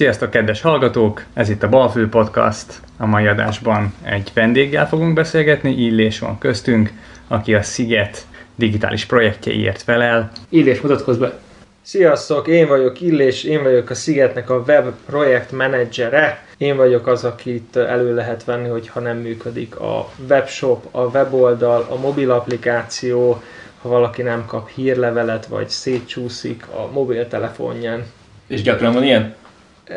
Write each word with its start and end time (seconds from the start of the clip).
Sziasztok, 0.00 0.30
kedves 0.30 0.60
hallgatók! 0.60 1.24
Ez 1.34 1.48
itt 1.48 1.62
a 1.62 1.68
Balfő 1.68 2.08
Podcast. 2.08 2.80
A 2.98 3.06
mai 3.06 3.26
adásban 3.26 3.94
egy 4.02 4.30
vendéggel 4.34 4.88
fogunk 4.88 5.14
beszélgetni, 5.14 5.70
Illés 5.70 6.18
van 6.18 6.38
köztünk, 6.38 6.92
aki 7.28 7.54
a 7.54 7.62
Sziget 7.62 8.26
digitális 8.54 9.04
projektjeiért 9.04 9.82
felel. 9.82 10.30
Illés, 10.48 10.80
mutatkozz 10.80 11.18
be! 11.18 11.38
Sziasztok, 11.82 12.48
én 12.48 12.66
vagyok 12.68 13.00
Illés, 13.00 13.44
én 13.44 13.62
vagyok 13.62 13.90
a 13.90 13.94
Szigetnek 13.94 14.50
a 14.50 14.62
web 14.66 14.94
projekt 15.06 15.52
menedzsere. 15.52 16.44
Én 16.58 16.76
vagyok 16.76 17.06
az, 17.06 17.24
akit 17.24 17.76
elő 17.76 18.14
lehet 18.14 18.44
venni, 18.44 18.68
hogyha 18.68 19.00
nem 19.00 19.16
működik 19.16 19.80
a 19.80 20.08
webshop, 20.28 20.88
a 20.90 21.00
weboldal, 21.00 21.86
a 21.88 22.00
mobil 22.00 22.30
applikáció, 22.30 23.42
ha 23.82 23.88
valaki 23.88 24.22
nem 24.22 24.44
kap 24.46 24.68
hírlevelet, 24.68 25.46
vagy 25.46 25.68
szétcsúszik 25.68 26.66
a 26.66 26.90
mobiltelefonján. 26.92 28.04
És 28.46 28.62
gyakran 28.62 28.92
van 28.92 29.04
ilyen? 29.04 29.38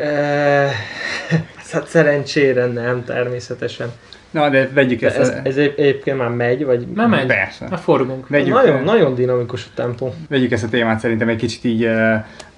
E, 0.02 0.70
hát 1.72 1.86
szerencsére 1.86 2.66
nem, 2.66 3.04
természetesen. 3.04 3.92
Na, 4.30 4.48
de 4.48 4.68
vegyük 4.74 5.02
ezt. 5.02 5.16
ez, 5.16 5.32
ez 5.42 5.56
egy- 5.56 5.74
egyébként 5.76 6.18
már 6.18 6.28
megy, 6.28 6.64
vagy 6.64 6.86
Nem 6.94 7.10
megy. 7.10 7.26
Persze. 7.26 7.66
Na 7.68 7.76
forgunk. 7.76 8.28
Vegyük, 8.28 8.54
nagyon, 8.54 8.76
eh, 8.76 8.82
nagyon 8.82 9.14
dinamikus 9.14 9.64
a 9.64 9.70
tempó. 9.74 10.14
vegyük 10.28 10.52
ezt 10.52 10.64
a 10.64 10.68
témát 10.68 11.00
szerintem 11.00 11.28
egy 11.28 11.36
kicsit 11.36 11.64
így, 11.64 11.88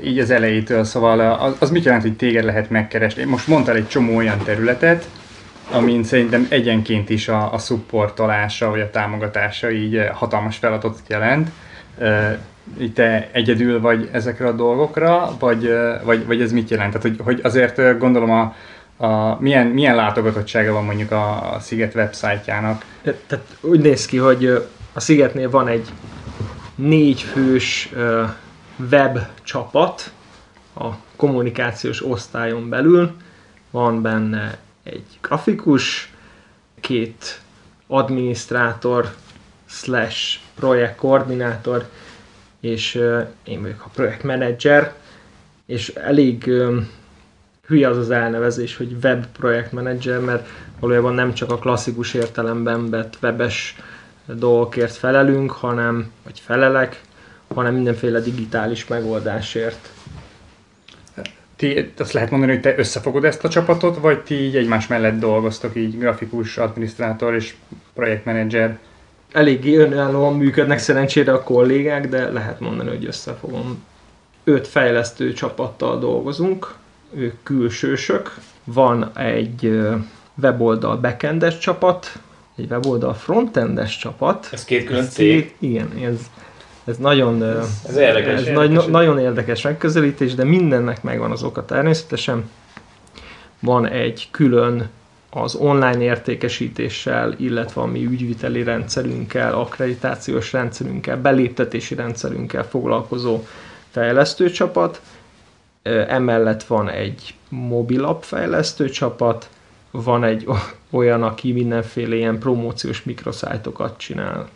így 0.03 0.19
az 0.19 0.31
elejétől, 0.31 0.85
szóval 0.85 1.21
az, 1.21 1.55
az 1.59 1.71
mit 1.71 1.85
jelent, 1.85 2.03
hogy 2.03 2.17
téged 2.17 2.45
lehet 2.45 2.71
megkeresni? 2.71 3.25
Most 3.25 3.47
mondtál 3.47 3.77
egy 3.77 3.89
csomó 3.89 4.17
olyan 4.17 4.39
területet, 4.45 5.05
amin 5.71 6.05
szerintem 6.05 6.47
egyenként 6.51 7.11
is 7.11 7.29
a, 7.29 7.53
a 7.53 7.59
supportolása 7.59 8.71
vagy 8.71 8.81
a 8.81 8.91
támogatása 8.91 9.71
így 9.71 10.01
hatalmas 10.13 10.57
feladatot 10.57 10.99
jelent. 11.09 11.49
Így 12.81 13.01
egyedül 13.33 13.81
vagy 13.81 14.09
ezekre 14.13 14.47
a 14.47 14.53
dolgokra, 14.53 15.37
vagy, 15.39 15.71
vagy, 16.05 16.27
vagy 16.27 16.41
ez 16.41 16.53
mit 16.53 16.71
jelent? 16.71 16.93
Tehát, 16.93 17.07
hogy, 17.07 17.21
hogy 17.25 17.41
azért 17.43 17.99
gondolom 17.99 18.31
a, 18.31 18.55
a, 19.07 19.41
milyen, 19.41 19.67
milyen 19.67 19.95
látogatottsága 19.95 20.73
van 20.73 20.85
mondjuk 20.85 21.11
a, 21.11 21.55
a 21.55 21.61
Sziget 21.61 21.95
websájtjának. 21.95 22.85
Tehát 23.03 23.57
úgy 23.61 23.81
néz 23.81 24.07
ki, 24.07 24.17
hogy 24.17 24.47
a 24.93 25.01
Szigetnél 25.01 25.51
van 25.51 25.69
egy 25.69 25.89
négy 26.75 27.21
fős 27.21 27.93
web 28.91 29.19
csapat 29.43 30.13
a 30.75 30.89
kommunikációs 31.17 32.07
osztályon 32.07 32.69
belül. 32.69 33.11
Van 33.71 34.03
benne 34.03 34.59
egy 34.83 35.05
grafikus, 35.21 36.13
két 36.81 37.41
adminisztrátor, 37.87 39.15
slash 39.69 40.39
projektkoordinátor, 40.55 41.89
és 42.61 42.95
én 43.45 43.63
vagyok 43.63 43.83
a 43.85 43.91
projektmenedzser, 43.95 44.95
és 45.67 45.89
elég 45.89 46.51
hülye 47.67 47.89
az 47.89 47.97
az 47.97 48.11
elnevezés, 48.11 48.77
hogy 48.77 48.97
web 49.03 49.27
projektmenedzser, 49.27 50.21
mert 50.21 50.49
valójában 50.81 51.15
nem 51.15 51.35
csak 51.35 51.51
a 51.51 51.59
klasszikus 51.59 52.15
értelemben 52.15 52.91
vett 52.91 53.19
webes 53.23 53.77
dolgokért 54.27 54.95
felelünk, 54.95 55.51
hanem, 55.51 56.11
vagy 56.25 56.41
felelek, 56.41 57.01
hanem 57.55 57.75
mindenféle 57.75 58.21
digitális 58.21 58.87
megoldásért. 58.87 59.91
Ti, 61.57 61.93
azt 61.99 62.13
lehet 62.13 62.31
mondani, 62.31 62.53
hogy 62.53 62.61
te 62.61 62.79
összefogod 62.79 63.25
ezt 63.25 63.45
a 63.45 63.49
csapatot, 63.49 63.99
vagy 63.99 64.23
ti 64.23 64.35
így 64.35 64.57
egymás 64.57 64.87
mellett 64.87 65.19
dolgoztok, 65.19 65.77
így 65.77 65.99
grafikus, 65.99 66.59
adminisztrátor 66.59 67.35
és 67.35 67.55
projektmenedzser? 67.95 68.79
Eléggé 69.37 69.77
önállóan 69.77 70.37
működnek 70.37 70.79
szerencsére 70.79 71.33
a 71.33 71.43
kollégák, 71.43 72.09
de 72.09 72.31
lehet 72.31 72.61
mondani, 72.61 72.89
hogy 72.89 73.05
összefogom. 73.07 73.85
Öt 74.45 74.67
fejlesztő 74.67 75.33
csapattal 75.33 75.99
dolgozunk, 75.99 76.75
ők 77.15 77.35
külsősök. 77.43 78.35
Van 78.65 79.11
egy 79.17 79.81
weboldal 80.43 80.97
backendes 80.97 81.59
csapat, 81.59 82.19
egy 82.57 82.71
weboldal 82.71 83.15
frontendes 83.15 83.99
csapat, 83.99 84.49
Ez 84.53 84.65
két 84.65 84.87
külön 84.87 85.03
Ez 85.03 85.13
cég. 85.13 85.55
Igen, 85.59 85.93
ez, 86.03 86.21
ez 86.85 86.97
nagyon, 86.97 87.41
ö, 87.41 87.61
Ez 87.89 87.97
érdekes. 87.97 88.41
ez 88.41 88.47
érdekes. 88.47 88.55
Nagy, 88.55 88.91
nagyon 88.91 89.19
érdekes 89.19 89.63
megközelítés, 89.63 90.35
de 90.35 90.45
mindennek 90.45 91.03
megvan 91.03 91.31
az 91.31 91.43
oka 91.43 91.65
természetesen. 91.65 92.51
Van 93.61 93.87
egy 93.87 94.29
külön 94.31 94.89
az 95.31 95.55
online 95.55 96.01
értékesítéssel, 96.01 97.35
illetve 97.39 97.81
a 97.81 97.87
mi 97.87 98.05
ügyviteli 98.05 98.63
rendszerünkkel, 98.63 99.55
akkreditációs 99.55 100.53
rendszerünkkel, 100.53 101.21
beléptetési 101.21 101.95
rendszerünkkel 101.95 102.65
foglalkozó 102.65 103.45
fejlesztőcsapat. 103.91 105.01
Emellett 106.09 106.63
van 106.63 106.89
egy 106.89 107.35
mobilapp 107.49 108.23
fejlesztő 108.23 108.89
csapat, 108.89 109.49
van 109.91 110.25
egy 110.25 110.47
olyan, 110.91 111.23
aki 111.23 111.53
mindenféle 111.53 112.15
ilyen 112.15 112.39
promóciós 112.39 113.03
mikroszájtokat 113.03 113.99
csinál. 113.99 114.49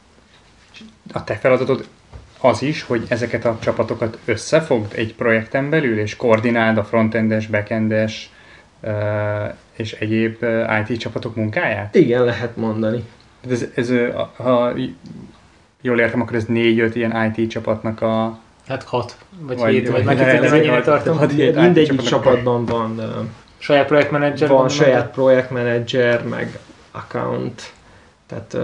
A 1.12 1.25
te 1.25 1.37
feladatod 1.37 1.87
az 2.41 2.62
is, 2.62 2.82
hogy 2.82 3.04
ezeket 3.08 3.44
a 3.44 3.58
csapatokat 3.60 4.19
összefogd 4.25 4.92
egy 4.94 5.14
projekten 5.14 5.70
belül, 5.70 5.98
és 5.98 6.16
koordináld 6.16 6.78
a 6.78 6.84
frontendes, 6.84 7.47
backendes 7.47 8.31
és 9.81 9.93
egyéb 9.93 10.45
IT 10.89 10.99
csapatok 10.99 11.37
munkáját? 11.37 11.95
Igen, 11.95 12.25
lehet 12.25 12.57
mondani. 12.57 13.05
Ez, 13.51 13.65
ez, 13.75 13.93
ha 14.37 14.73
jól 15.81 16.01
értem, 16.01 16.21
akkor 16.21 16.37
ez 16.37 16.45
négy-öt 16.45 16.95
ilyen 16.95 17.33
IT 17.37 17.51
csapatnak 17.51 18.03
a... 18.03 18.39
Hát 18.69 18.83
hat. 18.83 19.17
Vagy, 19.41 19.59
Vagy- 19.59 19.73
hét, 19.73 19.89
vagy 19.91 20.05
vagy- 20.05 20.19
hogy 20.19 20.51
mennyire 20.51 20.81
tartom. 20.81 21.19
Mindegyik 21.37 22.01
csapatban 22.01 22.65
van, 22.65 23.01
Saját 23.59 23.87
projektmenedzser 23.87 24.49
van 24.49 24.69
saját 24.69 25.11
projektmenedzser, 25.11 26.25
meg 26.25 26.59
account. 26.91 27.73
Tehát 28.27 28.57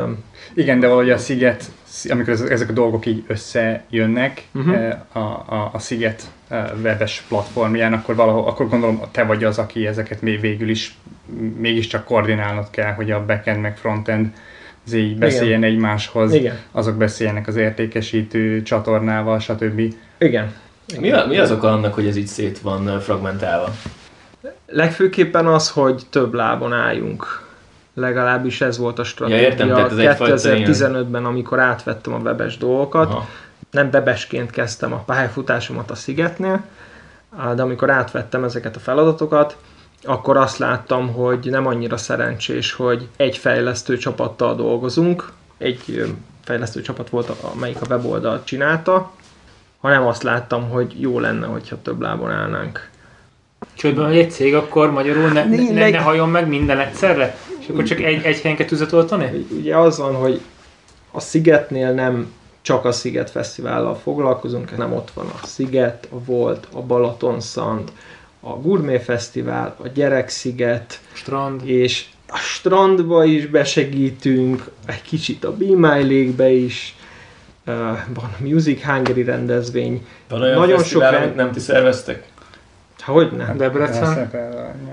Igen, 0.55 0.81
de 0.81 0.87
valahogy 0.87 1.11
a 1.11 1.19
Sziget, 1.19 1.65
amikor 2.05 2.33
ez- 2.33 2.41
ezek 2.41 2.69
a 2.69 2.73
dolgok 2.73 3.07
így 3.07 3.25
összejönnek, 3.27 4.43
uh-huh. 4.55 4.95
a, 5.13 5.19
a, 5.19 5.71
a 5.73 5.79
Sziget 5.79 6.23
eh, 6.49 6.65
webes 6.83 7.25
platformján, 7.29 7.93
akkor 7.93 8.15
valahol, 8.15 8.47
akkor 8.47 8.69
gondolom 8.69 9.01
te 9.11 9.25
vagy 9.25 9.45
az, 9.45 9.59
aki 9.59 9.87
ezeket 9.87 10.21
még 10.23 10.41
végül 10.41 10.69
is 10.69 10.97
mégiscsak 11.57 12.05
koordinálnod 12.05 12.71
kell, 12.71 12.93
hogy 12.93 13.11
a 13.11 13.25
backend 13.25 13.61
meg 13.61 13.77
frontend 13.77 14.33
az 14.87 14.93
így 14.93 15.19
beszéljen 15.19 15.63
egymáshoz, 15.63 16.35
igen, 16.35 16.59
azok 16.73 16.97
beszéljenek 16.97 17.47
az 17.47 17.57
értékesítő 17.57 18.63
csatornával, 18.63 19.39
stb. 19.39 19.95
igen. 20.19 20.55
Mi, 21.01 21.11
a, 21.11 21.27
mi 21.27 21.39
az 21.39 21.51
oka 21.51 21.73
annak, 21.73 21.95
hogy 21.95 22.07
ez 22.07 22.17
így 22.17 22.27
szét 22.27 22.59
van 22.59 22.87
ö, 22.87 23.01
fragmentálva? 23.01 23.75
Legfőképpen 24.67 25.47
az, 25.47 25.71
hogy 25.71 26.03
több 26.11 26.35
lábon 26.35 26.73
álljunk. 26.73 27.46
Legalábbis 27.99 28.61
ez 28.61 28.79
volt 28.79 28.99
a 28.99 29.05
stratégia. 29.05 29.41
Ja, 29.41 29.49
értem, 29.49 29.69
tehát 29.69 29.91
ez 29.91 29.97
egyfajta 29.97 30.37
2015-ben, 30.37 31.25
amikor 31.25 31.59
átvettem 31.59 32.15
a 32.15 32.19
webes 32.19 32.57
dolgokat, 32.57 33.11
Aha. 33.11 33.29
nem 33.71 33.89
webesként 33.93 34.51
kezdtem 34.51 34.93
a 34.93 35.03
pályafutásomat 35.07 35.91
a 35.91 35.95
Szigetnél, 35.95 36.65
de 37.55 37.63
amikor 37.63 37.91
átvettem 37.91 38.45
ezeket 38.45 38.77
a 38.77 38.79
feladatokat, 38.79 39.57
akkor 40.03 40.37
azt 40.37 40.59
láttam, 40.59 41.13
hogy 41.13 41.49
nem 41.51 41.67
annyira 41.67 41.97
szerencsés, 41.97 42.73
hogy 42.73 43.09
egy 43.17 43.37
fejlesztő 43.37 43.97
csapattal 43.97 44.55
dolgozunk, 44.55 45.33
egy 45.59 46.15
fejlesztő 46.45 46.81
csapat 46.81 47.09
volt, 47.09 47.29
amelyik 47.55 47.81
a 47.81 47.87
weboldalt 47.89 48.45
csinálta, 48.45 49.11
hanem 49.81 50.07
azt 50.07 50.23
láttam, 50.23 50.69
hogy 50.69 51.01
jó 51.01 51.21
lenne, 51.21 51.47
hogyha 51.47 51.83
több 51.83 52.01
lábon 52.01 52.31
állnánk. 52.31 52.89
Csődben 53.77 54.07
vagy 54.07 54.19
egy 54.19 54.31
cég, 54.31 54.55
akkor 54.55 54.91
magyarul 54.91 55.29
ne, 55.29 55.45
ne, 55.45 55.71
ne, 55.73 55.91
ne 55.91 55.99
halljon 55.99 56.29
meg 56.29 56.49
minden 56.49 56.79
egyszerre? 56.79 57.37
És 57.61 57.69
akkor 57.69 57.85
csak 57.85 58.01
egy, 58.01 58.25
egy 58.25 58.41
helyen 58.41 58.57
kell 58.57 58.67
tüzet 58.67 58.93
oltani? 58.93 59.47
Ugye 59.59 59.77
az 59.77 59.99
van, 59.99 60.15
hogy 60.15 60.41
a 61.11 61.21
Szigetnél 61.21 61.93
nem 61.93 62.33
csak 62.63 62.85
a 62.85 62.93
Sziget 62.93 63.31
Fesztivállal 63.31 63.95
foglalkozunk, 63.95 64.69
hanem 64.71 64.93
ott 64.93 65.11
van 65.15 65.27
a 65.27 65.47
Sziget, 65.47 66.09
a 66.11 66.25
Volt, 66.25 66.69
a 66.73 66.81
Balaton 66.81 67.41
Szand, 67.41 67.93
a 68.41 68.51
Gourmet 68.51 69.03
Fesztivál, 69.03 69.77
a 69.83 69.89
Gyereksziget, 69.89 71.01
Strand. 71.13 71.69
és 71.69 72.05
a 72.29 72.37
strandba 72.37 73.25
is 73.25 73.47
besegítünk, 73.47 74.71
egy 74.87 75.03
kicsit 75.03 75.45
a 75.45 75.57
Be 75.57 75.65
My 75.65 76.03
Lake-be 76.03 76.51
is, 76.51 76.97
uh, 77.67 77.75
van 78.15 78.35
a 78.39 78.43
Music 78.43 78.85
Hungary 78.85 79.25
rendezvény, 79.25 80.07
Van 80.29 80.43
olyan 80.43 80.59
Nagyon 80.59 80.83
sok 80.83 81.03
amit 81.03 81.35
nem 81.35 81.53
ti 81.53 81.61
szerveztek? 81.61 82.25
Hogyne, 83.13 83.55
Debrecen. 83.57 84.31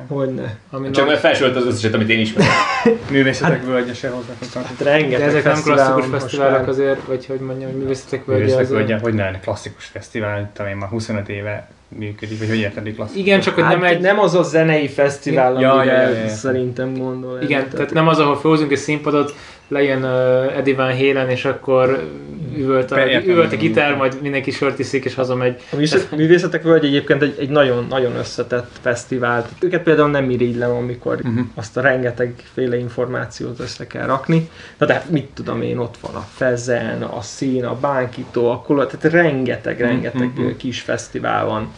hogyne. 0.07 0.56
Ami 0.71 0.89
Csak 0.92 1.07
mert 1.07 1.19
felsorolt 1.19 1.56
az 1.56 1.65
összeset, 1.65 1.94
amit 1.94 2.10
én 2.10 2.19
ismerek. 2.19 2.50
Művészetek 3.12 3.65
völgye 3.65 3.94
se 3.94 4.10
hozzáfogtak. 4.10 4.63
Hát 4.63 4.77
de 4.77 4.83
rengeteg 4.83 5.27
ezek 5.27 5.44
nem 5.44 5.62
klasszikus 5.63 6.06
fesztiválok 6.06 6.68
azért, 6.68 7.04
vagy 7.06 7.25
hogy 7.25 7.39
mondjam, 7.39 7.71
hogy 7.71 7.80
művészetek 7.80 8.25
völgye 8.25 8.42
Művészetek 8.42 8.65
azért. 8.71 8.80
völgye, 8.88 9.01
hogy 9.01 9.13
ne 9.13 9.24
lenne 9.24 9.39
klasszikus 9.39 9.86
fesztivál, 9.86 10.50
talán 10.54 10.77
már 10.77 10.89
25 10.89 11.30
éve 11.30 11.68
működik, 11.88 12.39
vagy 12.39 12.48
hogy 12.48 12.57
érted, 12.60 12.95
klasszikus? 12.95 13.21
Igen, 13.21 13.39
csak 13.39 13.54
hogy 13.54 13.63
Hát 13.63 13.74
nem 13.74 13.83
egy... 13.83 14.00
nem 14.00 14.19
az 14.19 14.36
a 14.36 14.44
zenei 14.44 14.88
fesztivál, 14.88 15.59
Ja, 15.59 15.74
amire 15.74 15.94
ja, 15.94 16.09
ja, 16.09 16.18
ja. 16.18 16.27
szerintem 16.27 16.94
gondol. 16.94 17.42
Igen, 17.42 17.69
tehát 17.69 17.94
nem 17.94 18.07
az, 18.07 18.19
ahol 18.19 18.36
felhozunk 18.36 18.71
egy 18.71 18.77
színpadot, 18.77 19.36
lejön 19.68 20.04
uh, 20.04 20.57
Eddie 20.57 20.75
Van 20.75 20.98
Halen, 20.98 21.30
és 21.30 21.45
akkor 21.45 22.09
üvölt 22.58 22.92
a, 22.92 22.96
Per- 22.96 23.08
értem, 23.08 23.30
üvölt 23.30 23.54
a 23.54 23.56
gitár, 23.56 23.96
majd 23.96 24.22
mindenki 24.22 24.52
sört 24.52 24.80
iszik 24.80 25.06
és 25.06 25.14
hazamegy. 25.16 25.56
A 25.72 25.76
művészet- 25.76 26.12
Művészetek 26.12 26.64
Völgy 26.64 26.86
egyébként 26.86 27.22
egy, 27.22 27.36
egy 27.40 27.50
nagyon, 27.50 27.86
nagyon 27.90 28.16
összetett 28.16 28.70
fesztivál. 28.82 29.48
Őket 29.60 29.84
például 29.84 30.10
nem 30.10 30.30
irigylem, 30.30 30.72
amikor 30.72 31.18
Mhm. 31.22 31.40
azt 31.56 31.78
a 31.78 31.82
rengetegféle 31.82 32.78
információt 32.78 33.60
össze 33.60 33.88
kell 33.88 34.06
rakni. 34.06 34.50
Na 34.78 34.86
de 34.86 35.04
mit 35.10 35.30
tudom 35.34 35.62
én, 35.62 35.78
ott 35.78 35.96
van 36.02 36.16
a 36.16 36.26
Fezen, 36.36 37.02
a 37.02 37.22
Szín, 37.22 37.66
a 37.66 37.76
Bánkító, 37.80 38.50
a 38.52 38.58
Kola, 38.62 38.86
tehát 38.88 39.16
rengeteg, 39.16 39.80
rengeteg 39.80 40.32
Mhm. 40.36 40.48
kis 40.58 40.82
fesztivál 40.82 41.46
van. 41.46 41.72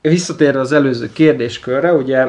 Visszatérve 0.00 0.60
az 0.60 0.72
előző 0.72 1.10
kérdéskörre, 1.12 1.92
ugye 1.92 2.26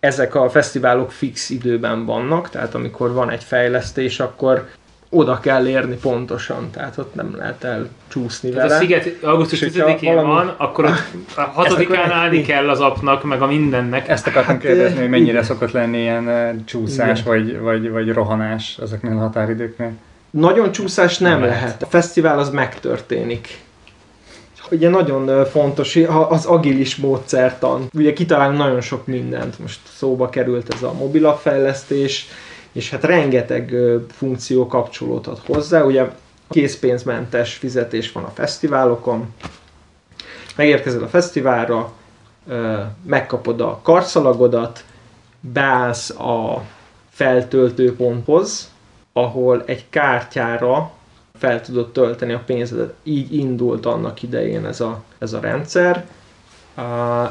ezek 0.00 0.34
a 0.34 0.50
fesztiválok 0.50 1.12
fix 1.12 1.50
időben 1.50 2.04
vannak, 2.04 2.50
tehát 2.50 2.74
amikor 2.74 3.12
van 3.12 3.30
egy 3.30 3.44
fejlesztés, 3.44 4.20
akkor 4.20 4.68
oda 5.16 5.40
kell 5.40 5.66
érni 5.66 5.94
pontosan, 5.96 6.70
tehát 6.70 6.98
ott 6.98 7.14
nem 7.14 7.36
lehet 7.36 7.64
elcsúszni 7.64 8.50
Tehát 8.50 8.68
vele. 8.68 8.80
a 8.80 8.80
Sziget 8.82 9.24
augusztus 9.24 9.60
És 9.60 9.72
hogyha 9.72 9.86
10-én 9.96 10.14
valami- 10.14 10.32
van, 10.34 10.54
akkor 10.56 10.84
ott 10.84 11.36
a 11.36 11.40
hatodikán 11.40 11.98
akkor- 12.04 12.12
állni 12.12 12.42
kell 12.42 12.68
az 12.68 12.80
apnak, 12.80 13.24
meg 13.24 13.42
a 13.42 13.46
mindennek. 13.46 14.08
Ezt 14.08 14.26
akartam 14.26 14.52
Hát, 14.54 14.62
kérdezni, 14.62 14.98
hogy 15.00 15.08
mennyire 15.08 15.30
igen. 15.30 15.42
szokott 15.44 15.70
lenni 15.70 15.98
ilyen 15.98 16.62
csúszás, 16.64 17.20
Igen. 17.20 17.32
vagy, 17.32 17.60
vagy, 17.60 17.90
vagy 17.90 18.12
rohanás 18.12 18.78
ezeknél 18.82 19.16
a 19.16 19.20
határidőknél. 19.20 19.90
Nagyon 20.30 20.72
csúszás 20.72 21.18
nem, 21.18 21.30
Nem 21.30 21.40
lehet. 21.40 21.54
lehet. 21.62 21.82
A 21.82 21.86
fesztivál 21.86 22.38
az 22.38 22.50
megtörténik. 22.50 23.64
Ugye 24.70 24.88
nagyon 24.88 25.44
fontos 25.44 25.98
ha 26.08 26.20
az 26.20 26.44
agilis 26.44 26.96
módszertan. 26.96 27.88
Ugye 27.94 28.12
kitalálunk 28.12 28.58
nagyon 28.58 28.80
sok 28.80 29.06
mindent. 29.06 29.58
Most 29.58 29.78
szóba 29.96 30.28
került 30.28 30.74
ez 30.74 30.82
a 30.82 30.92
mobilapfejlesztés, 30.92 32.26
és 32.76 32.90
hát 32.90 33.04
rengeteg 33.04 33.74
funkció 34.10 34.66
kapcsolódhat 34.66 35.40
hozzá. 35.46 35.82
Ugye 35.82 36.10
készpénzmentes 36.48 37.54
fizetés 37.54 38.12
van 38.12 38.24
a 38.24 38.30
fesztiválokon. 38.34 39.34
Megérkezel 40.56 41.02
a 41.02 41.08
fesztiválra, 41.08 41.92
megkapod 43.02 43.60
a 43.60 43.80
karszalagodat, 43.82 44.84
beállsz 45.40 46.10
a 46.10 46.62
feltöltőponthoz, 47.10 48.70
ahol 49.12 49.62
egy 49.66 49.84
kártyára 49.90 50.92
fel 51.38 51.60
tudod 51.60 51.92
tölteni 51.92 52.32
a 52.32 52.42
pénzedet. 52.46 52.94
Így 53.02 53.34
indult 53.34 53.86
annak 53.86 54.22
idején 54.22 54.66
ez 54.66 54.80
a, 54.80 55.02
ez 55.18 55.32
a 55.32 55.40
rendszer, 55.40 56.06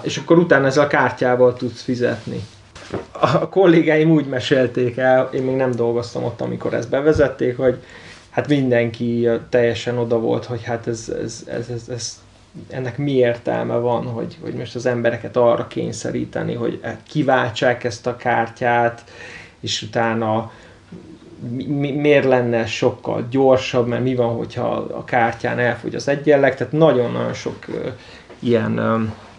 és 0.02 0.18
akkor 0.18 0.38
utána 0.38 0.66
ezzel 0.66 0.84
a 0.84 0.88
kártyával 0.88 1.54
tudsz 1.54 1.82
fizetni. 1.82 2.44
A 3.12 3.50
kollégáim 3.50 4.12
úgy 4.12 4.26
mesélték 4.26 4.98
el, 4.98 5.30
én 5.34 5.44
még 5.44 5.56
nem 5.56 5.72
dolgoztam 5.72 6.24
ott, 6.24 6.42
amikor 6.42 6.74
ezt 6.74 6.90
bevezették, 6.90 7.58
hogy 7.58 7.84
hát 8.30 8.48
mindenki 8.48 9.30
teljesen 9.50 9.98
oda 9.98 10.20
volt, 10.20 10.46
hogy 10.46 10.64
hát 10.64 10.88
ez, 10.88 11.14
ez, 11.24 11.44
ez, 11.48 11.70
ez, 11.70 11.90
ez 11.90 12.24
ennek 12.70 12.98
mi 12.98 13.12
értelme 13.12 13.76
van, 13.76 14.06
hogy, 14.06 14.38
hogy 14.42 14.54
most 14.54 14.76
az 14.76 14.86
embereket 14.86 15.38
arra 15.38 15.68
kényszeríteni, 15.68 16.54
hogy 16.54 16.80
kiváltsák 17.08 17.84
ezt 17.84 18.08
a 18.08 18.16
kártyát, 18.16 19.04
és 19.60 19.82
utána 19.82 20.52
mi, 21.50 21.66
mi, 21.66 21.92
miért 21.92 22.26
lenne 22.26 22.66
sokkal 22.66 23.28
gyorsabb, 23.30 23.88
mert 23.88 24.04
mi 24.04 24.16
van, 24.16 24.36
hogyha 24.36 24.68
a 24.76 25.04
kártyán 25.04 25.60
elfogy 25.60 25.96
az 25.96 26.08
egyenleg, 26.08 26.56
tehát 26.56 26.74
nagyon-nagyon 26.74 27.34
sok 27.34 27.66
ilyen 28.40 28.80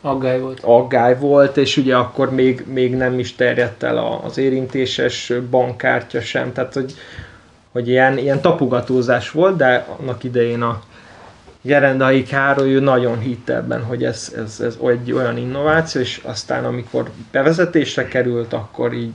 Aggály 0.06 0.40
volt. 0.40 0.60
aggály 0.62 1.18
volt, 1.18 1.56
és 1.56 1.76
ugye 1.76 1.96
akkor 1.96 2.30
még, 2.30 2.64
még 2.72 2.94
nem 2.96 3.18
is 3.18 3.34
terjedt 3.34 3.82
el 3.82 3.98
a- 3.98 4.20
az 4.24 4.38
érintéses 4.38 5.32
bankkártya 5.50 6.20
sem, 6.20 6.52
tehát 6.52 6.74
hogy, 6.74 6.94
hogy 7.72 7.88
ilyen, 7.88 8.18
ilyen 8.18 8.40
tapogatózás 8.40 9.30
volt, 9.30 9.56
de 9.56 9.86
annak 10.00 10.24
idején 10.24 10.62
a 10.62 10.82
Gerendai 11.62 12.22
Károly 12.22 12.74
ő 12.74 12.80
nagyon 12.80 13.18
hitt 13.18 13.48
ebben, 13.48 13.82
hogy 13.82 14.04
ez, 14.04 14.32
ez, 14.36 14.60
ez 14.60 14.78
egy 14.86 15.12
olyan 15.12 15.36
innováció, 15.36 16.00
és 16.00 16.20
aztán 16.24 16.64
amikor 16.64 17.10
bevezetésre 17.32 18.08
került, 18.08 18.52
akkor 18.52 18.92
így 18.92 19.12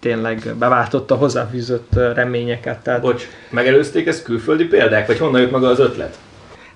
tényleg 0.00 0.54
beváltotta 0.58 1.14
hozzáfűzött 1.14 1.94
reményeket. 2.14 2.78
Tehát, 2.82 3.00
Bocs, 3.00 3.26
megelőzték 3.50 4.06
ezt 4.06 4.22
külföldi 4.22 4.64
példák, 4.64 5.06
vagy 5.06 5.18
honnan 5.18 5.40
jött 5.40 5.50
maga 5.50 5.68
az 5.68 5.78
ötlet? 5.78 6.18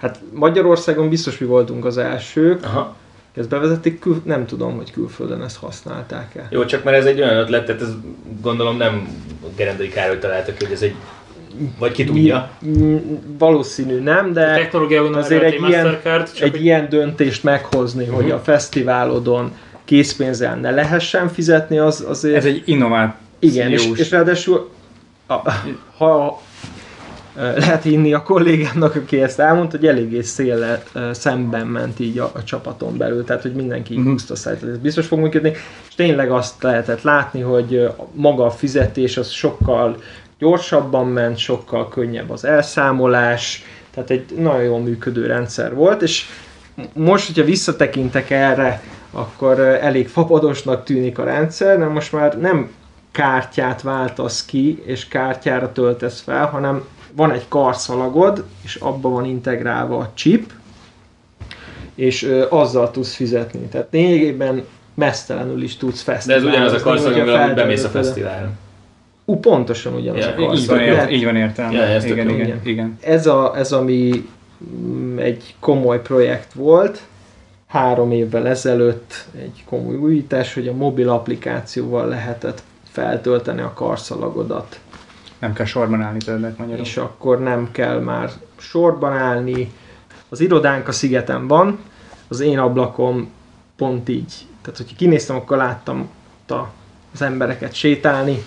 hát 0.01 0.19
Magyarországon 0.33 1.09
biztos 1.09 1.39
mi 1.39 1.47
voltunk 1.47 1.85
az 1.85 1.99
elsők, 1.99 2.65
Aha. 2.65 2.97
Ezt 3.37 3.49
bevezették, 3.49 3.99
kül, 3.99 4.23
nem 4.25 4.47
tudom, 4.47 4.77
hogy 4.77 4.91
külföldön 4.91 5.43
ezt 5.43 5.57
használták-e. 5.57 6.47
Jó, 6.51 6.65
csak 6.65 6.85
mert 6.85 6.97
ez 6.97 7.05
egy 7.05 7.21
olyan 7.21 7.37
ötlet, 7.37 7.67
tehát 7.67 7.83
ez 7.83 7.93
gondolom 8.43 8.77
nem 8.77 9.09
Gerendai 9.57 9.89
Károly 9.89 10.19
találta 10.19 10.53
ki, 10.53 10.65
hogy 10.65 10.75
ez 10.75 10.83
egy... 10.83 10.95
Vagy 11.79 11.93
ki 11.93 12.05
tudja. 12.05 12.51
Valószínű 13.39 13.99
nem, 13.99 14.33
de 14.33 14.69
azért 15.13 15.43
egy, 15.43 15.69
ilyen- 15.69 16.01
egy 16.41 16.65
ilyen 16.65 16.89
döntést 16.89 17.43
meghozni, 17.45 18.07
hogy 18.07 18.31
a 18.31 18.39
fesztiválodon 18.39 19.53
készpénzzel 19.85 20.57
ne 20.57 20.71
lehessen 20.71 21.29
fizetni, 21.29 21.79
az 21.79 22.05
azért... 22.09 22.37
Ez 22.37 22.45
egy 22.45 22.63
innovációs. 22.65 23.15
Igen, 23.39 23.71
és, 23.71 23.91
és 23.95 24.11
ráadásul 24.11 24.71
a, 25.27 25.51
ha 25.97 26.41
lehet 27.37 27.83
hinni 27.83 28.13
a 28.13 28.23
kollégámnak, 28.23 28.95
aki 28.95 29.23
ezt 29.23 29.41
elmondta, 29.41 29.77
hogy 29.77 29.87
eléggé 29.87 30.21
széle 30.21 30.83
ö, 30.93 31.11
szemben 31.13 31.67
ment 31.67 32.01
így 32.01 32.19
a, 32.19 32.31
a 32.35 32.45
csapaton 32.45 32.97
belül, 32.97 33.25
tehát 33.25 33.43
hogy 33.43 33.55
mindenki 33.55 33.93
Mhm. 33.93 34.01
uh-huh. 34.01 34.13
húzta 34.13 34.37
szájt, 34.37 34.61
hogy 34.61 34.69
ez 34.69 34.79
biztos 34.79 35.07
fog 35.07 35.19
működni, 35.19 35.53
és 35.89 35.95
tényleg 35.95 36.31
azt 36.31 36.63
lehetett 36.63 37.03
látni, 37.03 37.41
hogy 37.41 37.91
maga 38.13 38.45
a 38.45 38.51
fizetés 38.51 39.17
az 39.17 39.29
sokkal 39.29 39.97
gyorsabban 40.39 41.07
ment, 41.09 41.39
sokkal 41.39 41.89
könnyebb 41.89 42.31
az 42.31 42.45
elszámolás, 42.45 43.65
tehát 43.95 44.11
egy 44.11 44.25
nagyon 44.39 44.63
jól 44.63 44.81
működő 44.81 45.27
rendszer 45.27 45.75
volt, 45.75 46.03
és 46.03 46.25
most, 46.93 47.27
hogyha 47.27 47.45
visszatekintek 47.45 48.31
erre, 48.31 48.83
akkor 49.11 49.61
elég 49.61 50.09
fapadosnak 50.09 50.85
tűnik 50.85 51.19
a 51.19 51.25
rendszer, 51.25 51.79
de 51.79 51.85
most 51.85 52.13
már 52.13 52.39
nem 52.39 52.71
kártyát 53.13 53.83
váltasz 53.83 54.45
ki, 54.45 54.83
és 54.85 55.09
kártyára 55.09 55.73
töltesz 55.73 56.21
fel, 56.21 56.47
hanem 56.47 56.85
van 57.17 57.33
egy 57.33 57.49
karszalagod, 57.49 58.45
és 58.65 58.75
abba 58.75 59.09
van 59.09 59.25
integrálva 59.25 59.99
a 59.99 60.11
chip, 60.15 60.53
és 61.95 62.23
ö, 62.23 62.47
azzal 62.49 62.91
tudsz 62.91 63.15
fizetni. 63.15 63.61
Tehát 63.61 63.89
lényegében 63.91 64.65
mesztelenül 64.95 65.63
is 65.63 65.77
tudsz 65.77 66.05
De 66.05 66.35
ez 66.35 66.45
ugyanaz 66.45 66.73
a 66.73 66.81
karszag, 66.81 67.07
hogyha 67.07 67.21
amivel 67.21 67.43
amúgy 67.43 67.55
bemész 67.55 67.85
a 67.85 67.89
fesztiválra. 67.89 68.51
Ú, 69.25 69.37
pontosan 69.37 69.95
ugyanaz 69.95 70.25
Ja, 70.25 70.35
a 70.49 70.53
így 70.53 70.59
Így 70.59 70.67
van, 70.67 70.81
ért, 70.81 70.95
Lehet- 70.95 71.11
így 71.11 71.25
van 71.25 71.37
értelme. 71.37 71.99
Tök 71.99 72.11
igen, 72.11 72.29
igen, 72.29 72.47
Igen. 72.47 72.61
igen. 72.65 72.99
Ez, 73.01 73.27
a, 73.27 73.53
ez 73.57 73.73
ami 73.73 74.29
mm, 74.77 75.19
egy 75.19 75.55
komoly 75.61 76.03
projekt 76.03 76.53
volt, 76.53 77.03
három 77.67 78.13
évvel 78.13 78.47
ezelőtt 78.49 79.25
egy 79.43 79.65
komoly 79.69 79.95
újítás, 79.97 80.55
hogy 80.55 80.69
a 80.69 80.75
mobil 80.75 81.09
applikációval 81.09 82.09
lehetett 82.09 82.63
feltölteni 82.91 83.61
a 83.61 83.73
karszalagodat, 83.75 84.81
Nem 85.39 85.53
kell 85.53 85.67
sorban 85.67 86.03
állni 86.03 86.19
többet 86.19 86.59
magyarul. 86.59 86.85
és 86.85 86.97
akkor 86.97 87.41
nem 87.41 87.69
kell 87.73 88.01
már 88.01 88.31
sorban 88.57 89.13
állni. 89.13 89.73
Az 90.29 90.41
irodánk 90.41 90.89
a 90.89 90.93
szigeten 90.93 91.47
van, 91.47 91.79
az 92.29 92.41
én 92.41 92.59
ablakom 92.59 93.31
pont 93.77 94.09
így. 94.09 94.33
Tehát, 94.63 94.79
hogyha 94.79 94.97
kinéztem, 94.97 95.37
akkor 95.37 95.57
láttam 95.57 96.09
az 97.13 97.23
embereket 97.23 97.75
sétálni, 97.75 98.45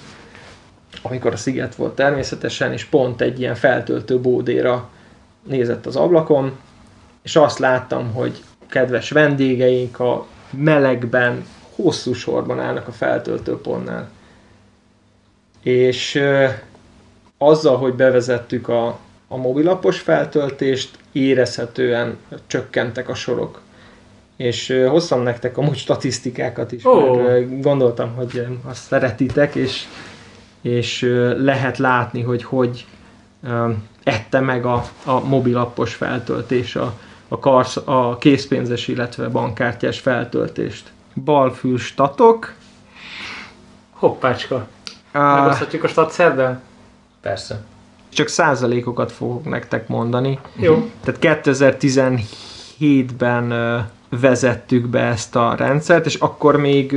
amikor 1.01 1.34
a 1.34 1.38
sziget 1.38 1.75
volt 1.75 1.96
természetesen, 1.96 2.72
és 2.72 2.84
pont 2.84 3.22
egy 3.22 3.39
ilyen 3.39 3.56
feltöltő 3.56 4.20
bódéra 4.20 4.89
nézett 5.44 5.86
az 5.86 5.96
ablakon, 5.96 6.58
és 7.22 7.36
azt 7.36 7.60
láttam, 7.60 8.13
hogy 8.13 8.44
kedves 8.70 9.10
vendégeink 9.10 10.00
a 10.00 10.25
melegben 10.50 11.46
hosszú 11.75 12.13
sorban 12.13 12.60
állnak 12.60 12.88
a 12.88 12.91
feltöltőpontnál. 12.91 14.10
És 15.62 16.22
azzal, 17.38 17.77
hogy 17.77 17.94
bevezettük 17.94 18.67
a, 18.67 18.98
a 19.27 19.38
mobilapos 19.38 20.00
feltöltést, 20.00 20.98
érezhetően 21.12 22.17
csökkentek 22.48 23.10
a 23.10 23.13
sorok. 23.13 23.62
És 24.36 24.84
hoztam 24.89 25.22
nektek 25.22 25.58
amúgy 25.58 25.77
statisztikákat 25.77 26.72
is, 26.72 26.86
Ó. 26.86 27.15
mert 27.15 27.62
gondoltam, 27.62 28.15
hogy 28.15 28.48
azt 28.65 28.84
szeretitek, 28.84 29.56
és, 29.56 29.84
és 30.62 31.01
lehet 31.38 31.77
látni, 31.77 32.22
hogy 32.22 32.44
hogy 32.44 32.86
ette 34.03 34.39
meg 34.39 34.65
a, 34.65 34.84
a 35.06 35.20
mobilapos 35.20 35.94
feltöltés 35.94 36.75
a, 36.75 36.94
a, 37.27 37.39
karsz, 37.39 37.77
a 37.86 38.17
készpénzes, 38.17 38.88
illetve 38.88 39.27
bankkártyás 39.27 40.00
feltöltést. 40.00 40.91
Balfül 41.24 41.77
statok. 41.77 42.53
hoppácska. 43.91 44.67
Megoszthatjuk 45.12 45.84
a 45.84 45.88
stat 45.88 46.12
szerdán? 46.12 46.62
Persze. 47.21 47.62
csak 48.09 48.27
százalékokat 48.27 49.12
fogok 49.12 49.45
nektek 49.45 49.88
mondani. 49.88 50.39
Jó. 50.55 50.91
Tehát 51.03 51.43
2017-ben 51.45 53.51
ö, 53.51 53.79
vezettük 54.09 54.88
be 54.88 55.01
ezt 55.01 55.36
a 55.36 55.55
rendszert, 55.55 56.05
és 56.05 56.15
akkor 56.15 56.57
még 56.57 56.95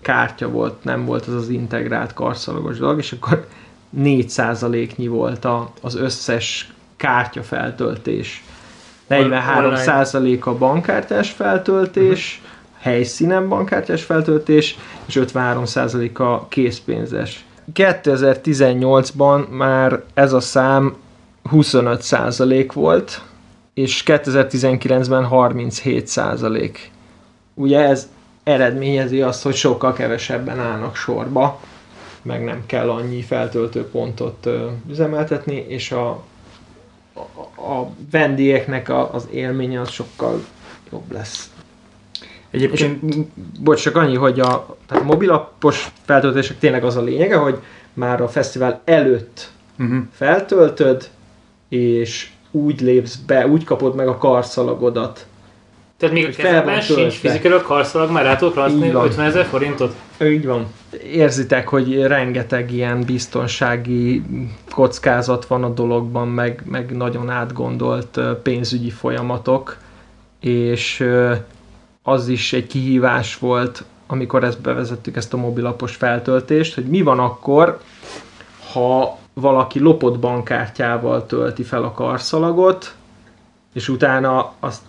kártya 0.00 0.48
volt, 0.48 0.84
nem 0.84 1.04
volt 1.04 1.26
az 1.26 1.34
az 1.34 1.48
integrált 1.48 2.12
karszalagos 2.12 2.78
dolog, 2.78 2.98
és 2.98 3.12
akkor 3.12 3.46
4%-nyi 3.98 5.06
volt 5.06 5.44
a, 5.44 5.70
az 5.80 5.94
összes 5.94 6.72
kártyafeltöltés. 6.96 8.44
43% 9.08 10.40
a 10.40 10.54
bankkártyás 10.54 11.30
feltöltés, 11.30 12.42
helyszínen 12.78 13.48
bankkártyás 13.48 14.02
feltöltés, 14.02 14.78
és 15.06 15.18
53% 15.20 16.12
a 16.12 16.48
készpénzes. 16.48 17.45
2018-ban 17.74 19.48
már 19.48 20.02
ez 20.14 20.32
a 20.32 20.40
szám 20.40 20.96
25% 21.52 22.70
volt, 22.74 23.22
és 23.74 24.02
2019-ben 24.06 25.28
37%. 25.30 26.76
Ugye 27.54 27.78
ez 27.78 28.08
eredményezi 28.44 29.22
azt, 29.22 29.42
hogy 29.42 29.54
sokkal 29.54 29.92
kevesebben 29.92 30.58
állnak 30.58 30.96
sorba, 30.96 31.60
meg 32.22 32.44
nem 32.44 32.62
kell 32.66 32.90
annyi 32.90 33.22
feltöltőpontot 33.22 34.46
ö, 34.46 34.66
üzemeltetni, 34.88 35.64
és 35.68 35.92
a, 35.92 36.08
a, 37.14 37.60
a 37.62 37.90
vendégeknek 38.10 38.88
a, 38.88 39.14
az 39.14 39.28
élménye 39.30 39.80
az 39.80 39.90
sokkal 39.90 40.44
jobb 40.92 41.12
lesz. 41.12 41.50
Egyébként 42.56 43.26
Bocs, 43.60 43.82
csak 43.82 43.96
annyi, 43.96 44.16
hogy 44.16 44.40
a, 44.40 44.76
tehát 44.86 45.02
a 45.02 45.06
mobilappos 45.06 45.90
feltöltések 46.04 46.58
tényleg 46.58 46.84
az 46.84 46.96
a 46.96 47.02
lényege, 47.02 47.36
hogy 47.36 47.58
már 47.92 48.20
a 48.20 48.28
fesztivál 48.28 48.80
előtt 48.84 49.50
uh-huh. 49.78 49.98
feltöltöd, 50.12 51.08
és 51.68 52.30
úgy 52.50 52.80
lépsz 52.80 53.16
be, 53.16 53.46
úgy 53.46 53.64
kapod 53.64 53.94
meg 53.94 54.08
a 54.08 54.18
karszalagodat. 54.18 55.26
Tehát 55.96 56.14
még 56.14 56.26
a 56.26 56.42
kezemben 56.42 56.80
sincs 56.80 57.12
fizikailag 57.12 57.62
karszalag, 57.62 58.10
már 58.10 58.24
rá 58.24 58.36
tudok 58.36 58.54
van. 58.54 58.94
50 58.94 59.26
ezer 59.26 59.44
forintot? 59.44 59.94
Így 60.22 60.46
van. 60.46 60.66
Érzitek, 61.12 61.68
hogy 61.68 62.02
rengeteg 62.02 62.72
ilyen 62.72 63.04
biztonsági 63.04 64.22
kockázat 64.70 65.46
van 65.46 65.64
a 65.64 65.68
dologban, 65.68 66.28
meg, 66.28 66.62
meg 66.70 66.96
nagyon 66.96 67.30
átgondolt 67.30 68.20
pénzügyi 68.42 68.90
folyamatok, 68.90 69.76
és 70.40 71.04
az 72.08 72.28
is 72.28 72.52
egy 72.52 72.66
kihívás 72.66 73.38
volt, 73.38 73.84
amikor 74.06 74.44
ezt 74.44 74.60
bevezettük, 74.60 75.16
ezt 75.16 75.32
a 75.32 75.36
mobilapos 75.36 75.94
feltöltést, 75.94 76.74
hogy 76.74 76.84
mi 76.84 77.02
van 77.02 77.18
akkor, 77.18 77.80
ha 78.72 79.18
valaki 79.34 79.78
lopott 79.78 80.18
bankkártyával 80.18 81.26
tölti 81.26 81.62
fel 81.62 81.82
a 81.82 81.92
karszalagot, 81.92 82.94
és 83.74 83.88
utána 83.88 84.52
azt 84.60 84.82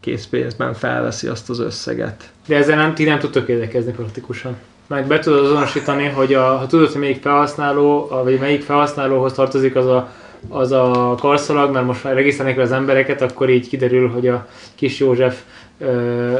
készpénzben 0.00 0.74
felveszi 0.74 1.26
azt 1.26 1.50
az 1.50 1.58
összeget. 1.58 2.32
De 2.46 2.56
ezzel 2.56 2.76
nem, 2.76 2.94
ti 2.94 3.04
nem 3.04 3.18
tudtok 3.18 3.48
érdekezni 3.48 3.92
praktikusan. 3.92 4.56
Mert 4.86 5.06
be 5.06 5.18
tudod 5.18 5.44
azonosítani, 5.44 6.08
hogy 6.08 6.34
a, 6.34 6.56
ha 6.56 6.66
tudod, 6.66 6.90
hogy 6.90 7.00
melyik 7.00 7.22
felhasználó, 7.22 8.08
vagy 8.24 8.38
melyik 8.38 8.62
felhasználóhoz 8.62 9.32
tartozik 9.32 9.76
az 9.76 9.86
a, 9.86 10.10
az 10.48 10.72
a 10.72 11.14
karszalag, 11.20 11.72
mert 11.72 11.86
most 11.86 12.04
már 12.04 12.14
regisztrálnék 12.14 12.58
az 12.58 12.72
embereket, 12.72 13.22
akkor 13.22 13.50
így 13.50 13.68
kiderül, 13.68 14.08
hogy 14.08 14.28
a 14.28 14.46
kis 14.74 14.98
József 14.98 15.42
ö, 15.78 16.38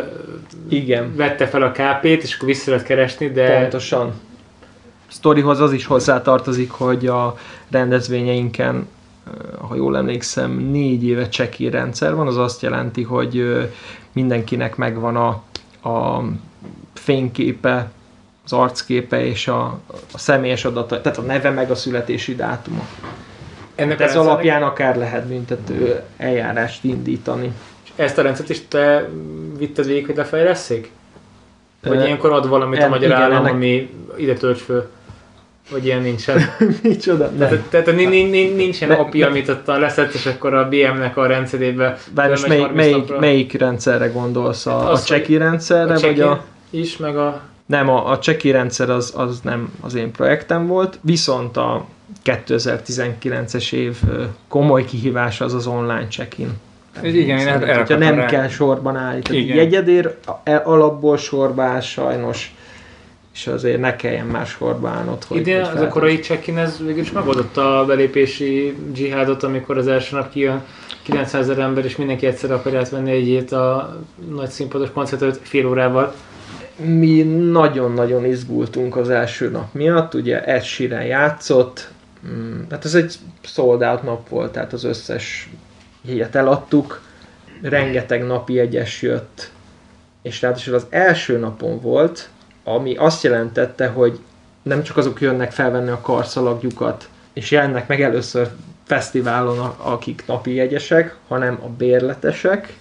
Igen. 0.68 1.16
vette 1.16 1.46
fel 1.46 1.62
a 1.62 1.70
KP-t, 1.70 2.22
és 2.22 2.34
akkor 2.34 2.48
vissza 2.48 2.70
lehet 2.70 2.86
keresni, 2.86 3.28
de 3.28 3.60
Pontosan. 3.60 4.12
Sztorihoz 5.06 5.60
az 5.60 5.72
is 5.72 5.86
hozzátartozik, 5.86 6.70
hogy 6.70 7.06
a 7.06 7.36
rendezvényeinken, 7.70 8.88
ha 9.68 9.74
jól 9.74 9.96
emlékszem, 9.96 10.50
négy 10.50 11.04
éve 11.04 11.28
cseki 11.28 11.68
rendszer 11.70 12.14
van, 12.14 12.26
az 12.26 12.36
azt 12.36 12.62
jelenti, 12.62 13.02
hogy 13.02 13.44
mindenkinek 14.12 14.76
megvan 14.76 15.16
a, 15.16 15.28
a 15.88 16.22
fényképe, 16.94 17.90
az 18.44 18.52
arcképe 18.52 19.24
és 19.24 19.48
a, 19.48 19.80
a 20.12 20.18
személyes 20.18 20.64
adata, 20.64 21.00
tehát 21.00 21.18
a 21.18 21.22
neve 21.22 21.50
meg 21.50 21.70
a 21.70 21.74
születési 21.74 22.34
dátuma. 22.34 22.86
ennek 23.74 24.00
Ez 24.00 24.16
alapján 24.16 24.62
akár 24.62 24.96
lehet 24.96 25.26
büntető 25.26 26.02
eljárást 26.16 26.84
indítani. 26.84 27.52
Ezt 27.96 28.18
a 28.18 28.22
rendszert 28.22 28.48
is 28.48 28.68
te 28.68 29.08
vitted 29.58 29.86
végig, 29.86 30.06
hogy 30.06 30.16
lefejlesszék? 30.16 30.90
Vagy 31.82 31.96
Ö, 31.98 32.04
ilyenkor 32.04 32.32
ad 32.32 32.48
valamit 32.48 32.78
a 32.78 32.82
en- 32.82 32.88
magyar 32.88 33.08
igen, 33.10 33.22
állam, 33.22 33.36
ennek- 33.38 33.52
ami 33.52 33.90
ide 34.16 34.34
tölts 34.34 34.60
föl? 34.60 34.90
Vagy 35.70 35.84
ilyen 35.84 36.02
nincsen? 36.02 36.40
Micsoda? 36.82 37.32
Tehát, 37.38 37.58
tehát 37.70 37.94
ni- 37.94 38.04
ni- 38.04 38.22
ni- 38.22 38.48
nincsen 38.48 38.88
Ne- 38.88 38.94
API, 38.94 39.18
ne- 39.18 39.26
amit 39.26 39.48
ott 39.48 39.66
leszett, 39.66 40.12
és 40.12 40.26
akkor 40.26 40.54
a 40.54 40.68
BM-nek 40.68 41.16
a 41.16 41.26
rendszerébe 41.26 41.98
Bár 42.14 42.28
most 42.28 42.42
fölmegy 42.44 42.74
melyik, 42.74 42.94
30 42.94 43.20
melyik, 43.20 43.52
rendszerre 43.52 44.06
gondolsz? 44.06 44.66
A, 44.66 44.70
Hát 44.78 44.80
a 44.82 44.90
az, 44.90 45.04
cseki 45.04 45.36
rendszerre, 45.36 45.94
a 45.94 45.98
vagy 46.00 46.20
a... 46.20 46.44
is, 46.70 46.96
meg 46.96 47.16
a... 47.16 47.40
Nem, 47.66 47.88
a, 47.88 48.10
a 48.10 48.18
cseki 48.18 48.50
rendszer 48.50 48.90
az, 48.90 49.12
az 49.16 49.40
nem 49.40 49.72
az 49.80 49.94
én 49.94 50.10
projektem 50.12 50.66
volt, 50.66 50.98
viszont 51.00 51.56
a 51.56 51.86
2019-es 52.24 53.72
év 53.72 53.96
komoly 54.48 54.84
kihívása 54.84 55.44
az 55.44 55.54
az 55.54 55.66
online 55.66 56.06
check-in. 56.10 56.52
Igen, 57.02 57.38
én 57.38 57.46
erre 57.46 57.58
Hogyha 57.58 57.72
akartam 57.72 57.98
nem 57.98 58.14
rá- 58.14 58.30
kell 58.30 58.48
sorban 58.48 58.96
állni, 58.96 59.20
tehát 59.22 59.42
Igen. 59.42 59.56
jegyedért 59.56 60.26
a- 60.26 60.40
e- 60.44 60.62
alapból 60.64 61.16
sorba 61.16 61.62
áll 61.62 61.80
sajnos, 61.80 62.54
és 63.34 63.46
azért 63.46 63.80
ne 63.80 63.96
kelljen 63.96 64.26
már 64.26 64.46
sorba 64.46 64.88
állnod, 64.88 65.24
hogy 65.24 65.36
Idén 65.36 65.64
hogy 65.64 65.76
az 65.76 65.82
a 65.82 65.88
korai 65.88 66.18
check-in, 66.18 66.58
ez 66.58 66.78
végül 66.84 67.00
is 67.02 67.12
megoldotta 67.12 67.80
a 67.80 67.84
belépési 67.84 68.76
dzsihádot, 68.92 69.42
amikor 69.42 69.78
az 69.78 69.86
első 69.88 70.16
nap 70.16 70.30
kijön 70.30 70.62
900 71.02 71.48
ezer 71.48 71.58
ember, 71.64 71.84
és 71.84 71.96
mindenki 71.96 72.26
egyszer 72.26 72.52
akarja 72.52 72.78
átvenni 72.78 73.10
egyét 73.10 73.52
a 73.52 73.96
nagy 74.30 74.48
színpados 74.50 74.88
koncert 74.92 75.22
előtt 75.22 75.40
fél 75.46 75.66
órával. 75.66 76.14
Mi 76.76 77.22
nagyon-nagyon 77.50 78.24
izgultunk 78.24 78.96
az 78.96 79.10
első 79.10 79.50
nap 79.50 79.72
miatt, 79.72 80.14
ugye 80.14 80.44
Ed 80.44 80.62
Sheeran 80.62 81.04
játszott, 81.04 81.88
mm, 82.28 82.60
hát 82.70 82.84
ez 82.84 82.94
egy 82.94 83.14
sold 83.40 83.82
out 83.82 84.02
nap 84.02 84.28
volt, 84.28 84.52
tehát 84.52 84.72
az 84.72 84.84
összes 84.84 85.50
jegyet 86.04 86.34
eladtuk, 86.34 87.00
rengeteg 87.62 88.26
napi 88.26 88.52
jegyes 88.52 89.02
jött, 89.02 89.50
és 90.22 90.42
ráadásul 90.42 90.74
az 90.74 90.86
első 90.90 91.38
napon 91.38 91.80
volt, 91.80 92.28
ami 92.64 92.96
azt 92.96 93.22
jelentette, 93.22 93.86
hogy 93.86 94.18
nem 94.62 94.82
csak 94.82 94.96
azok 94.96 95.20
jönnek 95.20 95.52
felvenni 95.52 95.90
a 95.90 96.00
karszalagjukat, 96.00 97.08
és 97.32 97.50
jelennek 97.50 97.88
meg 97.88 98.00
először 98.02 98.50
fesztiválon, 98.84 99.58
akik 99.76 100.22
napi 100.26 100.54
jegyesek, 100.54 101.16
hanem 101.28 101.58
a 101.62 101.68
bérletesek, 101.68 102.76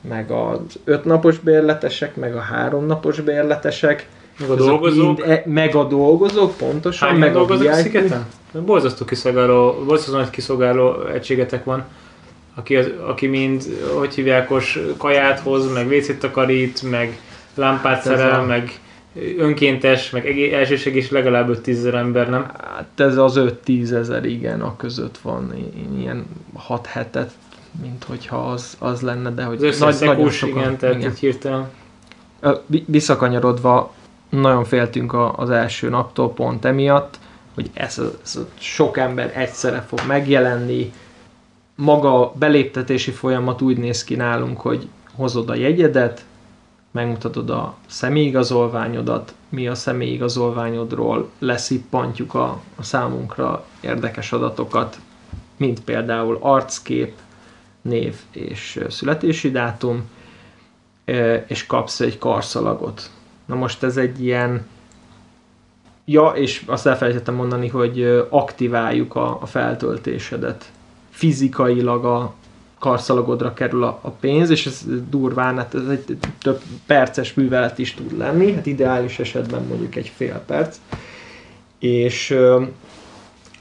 meg 0.00 0.30
az 0.30 0.58
ötnapos 0.84 1.38
bérletesek, 1.38 2.16
meg 2.16 2.36
a 2.36 2.40
háromnapos 2.40 3.20
bérletesek, 3.20 4.08
Meg 4.38 4.50
a 4.50 4.54
dolgozók. 4.54 5.16
mind 5.16 5.30
e, 5.30 5.42
meg 5.44 5.74
a 5.74 5.84
dolgozók, 5.84 6.56
pontosan, 6.56 7.08
Hányan 7.08 7.20
meg 7.20 7.30
a 7.30 7.38
dolgoznak 7.38 7.72
a 7.72 7.74
szigeten? 7.74 8.26
Borzasztó 8.52 9.04
kiszolgáló, 9.04 9.72
borzasztó 9.86 10.16
nagy 10.16 10.30
kiszolgáló 10.30 11.06
egységetek 11.06 11.64
van, 11.64 11.84
aki, 12.60 12.76
az, 12.76 12.90
aki 13.06 13.26
mind, 13.26 13.62
hogy 13.98 14.14
hívjákos, 14.14 14.78
kaját 14.96 15.40
hoz, 15.40 15.72
meg 15.72 15.88
vécét 15.88 16.18
takarít, 16.18 16.82
meg 16.90 17.20
lámpát 17.54 18.02
szerel, 18.02 18.42
meg 18.42 18.80
önkéntes, 19.38 20.10
meg 20.10 20.26
egé- 20.26 20.52
elsősegés 20.52 21.10
legalább 21.10 21.48
5 21.48 21.68
ezer 21.68 21.94
ember, 21.94 22.28
nem? 22.30 22.50
Hát 22.74 22.88
ez 22.96 23.16
az 23.16 23.36
5-10 23.36 23.92
ezer, 23.92 24.24
igen, 24.24 24.60
a 24.60 24.76
között 24.76 25.18
van 25.18 25.52
Én 25.76 26.00
ilyen 26.00 26.26
6 26.54 26.86
hetet, 26.86 27.30
mint 27.82 28.04
hogyha 28.04 28.36
az, 28.36 28.76
az 28.78 29.00
lenne, 29.00 29.30
de 29.30 29.42
hogy 29.42 29.56
Az 29.56 29.62
összes 29.62 29.94
szekós, 29.94 30.42
igen, 30.42 30.76
tehát 30.76 30.96
igen. 30.96 31.14
hirtelen. 31.14 31.68
Visszakanyarodva, 32.86 33.92
nagyon 34.28 34.64
féltünk 34.64 35.12
a- 35.12 35.34
az 35.36 35.50
első 35.50 35.88
naptól 35.88 36.32
pont 36.32 36.64
emiatt, 36.64 37.18
hogy 37.54 37.70
ez 37.74 37.98
a, 37.98 38.10
ez 38.24 38.36
a 38.36 38.46
sok 38.58 38.98
ember 38.98 39.32
egyszerre 39.36 39.84
fog 39.88 40.00
megjelenni. 40.06 40.92
Maga 41.80 42.20
a 42.20 42.32
beléptetési 42.38 43.10
folyamat 43.10 43.60
úgy 43.60 43.76
néz 43.76 44.04
ki 44.04 44.14
nálunk, 44.14 44.60
hogy 44.60 44.88
hozod 45.14 45.50
a 45.50 45.54
jegyedet, 45.54 46.24
megmutatod 46.90 47.50
a 47.50 47.74
személyigazolványodat, 47.86 49.34
mi 49.48 49.68
a 49.68 49.74
személyigazolványodról 49.74 51.30
leszippantjuk 51.38 52.34
a, 52.34 52.60
a 52.76 52.82
számunkra 52.82 53.64
érdekes 53.80 54.32
adatokat, 54.32 54.98
mint 55.56 55.80
például 55.84 56.38
arckép, 56.40 57.14
név 57.82 58.16
és 58.30 58.80
születési 58.88 59.50
dátum, 59.50 60.10
és 61.46 61.66
kapsz 61.66 62.00
egy 62.00 62.18
karszalagot. 62.18 63.10
Na 63.44 63.54
most 63.54 63.82
ez 63.82 63.96
egy 63.96 64.24
ilyen 64.24 64.66
Ja, 66.04 66.28
és 66.28 66.62
azt 66.66 66.86
elfelejtettem 66.86 67.34
mondani, 67.34 67.68
hogy 67.68 68.26
aktiváljuk 68.30 69.14
a, 69.14 69.38
a 69.40 69.46
feltöltésedet. 69.46 70.72
Fizikailag 71.10 72.04
a 72.04 72.34
karszalagodra 72.78 73.54
kerül 73.54 73.82
a, 73.84 73.98
a 74.02 74.10
pénz, 74.10 74.50
és 74.50 74.66
ez 74.66 74.84
durván, 75.10 75.56
hát 75.56 75.74
ez 75.74 75.86
egy 75.88 76.18
több 76.42 76.60
perces 76.86 77.34
művelet 77.34 77.78
is 77.78 77.94
tud 77.94 78.18
lenni, 78.18 78.52
hát 78.52 78.66
ideális 78.66 79.18
esetben 79.18 79.62
mondjuk 79.62 79.96
egy 79.96 80.12
fél 80.16 80.42
perc. 80.46 80.76
És 81.78 82.30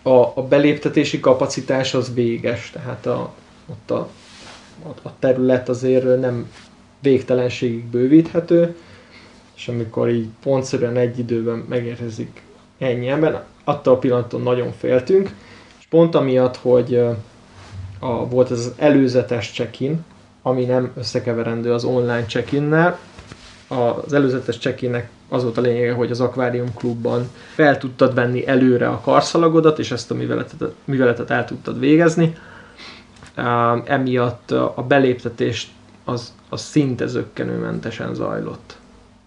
a, 0.02 0.32
a 0.36 0.46
beléptetési 0.50 1.20
kapacitás 1.20 1.94
az 1.94 2.14
véges, 2.14 2.70
tehát 2.72 3.06
a, 3.06 3.34
ott 3.70 3.92
a, 3.92 4.10
a, 5.04 5.10
terület 5.20 5.70
azért 5.70 6.20
nem 6.20 6.52
végtelenségig 7.00 7.86
bővíthető, 7.86 8.76
és 9.56 9.68
amikor 9.68 10.10
így 10.10 10.28
pontszerűen 10.44 10.98
egy 10.98 11.20
időben 11.20 11.66
megérkezik 11.70 12.42
ennyi 12.78 13.08
ember, 13.08 13.44
attól 13.64 13.94
a 13.94 13.98
pillanattól 13.98 14.42
nagyon 14.42 14.72
féltünk, 14.72 15.36
és 15.80 15.86
pont 15.90 16.16
amiatt, 16.16 16.58
hogy 16.58 17.02
a, 18.00 18.28
volt 18.28 18.52
ez 18.52 18.60
az 18.60 18.74
előzetes 18.78 19.52
check-in, 19.52 20.06
ami 20.42 20.66
nem 20.66 20.92
összekeverendő 20.98 21.74
az 21.74 21.84
online 21.84 22.26
check-innel. 22.26 23.00
Az 23.68 24.14
előzetes 24.14 24.58
check-innek 24.58 25.10
az 25.30 25.44
volt 25.44 25.58
a 25.58 25.62
lényege, 25.62 25.94
hogy 25.94 26.12
az 26.12 26.22
akvárium 26.22 26.74
klubban 26.74 27.30
fel 27.54 27.78
tudtad 27.78 28.14
venni 28.14 28.48
előre 28.48 28.88
a 28.88 29.00
karszalagodat, 29.00 29.80
és 29.80 29.92
ezt 29.92 30.12
a 30.12 30.14
műveletet, 30.14 30.72
műveletet 30.86 31.30
el 31.30 31.46
tudtad 31.46 31.80
végezni. 31.80 32.36
Emiatt 33.86 34.52
a 34.52 34.86
beléptetés 34.88 35.68
az, 36.06 36.34
az 36.50 36.62
szinte 36.62 37.06
zöggenőmentesen 37.08 38.14
zajlott. 38.14 38.78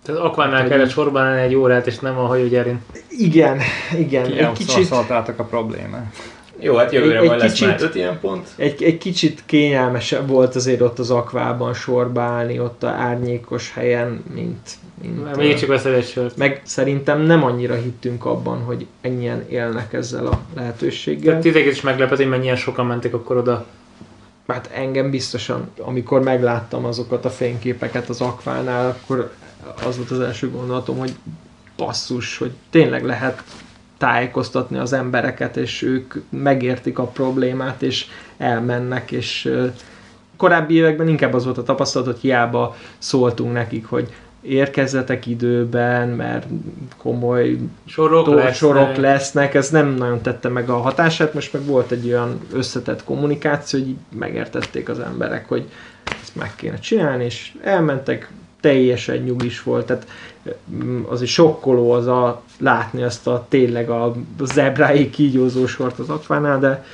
Tehát 0.05 0.21
akvánál 0.21 0.61
Hát, 0.61 0.69
kellett 0.69 0.91
sorban 0.91 1.23
állni 1.23 1.41
egy 1.41 1.55
órát, 1.55 1.87
és 1.87 1.99
nem 1.99 2.19
a 2.19 2.27
hajógyerén. 2.27 2.83
Igen, 3.09 3.59
igen, 3.99 4.33
egy 4.33 4.53
kicsit, 4.53 4.91
a 4.91 5.45
problémát. 5.51 6.15
Jó, 6.63 6.77
hát 6.77 6.93
jövőre 6.93 7.19
Egy- 7.19 7.27
majd 7.27 7.41
egy 7.43 7.49
lesz 7.49 7.61
már 7.61 7.75
kicsit- 7.75 7.89
öt 7.89 7.95
ilyen 7.95 8.19
pont. 8.21 8.49
egy, 8.57 8.83
egy 8.83 8.99
kicsit 8.99 9.43
kényelmesebb 9.47 10.29
volt 10.29 10.55
azért 10.55 10.81
ott 10.81 10.99
az 10.99 11.11
akvában 11.11 11.75
sorba 11.75 12.21
állni, 12.21 12.61
ott 12.61 12.83
a 12.83 12.89
árnyékos 12.89 13.73
helyen, 13.73 14.25
mint... 14.35 14.71
mint 15.03 15.37
Még 15.37 15.59
csak 15.59 15.69
veszel 15.69 15.95
egy 15.95 16.07
sört. 16.07 16.37
meg 16.37 16.63
szerintem 16.65 17.21
nem 17.21 17.45
annyira 17.45 17.75
hittünk 17.75 18.25
abban, 18.25 18.63
hogy 18.63 18.87
ennyien 19.01 19.45
élnek 19.49 19.93
ezzel 19.93 20.27
a 20.27 20.41
lehetőséggel. 20.55 21.25
Tehát 21.25 21.41
titeket 21.43 21.73
is 21.73 21.81
meglepett, 21.81 22.17
hogy 22.17 22.29
mennyien 22.29 22.57
sokan 22.57 22.87
mentek 22.87 23.15
akkor 23.15 23.37
oda. 23.37 23.67
Hát 24.47 24.71
engem 24.75 25.11
biztosan, 25.11 25.71
amikor 25.79 26.23
megláttam 26.23 26.85
azokat 26.85 27.25
a 27.25 27.31
fényképeket 27.31 28.09
az 28.09 28.21
akvánál, 28.21 28.89
akkor 28.89 29.33
az 29.87 29.97
volt 29.97 30.11
az 30.11 30.21
első 30.21 30.51
gondolatom, 30.51 30.99
hogy 30.99 31.13
basszus, 31.77 32.39
hogy 32.39 32.51
tényleg 32.71 33.05
lehet 33.05 33.43
tájékoztatni 34.03 34.79
az 34.79 34.93
embereket, 34.93 35.57
és 35.57 35.83
ők 35.83 36.15
megértik 36.29 36.99
a 36.99 37.07
problémát, 37.07 37.83
és 37.83 38.07
elmennek, 38.39 39.11
és 39.11 39.55
korábbi 40.37 40.75
években 40.75 41.09
inkább 41.09 41.35
az 41.35 41.45
volt 41.45 41.59
a 41.59 41.63
tapasztalat, 41.63 42.07
hogy 42.07 42.21
hiába 42.21 42.77
szóltunk 42.99 43.53
nekik, 43.53 43.87
hogy 43.87 44.13
érkezzetek 44.41 45.27
időben, 45.27 46.09
mert 46.09 46.47
komoly 46.97 47.59
Sorok 47.87 48.25
Tó- 48.25 48.35
lesznek. 48.35 48.55
sorok 48.55 48.97
lesznek, 48.97 49.55
ez 49.55 49.71
nem 49.71 49.95
nagyon 49.95 50.21
tette 50.21 50.49
meg 50.49 50.69
a 50.69 50.77
hatását, 50.81 51.35
most 51.35 51.53
meg 51.53 51.65
volt 51.65 51.91
egy 51.91 52.07
olyan 52.07 52.41
összetett 52.53 53.05
kommunikáció, 53.05 53.81
hogy 53.81 53.97
megértették 54.19 54.89
az 54.89 54.99
emberek, 54.99 55.49
hogy 55.49 55.69
ezt 56.23 56.37
meg 56.37 56.53
kéne 56.57 56.79
csinálni, 56.79 57.25
és 57.25 57.53
elmentek, 57.63 58.31
teljesen 58.63 59.17
nyugis 59.17 59.63
volt, 59.63 59.87
tehát 59.87 60.07
mm, 60.75 61.03
az 61.09 61.23
is 61.23 61.33
sokkoló 61.33 61.91
az 61.91 62.07
a 62.07 62.43
látni 62.59 63.03
azt 63.03 63.27
a 63.27 63.47
tényleg 63.49 63.91
a 63.91 64.15
zebráig 64.43 65.11
kígyózó 65.11 65.67
sort 65.67 65.99
az 65.99 66.09
akvánál, 66.09 66.59
de, 66.59 66.85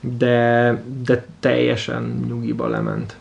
de, 0.00 0.82
de 1.04 1.26
teljesen 1.40 2.24
nyugiba 2.28 2.68
lement. 2.68 3.16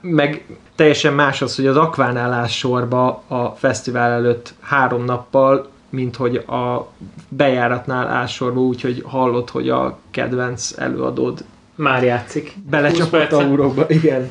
Meg 0.00 0.46
teljesen 0.74 1.12
más 1.12 1.42
az, 1.42 1.56
hogy 1.56 1.66
az 1.66 1.76
akvánál 1.76 2.32
állsz 2.32 2.52
sorba 2.52 3.22
a 3.26 3.54
fesztivál 3.58 4.10
előtt 4.10 4.54
három 4.60 5.04
nappal, 5.04 5.68
mint 5.90 6.16
hogy 6.16 6.36
a 6.36 6.88
bejáratnál 7.28 8.06
állsz 8.06 8.30
sorba, 8.30 8.60
úgyhogy 8.60 9.02
hallod, 9.06 9.50
hogy 9.50 9.68
a 9.68 9.98
kedvenc 10.10 10.72
előadód 10.76 11.44
Már 11.74 12.02
játszik. 12.02 12.52
20 12.54 12.62
belecsapott 12.70 13.32
a 13.32 13.46
úrókba. 13.46 13.84
Igen. 13.88 14.30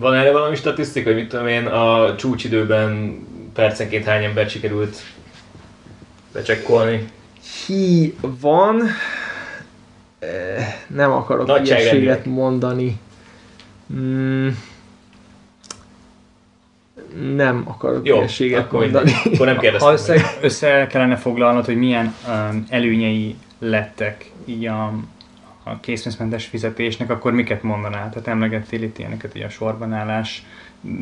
Van 0.00 0.14
erre 0.14 0.32
valami 0.32 0.56
statisztika, 0.56 1.06
hogy 1.08 1.18
mit 1.18 1.28
tudom 1.28 1.46
én, 1.46 1.66
a 1.66 2.14
csúcsidőben 2.16 3.18
percenként 3.54 4.04
hány 4.04 4.24
ember 4.24 4.50
sikerült 4.50 4.96
becsekkolni? 6.32 7.08
Hi 7.66 8.14
van, 8.20 8.82
nem 10.86 11.10
akarok 11.12 11.46
Nagyságrendileg. 11.46 12.02
ilyeséget 12.02 12.24
mondani. 12.24 12.98
Mm, 13.94 14.48
nem 17.34 17.62
akarok 17.66 18.06
Jó, 18.06 18.16
ilyeséget 18.16 18.60
akkor, 18.60 18.80
mondani. 18.80 19.10
mindegy. 19.12 19.32
akkor 19.34 19.46
nem 19.46 19.54
Ha 19.54 19.60
kérdeztem 19.60 19.92
össze, 19.92 20.14
meg. 20.14 20.24
össze 20.40 20.86
kellene 20.86 21.16
foglalnod, 21.16 21.64
hogy 21.64 21.76
milyen 21.76 22.14
um, 22.28 22.66
előnyei 22.68 23.36
lettek 23.58 24.30
így 24.44 24.66
a, 24.66 24.92
a 25.64 25.80
készpénzmentes 25.80 26.46
fizetésnek, 26.46 27.10
akkor 27.10 27.32
miket 27.32 27.62
mondanál? 27.62 28.08
Tehát 28.10 28.28
emlegettél 28.28 28.82
itt 28.82 28.98
ilyeneket, 28.98 29.32
hogy 29.32 29.42
a 29.42 29.48
sorbanállás 29.48 30.46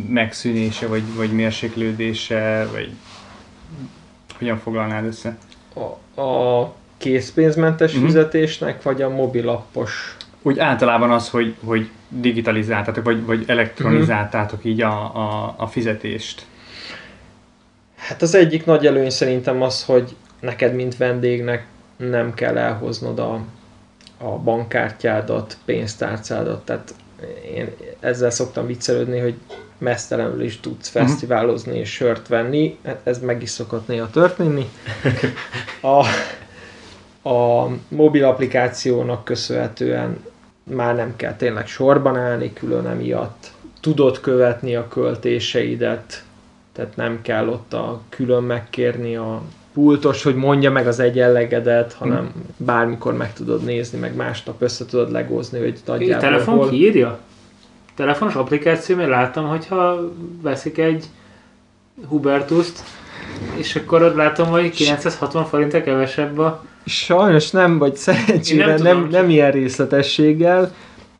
megszűnése, 0.08 0.86
vagy, 0.86 1.14
vagy 1.16 1.32
mérséklődése, 1.32 2.68
vagy 2.72 2.90
hogyan 4.38 4.58
foglalnád 4.58 5.04
össze? 5.04 5.36
A, 5.74 6.20
a 6.20 6.74
készpénzmentes 6.96 7.92
Mhm. 7.92 8.04
fizetésnek, 8.04 8.82
vagy 8.82 9.02
a 9.02 9.08
mobilappos 9.08 10.16
Úgy 10.42 10.58
általában 10.58 11.10
az, 11.10 11.28
hogy, 11.30 11.54
hogy 11.64 11.90
digitalizáltátok, 12.08 13.04
vagy, 13.04 13.24
vagy 13.26 13.44
elektronizáltátok 13.46 14.64
így 14.64 14.80
a, 14.80 15.16
a, 15.16 15.54
a 15.56 15.66
fizetést. 15.66 16.46
Hát 17.96 18.22
az 18.22 18.34
egyik 18.34 18.64
nagy 18.64 18.86
előny 18.86 19.10
szerintem 19.10 19.62
az, 19.62 19.84
hogy 19.84 20.16
neked, 20.40 20.74
mint 20.74 20.96
vendégnek 20.96 21.66
nem 21.96 22.34
kell 22.34 22.58
elhoznod 22.58 23.18
a, 23.18 23.40
a 24.22 24.38
bankkártyádat, 24.38 25.56
pénztárcádat, 25.64 26.64
tehát 26.64 26.94
én 27.54 27.70
ezzel 28.00 28.30
szoktam 28.30 28.66
viccelődni, 28.66 29.18
hogy 29.18 29.34
mesztelenül 29.78 30.42
is 30.42 30.60
tudsz 30.60 30.92
Mhm. 30.94 31.04
fesztiválozni 31.04 31.78
és 31.78 31.90
sört 31.92 32.28
venni, 32.28 32.78
hát 32.84 33.00
ez 33.04 33.18
meg 33.18 33.42
is 33.42 33.50
szokott 33.50 33.86
néha 33.86 34.10
történni. 34.10 34.68
A, 35.80 36.04
a 37.28 37.68
mobil 37.88 38.24
applikációnak 38.24 39.24
köszönhetően 39.24 40.24
már 40.62 40.94
nem 40.94 41.16
kell 41.16 41.34
tényleg 41.36 41.66
sorban 41.66 42.16
állni 42.16 42.52
külön 42.52 42.86
emiatt. 42.86 43.50
Tudod 43.80 44.20
követni 44.20 44.74
a 44.76 44.88
költéseidet, 44.88 46.24
tehát 46.72 46.96
nem 46.96 47.22
kell 47.22 47.48
ott 47.48 47.72
a 47.72 48.00
külön 48.08 48.42
megkérni 48.42 49.16
a 49.16 49.42
pultos, 49.72 50.22
hogy 50.22 50.34
mondja 50.34 50.70
meg 50.70 50.86
az 50.86 51.00
egyenlegedet, 51.00 51.92
hanem 51.92 52.32
bármikor 52.56 53.16
meg 53.16 53.32
tudod 53.32 53.64
nézni, 53.64 53.98
meg 53.98 54.16
másnap 54.16 54.62
össze 54.62 54.86
tudod 54.86 55.10
legózni, 55.10 55.58
hogy 55.58 55.78
nagyjából 55.86 56.20
telefon 56.20 56.56
hol... 56.56 56.68
kiírja? 56.68 57.18
Telefonos 57.94 58.34
applikáció, 58.34 58.96
mert 58.96 59.08
láttam, 59.08 59.46
hogyha 59.46 60.12
veszik 60.42 60.78
egy 60.78 61.04
Hubertuszt, 62.08 62.84
és 63.56 63.76
akkor 63.76 64.02
ott 64.02 64.14
látom, 64.14 64.48
hogy 64.48 64.70
960 64.70 65.44
forint 65.44 65.82
kevesebb 65.82 66.38
a... 66.38 66.64
Sajnos 66.84 67.50
nem, 67.50 67.78
vagy 67.78 67.96
szerencsére 67.96 68.60
Én 68.60 68.68
nem, 68.68 68.76
tudom, 68.76 69.00
nem, 69.00 69.08
nem 69.08 69.30
ilyen 69.30 69.50
részletességgel. 69.50 70.74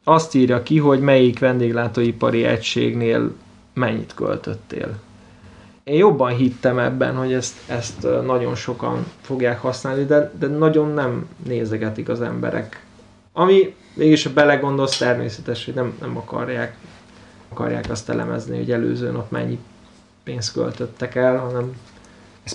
Azt 0.04 0.34
írja 0.34 0.62
ki, 0.62 0.78
hogy 0.78 1.00
melyik 1.00 1.38
vendéglátóipari 1.38 2.44
egységnél 2.44 3.32
mennyit 3.74 4.12
költöttél. 4.14 4.98
Én 5.84 5.96
jobban 5.96 6.36
hittem 6.36 6.78
ebben, 6.78 7.16
hogy 7.16 7.32
ezt, 7.32 7.54
ezt 7.66 8.06
nagyon 8.26 8.54
sokan 8.54 9.06
fogják 9.20 9.60
használni, 9.60 10.04
de, 10.04 10.32
de 10.38 10.46
nagyon 10.46 10.94
nem 10.94 11.26
nézegetik 11.46 12.08
az 12.08 12.20
emberek. 12.20 12.84
Ami 13.32 13.74
mégis, 13.94 14.22
ha 14.24 14.30
belegondolsz, 14.32 14.96
természetes, 14.98 15.64
hogy 15.64 15.74
nem, 15.74 15.96
nem 16.00 16.16
akarják, 16.16 16.76
akarják 17.48 17.90
azt 17.90 18.08
elemezni, 18.10 18.56
hogy 18.56 18.70
előző 18.72 19.10
nap 19.10 19.30
mennyi 19.30 19.58
pénzt 20.24 20.52
költöttek 20.52 21.14
el, 21.14 21.36
hanem 21.38 21.72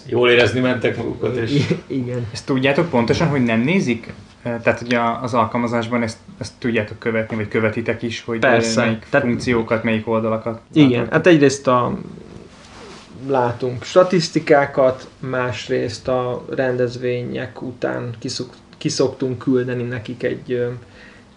Jól 0.06 0.30
érezni 0.30 0.60
mentek 0.60 0.98
magukat, 0.98 1.36
és 1.36 1.52
I- 1.54 1.84
igen. 1.88 2.28
Ezt 2.34 2.46
tudjátok 2.46 2.90
pontosan, 2.90 3.28
hogy 3.28 3.44
nem 3.44 3.60
nézik? 3.60 4.14
Eh, 4.44 4.60
Tehát, 4.64 4.80
hogy 4.80 4.94
a- 4.94 5.24
az 5.24 5.34
alkalmazásban 5.34 6.02
ezt, 6.02 6.18
ezt 6.38 6.54
tudjátok 6.58 7.00
követni, 7.00 7.36
vagy 7.36 7.48
követitek 7.48 8.02
is, 8.02 8.24
hogy 8.24 8.40
Persze. 8.40 8.82
melyik 8.82 9.06
Tehát- 9.10 9.28
funkciókat, 9.28 9.84
melyik 9.84 10.08
oldalakat. 10.08 10.60
Igen, 10.74 10.90
látotok? 10.90 11.14
hát 11.14 11.28
egyrészt 11.28 11.68
a, 11.68 11.98
látunk 13.30 13.84
statisztikákat, 13.84 15.08
másrészt 15.20 16.08
a 16.08 16.46
rendezvények 16.50 17.62
után 17.62 18.10
kiszok, 18.20 18.54
kiszoktunk 18.78 19.38
küldeni 19.38 19.84
nekik 19.84 20.24
egy, 20.24 20.68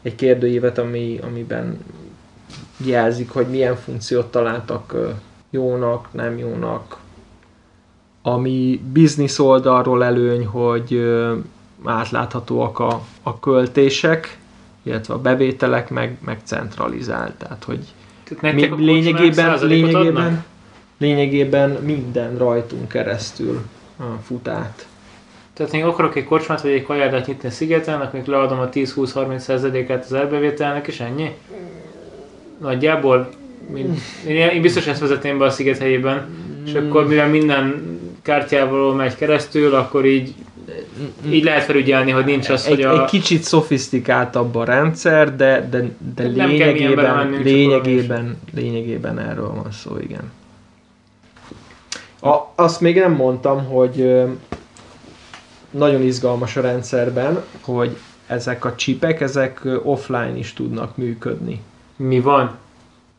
egy 0.03 0.15
kérdőívet, 0.15 0.79
ami, 0.79 1.19
amiben 1.23 1.79
jelzik, 2.77 3.31
hogy 3.31 3.47
milyen 3.47 3.77
funkciót 3.77 4.31
találtak 4.31 4.95
jónak, 5.51 6.09
nem 6.13 6.39
jónak. 6.39 6.97
Ami 8.23 8.83
biznisz 8.93 9.39
oldalról 9.39 10.05
előny, 10.05 10.47
hogy 10.47 11.13
átláthatóak 11.85 12.79
a, 12.79 13.03
a 13.23 13.41
költések, 13.41 14.39
illetve 14.83 15.15
a 15.15 15.19
bevételek, 15.19 15.91
meg, 15.91 16.17
meg 16.25 16.41
centralizált. 16.45 17.35
Tehát, 17.35 17.65
hogy 17.65 17.95
Tehát 18.25 18.55
mi, 18.55 18.69
a 18.69 18.75
lényegében, 18.75 19.33
százalékot 19.33 19.95
adnak? 19.95 20.45
Lényegében, 21.01 21.71
minden 21.71 22.39
rajtunk 22.39 22.89
keresztül 22.89 23.61
fut 24.23 24.49
át. 24.49 24.87
Tehát 25.53 25.73
még 25.73 25.85
akarok 25.85 26.17
egy 26.17 26.25
kocsmát 26.25 26.61
vagy 26.61 26.71
egy 26.71 26.83
kajádát 26.83 27.27
nyitni 27.27 27.49
a 27.49 27.53
szigeten, 27.53 28.01
akkor 28.01 28.21
leadom 28.25 28.59
a 28.59 28.69
10-20-30 28.69 29.39
százalékát 29.39 30.05
az 30.05 30.13
elbevételnek, 30.13 30.87
és 30.87 31.01
ennyi? 31.01 31.31
Nagyjából? 32.61 33.29
Mind, 33.73 33.99
én, 34.27 34.61
biztos 34.61 34.87
ezt 34.87 35.01
vezetném 35.01 35.39
be 35.39 35.45
a 35.45 35.51
sziget 35.51 35.79
helyében, 35.79 36.29
és 36.67 36.75
akkor 36.75 37.07
mivel 37.07 37.29
minden 37.29 37.99
kártyával 38.23 38.95
megy 38.95 39.15
keresztül, 39.15 39.75
akkor 39.75 40.05
így 40.05 40.35
így 41.31 41.45
lehet 41.45 41.65
felügyelni, 41.65 42.11
hogy 42.11 42.25
nincs 42.25 42.49
az, 42.49 42.67
egy, 42.67 42.75
hogy 42.75 42.85
a... 42.85 43.03
egy 43.03 43.11
kicsit 43.11 43.43
szofisztikáltabb 43.43 44.55
a 44.55 44.65
rendszer, 44.65 45.37
de, 45.37 45.69
de, 45.71 45.85
de 46.15 46.23
lényegében, 46.23 47.33
csak 47.33 47.43
lényegében, 47.43 48.37
lényegében 48.55 49.19
erről 49.19 49.53
van 49.55 49.73
szó, 49.73 49.97
igen. 49.99 50.33
A, 52.21 52.53
azt 52.55 52.81
még 52.81 52.99
nem 52.99 53.13
mondtam, 53.13 53.65
hogy 53.65 54.25
nagyon 55.71 56.03
izgalmas 56.03 56.57
a 56.57 56.61
rendszerben, 56.61 57.45
hogy 57.61 57.97
ezek 58.27 58.65
a 58.65 58.75
csipek, 58.75 59.21
ezek 59.21 59.61
offline 59.83 60.37
is 60.37 60.53
tudnak 60.53 60.97
működni. 60.97 61.61
Mi 61.97 62.21
van? 62.21 62.59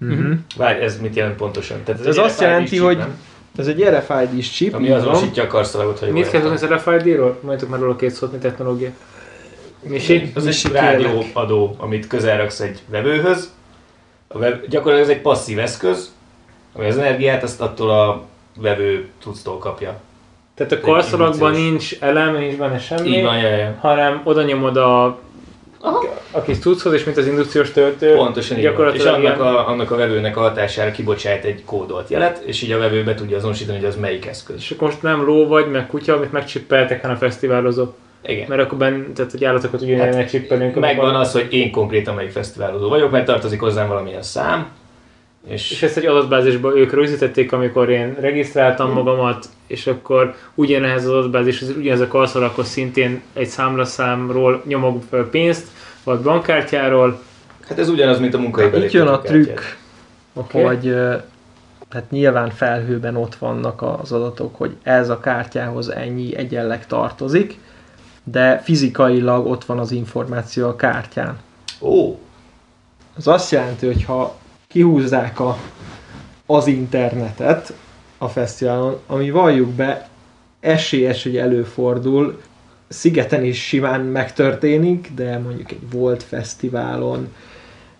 Uh-huh. 0.01 0.33
Várj, 0.57 0.81
ez 0.81 0.99
mit 1.01 1.15
jelent 1.15 1.35
pontosan? 1.35 1.83
Tehát 1.83 2.05
Ez 2.05 2.17
egy 2.17 2.23
azt 2.23 2.41
jelenti, 2.41 2.69
chip, 2.69 2.83
hogy 2.83 2.97
nem? 2.97 3.19
ez 3.57 3.67
egy 3.67 3.83
RFID-s 3.83 4.49
chip, 4.49 4.73
Ami 4.73 4.89
azonosítja 4.89 5.43
a 5.43 5.47
karszalagot, 5.47 5.99
jól 6.01 6.11
Mit 6.11 6.29
kell 6.29 6.41
tudni 6.41 6.55
az 6.55 6.65
RFID-ról? 6.65 7.37
Mondjátok 7.41 7.69
már 7.69 7.79
róla 7.79 7.95
két 7.95 8.11
szót, 8.11 8.31
mi 8.31 8.37
technológia. 8.37 8.89
Misi? 9.83 10.31
Az 10.35 10.47
egy 10.47 10.71
rádióadó, 10.71 11.75
amit 11.77 12.07
közelraksz 12.07 12.59
egy 12.59 12.81
vevőhöz. 12.87 13.53
A 14.27 14.37
vev... 14.37 14.53
Gyakorlatilag 14.69 15.09
ez 15.09 15.15
egy 15.15 15.21
passzív 15.21 15.59
eszköz, 15.59 16.13
ami 16.73 16.87
az 16.87 16.97
energiát 16.97 17.43
azt 17.43 17.61
attól 17.61 17.89
a 17.89 18.25
vevő 18.55 19.09
cucctól 19.21 19.57
kapja. 19.57 19.99
Tehát 20.55 20.71
a 20.71 20.79
karszalagban 20.79 21.51
nincs 21.51 21.95
elem, 21.99 22.37
nincs 22.37 22.57
benne 22.57 22.79
semmi, 22.79 23.09
Így 23.09 23.23
van, 23.23 23.37
jaj, 23.37 23.59
jaj. 23.59 23.75
hanem 23.79 24.21
oda 24.23 24.43
nyomod 24.43 24.77
a, 24.77 25.05
a 26.31 26.41
kis 26.45 26.59
cucchoz, 26.59 26.93
és 26.93 27.03
mint 27.03 27.17
az 27.17 27.27
indukciós 27.27 27.71
töltő. 27.71 28.15
Pontosan 28.15 28.57
így 28.57 28.63
van. 28.63 28.71
És 28.71 28.77
gyakorlatilag 28.77 29.13
annak 29.13 29.39
a, 29.39 29.67
annak 29.67 29.91
a 29.91 29.95
vevőnek 29.95 30.37
a 30.37 30.39
hatására 30.39 30.91
kibocsájt 30.91 31.43
egy 31.43 31.63
kódolt 31.65 32.09
jelet, 32.09 32.43
és 32.45 32.61
így 32.61 32.71
a 32.71 32.77
vevő 32.77 33.03
be 33.03 33.13
tudja 33.13 33.37
azonosítani, 33.37 33.77
hogy 33.77 33.87
az 33.87 33.95
melyik 33.95 34.25
eszköz. 34.25 34.55
És 34.57 34.71
akkor 34.71 34.87
most 34.87 35.01
nem 35.01 35.25
ló 35.25 35.47
vagy, 35.47 35.71
meg 35.71 35.87
kutya, 35.87 36.15
amit 36.15 36.31
megcsippeltek, 36.31 37.01
hanem 37.01 37.15
fesztiválozó. 37.15 37.87
Igen. 38.25 38.45
Mert 38.47 38.61
akkor 38.61 38.77
ben, 38.77 39.13
tehát 39.15 39.31
hogy 39.31 39.45
állatokat 39.45 39.81
ugyanilyen 39.81 40.05
Hát, 40.05 40.15
megcsippelünk. 40.15 40.75
Megvan 40.75 41.15
az, 41.15 41.31
hogy 41.31 41.53
én 41.53 41.71
konkrétan 41.71 42.15
melyik 42.15 42.31
fesztiválozó 42.31 42.89
vagyok, 42.89 43.11
mert 43.11 43.25
tartozik 43.25 43.59
hozzám 43.59 43.87
valamilyen 43.87 44.21
szám, 44.21 44.67
és, 45.47 45.71
És 45.71 45.83
ezt 45.83 45.97
egy 45.97 46.05
adatbázisba 46.05 46.77
ők 46.77 46.93
rögzítették, 46.93 47.51
amikor 47.51 47.89
én 47.89 48.15
regisztráltam 48.19 48.91
magamat, 48.91 49.49
és 49.67 49.87
akkor 49.87 50.35
ugyanehhez 50.55 51.05
az 51.05 51.13
adatbázishoz, 51.13 51.69
ugyanez 51.77 51.99
a 51.99 52.07
karszalaghoz 52.07 52.67
szintén 52.67 53.21
egy 53.33 53.47
számlaszámról 53.47 54.63
nyomok 54.65 55.03
fel 55.09 55.29
pénzt, 55.29 55.67
vagy 56.03 56.19
bankkártyáról. 56.19 57.21
hát 57.67 57.79
ez 57.79 57.89
ugyanaz, 57.89 58.19
mint 58.19 58.33
a 58.33 58.37
munkai 58.37 58.83
Itt 58.83 58.91
jön 58.91 59.07
a 59.07 59.19
trükk. 59.19 59.59
Oké. 60.33 60.61
hogy 60.61 60.87
ö, 60.87 61.15
tehát 61.89 62.11
nyilván 62.11 62.49
felhőben 62.49 63.15
ott 63.15 63.35
vannak 63.35 63.81
az 63.81 64.11
adatok, 64.11 64.55
hogy 64.55 64.75
ez 64.83 65.09
a 65.09 65.19
kártyához 65.19 65.89
ennyi 65.89 66.35
egyenleg 66.35 66.87
tartozik, 66.87 67.59
de 68.23 68.59
fizikailag 68.59 69.45
ott 69.45 69.65
van 69.65 69.79
az 69.79 69.91
információ 69.91 70.67
a 70.67 70.75
kártyán. 70.75 71.39
Ó, 71.79 72.19
Az 73.17 73.27
azt 73.27 73.51
jelenti, 73.51 73.85
hogy 73.85 74.03
ha 74.03 74.35
kihúzzák 74.71 75.39
a, 75.39 75.57
az 76.45 76.67
internetet 76.67 77.73
a 78.17 78.27
fesztiválon, 78.27 78.99
ami 79.07 79.31
valljuk 79.31 79.69
be, 79.69 80.09
esélyes, 80.59 81.23
hogy 81.23 81.37
előfordul, 81.37 82.41
szigeten 82.87 83.43
is 83.43 83.63
simán 83.63 84.01
megtörténik, 84.01 85.11
de 85.15 85.37
mondjuk 85.37 85.71
egy 85.71 85.91
volt 85.91 86.23
fesztiválon, 86.23 87.33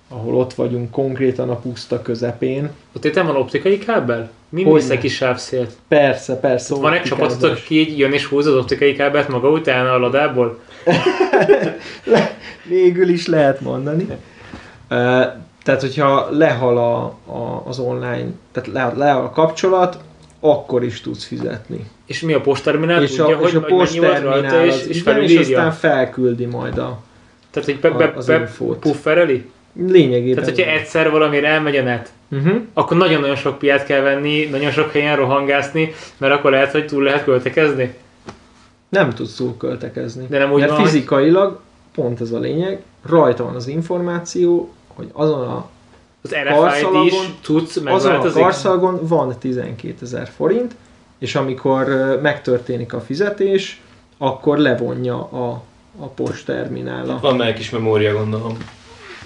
ahol 0.07 0.35
ott 0.35 0.53
vagyunk 0.53 0.91
konkrétan 0.91 1.49
a 1.49 1.55
puszta 1.55 2.01
közepén. 2.01 2.69
Ott 2.95 3.05
itt 3.05 3.15
van 3.15 3.35
optikai 3.35 3.77
kábel? 3.77 4.31
Mi 4.49 4.63
Hogyne. 4.63 4.79
visz 4.79 4.89
egy 4.89 4.99
kis 4.99 5.15
sávszélt? 5.15 5.71
Persze, 5.87 6.35
persze. 6.35 6.75
Van 6.75 6.93
egy 6.93 7.01
csapatotok, 7.01 7.51
aki 7.51 7.79
így 7.79 7.97
jön 7.97 8.13
és 8.13 8.25
húz 8.25 8.45
az 8.45 8.55
optikai 8.55 8.93
kábelt 8.93 9.27
maga 9.27 9.49
utána 9.49 9.93
a 9.93 9.97
ladából? 9.97 10.59
Végül 12.67 13.09
is 13.09 13.27
lehet 13.27 13.61
mondani. 13.61 14.07
Tehát, 15.63 15.81
hogyha 15.81 16.27
lehal 16.31 16.77
a, 16.77 17.03
a, 17.31 17.63
az 17.65 17.79
online, 17.79 18.27
tehát 18.51 18.69
le, 18.73 19.05
lehal 19.05 19.23
a 19.23 19.29
kapcsolat, 19.29 19.97
akkor 20.39 20.83
is 20.83 21.01
tudsz 21.01 21.23
fizetni. 21.25 21.85
És 22.05 22.21
mi 22.21 22.33
a 22.33 22.41
postterminál? 22.41 23.03
és 23.03 23.09
Tudja, 23.09 23.37
a, 23.37 23.39
hogy, 23.39 23.55
a 23.55 23.61
postterminál 23.61 24.65
és, 24.65 24.85
és 24.85 24.99
igen, 25.01 25.21
és 25.21 25.37
aztán 25.37 25.71
felküldi 25.71 26.45
majd 26.45 26.77
a, 26.77 26.99
Tehát, 27.49 27.69
hogy 27.69 27.79
be, 27.79 27.89
be, 27.89 28.13
az 28.15 28.25
be 28.25 28.51
puffereli? 28.79 29.49
Lényegében. 29.87 30.43
Tehát, 30.43 30.57
hogyha 30.57 30.71
egyszer 30.71 31.11
valamire 31.11 31.47
elmegy 31.47 31.75
a 31.75 31.83
net, 31.83 32.11
uh-huh. 32.31 32.61
akkor 32.73 32.97
nagyon-nagyon 32.97 33.35
sok 33.35 33.57
piát 33.57 33.85
kell 33.85 34.01
venni, 34.01 34.45
nagyon 34.45 34.71
sok 34.71 34.91
helyen 34.91 35.15
rohangászni, 35.15 35.93
mert 36.17 36.33
akkor 36.33 36.51
lehet, 36.51 36.71
hogy 36.71 36.85
túl 36.85 37.03
lehet 37.03 37.23
költekezni. 37.23 37.93
Nem 38.89 39.09
tudsz 39.09 39.35
túl 39.35 39.57
költekezni. 39.57 40.25
De 40.29 40.37
nem 40.37 40.51
úgy 40.51 40.59
Mert 40.59 40.71
van, 40.71 40.85
fizikailag, 40.85 41.59
pont 41.95 42.21
ez 42.21 42.31
a 42.31 42.39
lényeg, 42.39 42.81
rajta 43.05 43.43
van 43.43 43.55
az 43.55 43.67
információ, 43.67 44.73
hogy 44.95 45.09
azon 45.13 45.47
a, 45.47 45.69
Az 46.21 46.33
RFID 46.33 47.05
is 47.05 47.13
tudsz 47.41 47.75
azon 47.85 48.15
a 48.15 48.31
karszalagon 48.31 48.99
van 49.07 49.35
12 49.39 49.95
ezer 50.01 50.29
forint, 50.35 50.75
és 51.19 51.35
amikor 51.35 51.87
megtörténik 52.21 52.93
a 52.93 53.01
fizetés, 53.01 53.81
akkor 54.17 54.57
levonja 54.57 55.17
a, 55.17 55.63
a 55.99 56.07
postterminála. 56.07 57.19
van 57.21 57.35
már 57.35 57.47
egy 57.47 57.53
kis 57.53 57.69
memória, 57.69 58.13
gondolom. 58.13 58.57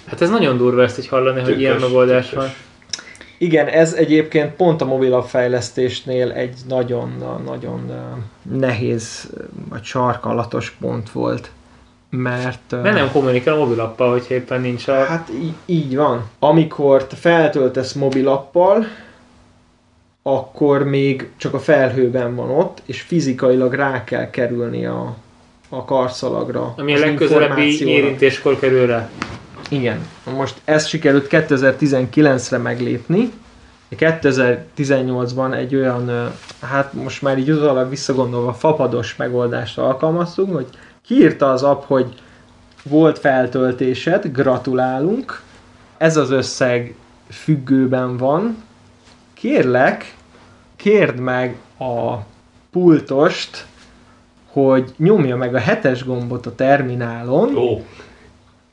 Hát 0.05 0.21
ez 0.21 0.29
nagyon 0.29 0.57
durva 0.57 0.83
ezt 0.83 0.99
így 0.99 1.07
hallani, 1.07 1.41
hogy 1.41 1.59
ilyen 1.59 1.79
megoldás 1.79 2.31
van. 2.31 2.49
Igen, 3.37 3.67
ez 3.67 3.93
egyébként 3.93 4.55
pont 4.55 4.81
a 4.81 4.85
mobilabb 4.85 5.25
fejlesztésnél 5.25 6.31
egy 6.31 6.57
nagyon, 6.67 7.23
nagyon 7.45 7.89
ö, 7.89 8.57
nehéz 8.57 9.29
vagy 9.69 9.83
sarkalatos 9.83 10.75
pont 10.79 11.11
volt. 11.11 11.51
Mert... 12.09 12.71
Mert 12.81 12.95
nem 12.95 13.11
kommunikál 13.11 13.53
a 13.53 13.57
mobilappal, 13.57 14.11
hogyha 14.11 14.33
éppen 14.33 14.61
nincs 14.61 14.87
a... 14.87 15.03
Hát 15.03 15.29
így, 15.41 15.53
így 15.65 15.95
van. 15.95 16.29
Amikor 16.39 17.07
te 17.07 17.15
feltöltesz 17.15 17.93
mobilappal, 17.93 18.85
akkor 20.23 20.83
még 20.83 21.29
csak 21.37 21.53
a 21.53 21.59
felhőben 21.59 22.35
van 22.35 22.49
ott, 22.49 22.81
és 22.85 23.01
fizikailag 23.01 23.73
rá 23.73 24.03
kell 24.03 24.29
kerülni 24.29 24.85
a, 24.85 25.15
a 25.69 25.85
karszalagra. 25.85 26.73
Ami 26.77 26.95
a 26.95 26.99
legközelebbi 26.99 27.87
érintéskor 27.87 28.59
kerül 28.59 28.85
rá. 28.85 29.09
Igen. 29.69 30.07
Most 30.35 30.61
ezt 30.63 30.87
sikerült 30.87 31.27
2019-re 31.29 32.57
meglépni. 32.57 33.31
2018-ban 33.91 35.55
egy 35.55 35.75
olyan, 35.75 36.31
hát 36.61 36.93
most 36.93 37.21
már 37.21 37.37
így 37.37 37.51
utólag 37.51 37.89
visszagondolva 37.89 38.53
fapados 38.53 39.15
megoldást 39.15 39.77
alkalmaztunk, 39.77 40.53
hogy 40.53 40.67
kiírta 41.05 41.51
az 41.51 41.63
app, 41.63 41.83
hogy 41.83 42.13
volt 42.83 43.19
feltöltésed, 43.19 44.25
gratulálunk, 44.31 45.41
ez 45.97 46.17
az 46.17 46.31
összeg 46.31 46.95
függőben 47.29 48.17
van, 48.17 48.63
kérlek, 49.33 50.15
kérd 50.75 51.19
meg 51.19 51.57
a 51.79 52.15
pultost, 52.71 53.65
hogy 54.51 54.93
nyomja 54.97 55.35
meg 55.35 55.55
a 55.55 55.59
hetes 55.59 56.05
gombot 56.05 56.45
a 56.45 56.55
terminálon, 56.55 57.55
Ó, 57.55 57.85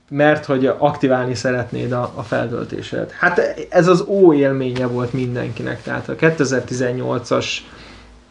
mert 0.09 0.45
hogy 0.45 0.67
aktiválni 0.67 1.35
szeretnéd 1.35 1.93
a, 1.93 2.13
a 2.15 2.23
feltöltésed. 2.23 3.11
Hát 3.11 3.67
ez 3.69 3.87
az 3.87 4.05
ó 4.09 4.35
élménye 4.35 4.87
volt 4.87 5.13
mindenkinek, 5.13 5.83
tehát 5.83 6.09
a 6.09 6.15
2018-as 6.17 7.47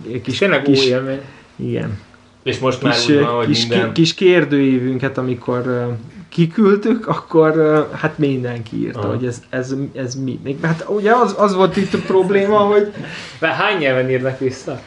És 0.04 0.22
kis, 0.22 0.38
tényleg 0.38 0.62
kis, 0.62 0.86
élmény. 0.86 1.22
igen, 1.56 2.00
és 2.44 2.60
most 2.60 2.82
már 2.82 2.94
kis, 2.94 3.08
úgy 3.08 3.20
van, 3.20 3.36
hogy 3.36 3.46
kis, 3.46 3.68
minden... 3.68 3.94
kis 3.94 4.14
kérdőívünket, 4.14 5.18
amikor 5.18 5.96
kiküldtük, 6.30 7.08
akkor 7.08 7.88
hát 7.94 8.18
mindenki 8.18 8.76
írta, 8.76 9.00
Aha. 9.00 9.10
hogy 9.10 9.26
ez, 9.26 9.44
ez, 9.50 9.74
ez 9.96 10.16
mi. 10.16 10.40
Még, 10.44 10.58
hát 10.62 10.86
ugye 10.88 11.12
az, 11.12 11.36
az 11.38 11.56
volt 11.56 11.78
itt 11.78 11.94
a 11.94 11.98
probléma, 12.06 12.58
hogy 12.58 12.94
Már 13.42 13.54
hány 13.54 13.78
nyelven 13.78 14.10
írnak 14.10 14.40
vissza? 14.40 14.82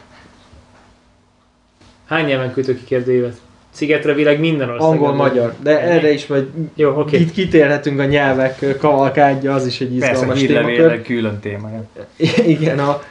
Hány 2.07 2.25
nyelven 2.25 2.53
küldtök 2.53 2.79
ki 2.79 2.85
kérdőívet? 2.85 3.41
Szigetre 3.71 4.13
világ 4.13 4.41
minden 4.41 4.69
országban. 4.69 4.91
angol-magyar, 4.91 5.55
de 5.63 5.81
erre 5.81 6.13
is 6.13 6.27
majd 6.27 6.47
Jó, 6.75 7.01
oké. 7.01 7.19
itt 7.19 7.33
kitérhetünk 7.33 8.01
a 8.01 8.05
nyelvek 8.05 8.77
kavalkádja, 8.79 9.55
az 9.55 9.67
is 9.67 9.81
egy 9.81 9.99
Persze, 9.99 10.13
izgalmas 10.13 10.41
hírlevélek 10.41 10.77
témakör. 10.77 11.03
külön 11.03 11.41
témája. 11.41 11.85
Igen, 12.57 12.79
a, 12.79 13.03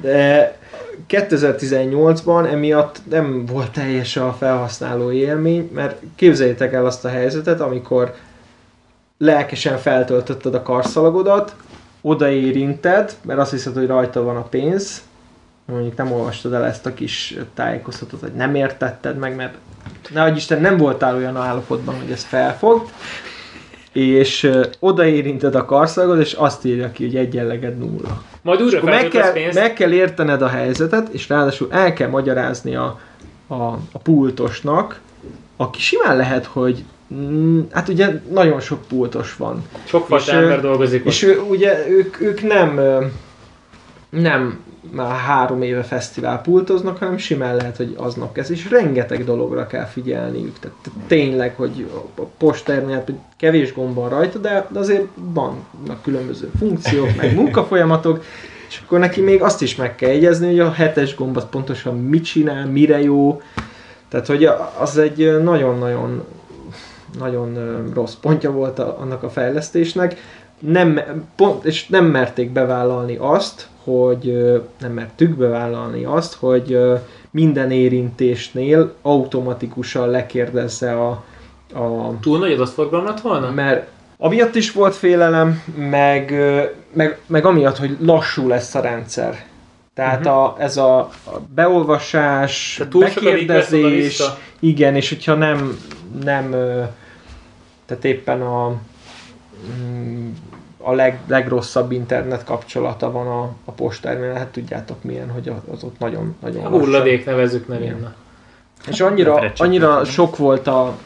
de 0.00 0.58
2018-ban 1.08 2.52
emiatt 2.52 3.00
nem 3.10 3.46
volt 3.46 3.70
teljes 3.70 4.16
a 4.16 4.32
felhasználó 4.38 5.12
élmény, 5.12 5.70
mert 5.74 6.02
képzeljétek 6.14 6.72
el 6.72 6.86
azt 6.86 7.04
a 7.04 7.08
helyzetet, 7.08 7.60
amikor 7.60 8.14
lelkesen 9.18 9.78
feltöltötted 9.78 10.54
a 10.54 10.62
karszalagodat, 10.62 11.54
odaérinted, 12.00 13.16
mert 13.22 13.38
azt 13.38 13.50
hiszed, 13.50 13.74
hogy 13.74 13.86
rajta 13.86 14.22
van 14.22 14.36
a 14.36 14.42
pénz, 14.42 15.02
mondjuk 15.64 15.96
nem 15.96 16.12
olvastad 16.12 16.52
el 16.52 16.64
ezt 16.64 16.86
a 16.86 16.94
kis 16.94 17.38
tájékoztatót, 17.54 18.20
hogy 18.20 18.32
nem 18.34 18.54
értetted 18.54 19.16
meg, 19.16 19.36
mert 19.36 19.54
nehogy 20.10 20.36
Isten 20.36 20.60
nem 20.60 20.76
voltál 20.76 21.16
olyan 21.16 21.36
állapotban, 21.36 21.94
hogy 21.94 22.10
ez 22.10 22.24
felfog, 22.24 22.88
és 23.92 24.50
odaérinted 24.78 25.54
a 25.54 25.64
karszalagot, 25.64 26.20
és 26.20 26.32
azt 26.32 26.64
írja 26.64 26.92
ki, 26.92 27.04
hogy 27.04 27.16
egyenleged 27.16 27.78
nulla. 27.78 28.22
Majd 28.42 28.62
újra 28.62 28.82
meg 28.82 29.08
kell, 29.08 29.32
pénzt. 29.32 29.58
meg 29.58 29.72
kell 29.72 29.92
értened 29.92 30.42
a 30.42 30.48
helyzetet, 30.48 31.08
és 31.08 31.28
ráadásul 31.28 31.68
el 31.70 31.92
kell 31.92 32.08
magyarázni 32.08 32.74
a, 32.74 33.00
a, 33.46 33.54
a 33.92 33.98
pultosnak, 34.02 35.00
aki 35.56 35.80
simán 35.80 36.16
lehet, 36.16 36.44
hogy 36.44 36.84
mm, 37.14 37.60
hát 37.70 37.88
ugye 37.88 38.20
nagyon 38.32 38.60
sok 38.60 38.80
pultos 38.88 39.36
van. 39.36 39.64
Sokfajta 39.84 40.32
És, 40.32 40.38
ember 40.38 40.60
dolgozik 40.60 41.00
ott. 41.00 41.06
És 41.06 41.22
ő, 41.22 41.40
ugye 41.40 41.88
ők, 41.88 42.20
ők 42.20 42.42
nem, 42.42 42.80
nem 44.10 44.60
már 44.92 45.16
három 45.16 45.62
éve 45.62 45.82
fesztivál 45.82 46.40
pultoznak, 46.40 46.98
hanem 46.98 47.16
simán 47.16 47.56
lehet, 47.56 47.76
hogy 47.76 47.94
aznap 47.96 48.32
kezd, 48.32 48.50
és 48.50 48.70
rengeteg 48.70 49.24
dologra 49.24 49.66
kell 49.66 49.84
figyelniük. 49.84 50.58
Tehát 50.58 50.76
tényleg, 51.06 51.54
hogy 51.56 51.90
a 52.16 52.22
posternél 52.38 53.04
kevés 53.36 53.74
gomb 53.74 53.94
van 53.94 54.08
rajta, 54.08 54.38
de, 54.38 54.66
de 54.70 54.78
azért 54.78 55.06
vannak 55.14 56.02
különböző 56.02 56.50
funkciók, 56.58 57.16
meg 57.16 57.34
munkafolyamatok, 57.34 58.24
és 58.68 58.82
akkor 58.84 58.98
neki 58.98 59.20
még 59.20 59.42
azt 59.42 59.62
is 59.62 59.76
meg 59.76 59.94
kell 59.94 60.10
jegyezni, 60.10 60.46
hogy 60.46 60.60
a 60.60 60.72
hetes 60.72 61.14
gomb 61.14 61.36
az 61.36 61.46
pontosan 61.50 61.98
mit 61.98 62.24
csinál, 62.24 62.66
mire 62.66 63.02
jó. 63.02 63.42
Tehát, 64.08 64.26
hogy 64.26 64.48
az 64.78 64.98
egy 64.98 65.42
nagyon-nagyon 65.42 66.24
nagyon 67.18 67.58
rossz 67.94 68.14
pontja 68.14 68.50
volt 68.50 68.78
annak 68.78 69.22
a 69.22 69.30
fejlesztésnek. 69.30 70.16
Nem, 70.60 71.00
pont, 71.36 71.64
és 71.64 71.86
nem 71.86 72.04
merték 72.04 72.50
bevállalni 72.50 73.16
azt, 73.20 73.68
hogy 73.84 74.52
nem 74.80 74.92
mertük 74.92 75.36
bevállalni 75.36 76.04
azt, 76.04 76.34
hogy 76.34 76.78
minden 77.30 77.70
érintésnél 77.70 78.94
automatikusan 79.02 80.08
lekérdezze 80.08 80.92
a, 80.92 81.10
a 81.74 82.18
Túl 82.20 82.38
nagy 82.38 82.52
adatforgalom 82.52 83.04
lett 83.06 83.20
volna? 83.20 83.50
mert 83.50 83.88
amiatt 84.18 84.54
is 84.54 84.72
volt 84.72 84.94
félelem, 84.94 85.62
meg, 85.76 86.34
meg, 86.92 87.18
meg 87.26 87.44
amiatt, 87.44 87.76
hogy 87.76 87.96
lassú 88.00 88.48
lesz 88.48 88.74
a 88.74 88.80
rendszer. 88.80 89.44
Tehát 89.94 90.20
Mhm. 90.20 90.28
a, 90.28 90.56
ez 90.58 90.76
a, 90.76 90.98
a 90.98 91.40
beolvasás, 91.54 92.74
Tehát 92.76 92.92
túl 92.92 93.02
bekérdezés, 93.02 94.22
igen, 94.58 94.96
és 94.96 95.08
hogyha 95.08 95.34
nem, 95.34 95.78
nem 96.24 96.50
tehát 97.86 98.04
éppen 98.04 98.40
a, 98.42 98.74
mm, 99.82 100.28
a 100.82 100.92
leg, 100.92 101.20
legrosszabb 101.26 101.92
internet 101.92 102.44
kapcsolata 102.44 103.10
van 103.10 103.26
a, 103.26 103.52
a 103.64 103.72
postterminál, 103.72 104.34
hát 104.34 104.48
tudjátok 104.48 105.02
milyen, 105.02 105.30
hogy 105.30 105.52
az 105.72 105.84
ott 105.84 105.98
nagyon, 105.98 106.36
nagyon 106.40 106.62
lassan. 106.62 106.80
Hulladék. 106.80 107.26
Igen. 107.68 107.98
na. 108.00 108.14
És 108.88 109.00
annyira, 109.00 109.52
annyira 109.56 110.04
sok 110.04 110.36
volt 110.36 110.66
a, 110.66 110.96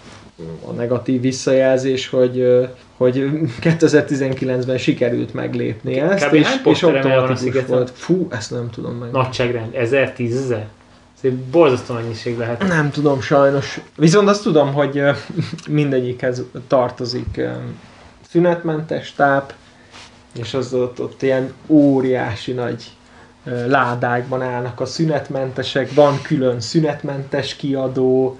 a 0.66 0.70
negatív 0.76 1.20
visszajelzés, 1.20 2.08
hogy, 2.08 2.68
hogy 2.96 3.30
2019-ben 3.60 4.78
sikerült 4.78 5.34
meglépni 5.34 6.00
ezt, 6.00 6.26
Kb. 6.26 6.34
és, 6.34 6.46
hány 6.46 6.60
és 6.64 6.82
a 6.82 6.88
automatikus 6.88 7.66
volt. 7.66 7.90
Fú, 7.90 8.26
ezt 8.30 8.50
nem 8.50 8.70
tudom 8.70 8.94
meg. 8.94 9.10
Nagyságrend, 9.10 9.74
ezer, 9.74 10.12
tízezer? 10.12 10.66
Ez 11.16 11.30
egy 11.30 11.36
borzasztó 11.36 11.94
mennyiség 11.94 12.38
lehet. 12.38 12.66
Nem 12.68 12.90
tudom 12.90 13.20
sajnos. 13.20 13.80
Viszont 13.96 14.28
azt 14.28 14.42
tudom, 14.42 14.72
hogy 14.72 15.02
mindegyikhez 15.68 16.42
tartozik 16.66 17.40
szünetmentes 18.30 19.12
táp, 19.12 19.54
és 20.34 20.54
az 20.54 20.74
ott, 20.74 21.00
ott 21.00 21.22
ilyen 21.22 21.52
óriási 21.66 22.52
nagy 22.52 22.84
ládákban 23.66 24.42
állnak 24.42 24.80
a 24.80 24.86
szünetmentesek, 24.86 25.94
van 25.94 26.22
külön 26.22 26.60
szünetmentes 26.60 27.56
kiadó, 27.56 28.38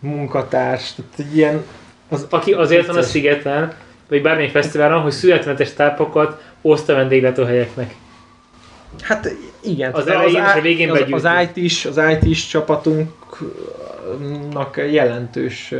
munkatárs, 0.00 0.94
tehát 0.94 1.32
ilyen 1.32 1.64
az, 2.08 2.26
Aki 2.30 2.52
azért 2.52 2.86
van 2.86 2.96
a 2.96 3.02
szigeten, 3.02 3.74
vagy 4.08 4.22
bármelyik 4.22 4.50
fesztiválon, 4.50 5.02
hogy 5.02 5.12
születmentes 5.12 5.72
tápokat 5.72 6.42
oszt 6.62 6.88
a 6.88 6.94
vendéglátóhelyeknek. 6.94 7.94
Hát 9.00 9.34
igen. 9.60 9.92
Az 9.92 10.06
elején 10.06 10.44
és 10.44 10.54
a 10.56 10.60
végén 10.60 10.90
az, 10.90 11.04
az 11.10 11.28
IT-s, 11.54 11.84
az 11.84 12.00
IT-s 12.20 12.46
csapatunknak 12.46 14.80
jelentős 14.90 15.74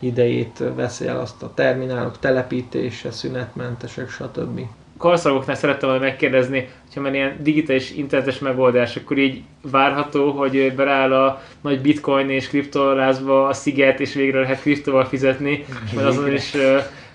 idejét 0.00 0.62
veszi 0.76 1.06
el 1.06 1.20
azt 1.20 1.42
a 1.42 1.54
terminálok 1.54 2.18
telepítése, 2.18 3.10
szünetmentesek, 3.10 4.10
stb. 4.10 4.60
Karszagoknál 4.98 5.56
szerettem 5.56 5.88
volna 5.88 6.04
megkérdezni, 6.04 6.68
hogyha 6.84 7.00
már 7.00 7.14
ilyen 7.14 7.36
digitális 7.40 7.90
internetes 7.90 8.38
megoldás, 8.38 8.96
akkor 8.96 9.18
így 9.18 9.42
várható, 9.70 10.30
hogy 10.30 10.72
beráll 10.76 11.12
a 11.12 11.42
nagy 11.60 11.80
bitcoin 11.80 12.30
és 12.30 12.48
kriptolázba 12.48 13.46
a 13.46 13.52
sziget, 13.52 14.00
és 14.00 14.14
végre 14.14 14.40
lehet 14.40 14.60
kriptóval 14.60 15.04
fizetni, 15.04 15.64
majd 15.94 16.06
azon 16.06 16.32
is 16.32 16.56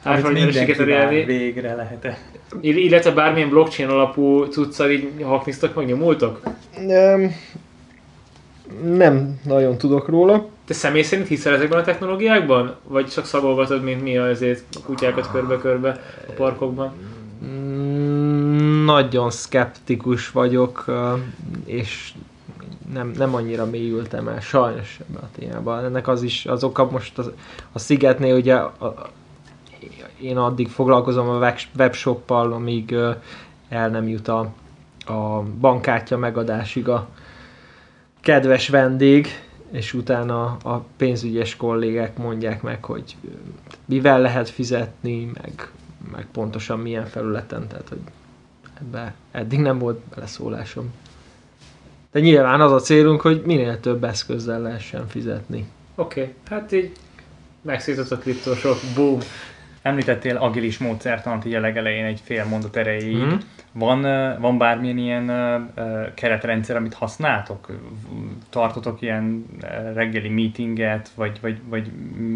vár, 0.03 1.07
elérni. 1.07 1.23
végre 1.23 1.75
lehet 1.75 2.17
Ill- 2.61 2.77
Illetve 2.77 3.11
bármilyen 3.11 3.49
blockchain 3.49 3.89
alapú 3.89 4.43
cuccal 4.43 4.91
így 4.91 5.09
haknisztok, 5.21 5.75
meg 5.75 5.85
nyomultok? 5.85 6.41
Nem, 6.85 7.31
nem 8.83 9.39
nagyon 9.43 9.77
tudok 9.77 10.07
róla. 10.07 10.53
Te 10.65 10.73
személy 10.73 11.01
szerint 11.01 11.27
hiszel 11.27 11.53
ezekben 11.53 11.79
a 11.79 11.83
technológiákban? 11.83 12.75
Vagy 12.83 13.07
csak 13.07 13.25
szagolgatod, 13.25 13.83
mint 13.83 14.01
mi 14.01 14.17
azért 14.17 14.63
a 14.75 14.79
kutyákat 14.85 15.31
körbe-körbe 15.31 16.01
a 16.27 16.31
parkokban? 16.31 16.93
Mm, 17.45 18.85
Nagyon 18.85 19.31
szkeptikus 19.31 20.31
vagyok, 20.31 20.85
és 21.65 22.13
nem, 22.93 23.11
nem 23.17 23.35
annyira 23.35 23.65
mélyültem 23.65 24.27
el 24.27 24.39
sajnos 24.39 24.99
ebbe 25.09 25.19
a 25.19 25.29
témába. 25.39 25.83
Ennek 25.83 26.07
az 26.07 26.21
is 26.23 26.45
az 26.45 26.63
oka 26.63 26.89
most 26.91 27.17
az, 27.17 27.31
a 27.71 27.79
Szigetnél 27.79 28.35
ugye 28.35 28.55
a, 28.55 28.73
a, 28.85 29.09
én 30.21 30.37
addig 30.37 30.69
foglalkozom 30.69 31.29
a 31.29 31.37
web- 31.37 31.59
webshoppal, 31.77 32.53
amíg 32.53 32.95
el 33.69 33.89
nem 33.89 34.07
jut 34.07 34.27
a, 34.27 34.39
a 35.05 35.41
bankkártya 35.59 36.17
megadásig 36.17 36.87
a 36.89 37.07
kedves 38.21 38.69
vendég, 38.69 39.27
és 39.71 39.93
utána 39.93 40.57
a 40.63 40.85
pénzügyes 40.97 41.55
kollégák 41.55 42.17
mondják 42.17 42.61
meg, 42.61 42.83
hogy 42.83 43.15
mivel 43.85 44.21
lehet 44.21 44.49
fizetni, 44.49 45.31
meg, 45.41 45.69
meg 46.11 46.27
pontosan 46.31 46.79
milyen 46.79 47.05
felületen, 47.05 47.67
tehát 47.67 47.89
hogy 47.89 48.01
ebbe 48.81 49.13
eddig 49.31 49.59
nem 49.59 49.79
volt 49.79 49.99
beleszólásom. 49.99 50.93
De 52.11 52.19
nyilván 52.19 52.61
az 52.61 52.71
a 52.71 52.79
célunk, 52.79 53.21
hogy 53.21 53.41
minél 53.45 53.79
több 53.79 54.03
eszközzel 54.03 54.61
lehessen 54.61 55.07
fizetni. 55.07 55.65
Oké, 55.95 56.21
okay. 56.21 56.33
hát 56.49 56.71
így 56.71 56.91
megszított 57.61 58.11
a 58.11 58.17
kriptósok, 58.17 58.77
boom. 58.95 59.19
Említettél 59.81 60.37
agilis 60.37 60.77
módszertant 60.77 61.45
így 61.45 61.53
a 61.53 61.59
legelején 61.59 62.05
egy 62.05 62.21
fél 62.23 62.45
mondat 62.45 62.75
erejéig. 62.75 63.17
Mhm. 63.17 63.35
Van, 63.77 64.01
van 64.39 64.57
bármilyen 64.57 64.97
ilyen 64.97 65.31
keretrendszer, 66.13 66.75
amit 66.75 66.93
használtok? 66.93 67.67
Tartotok 68.49 69.01
ilyen 69.01 69.45
reggeli 69.93 70.29
meetinget, 70.29 71.09
vagy, 71.15 71.39
vagy, 71.41 71.61
vagy 71.69 71.91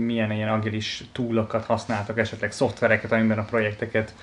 milyen 0.06 0.32
ilyen 0.32 0.49
agilis 0.49 1.04
túlokat 1.12 1.65
használtok, 1.65 2.17
esetleg 2.17 2.52
szoftvereket, 2.52 3.12
amiben 3.12 3.38
a 3.38 3.43
projekteket 3.43 4.15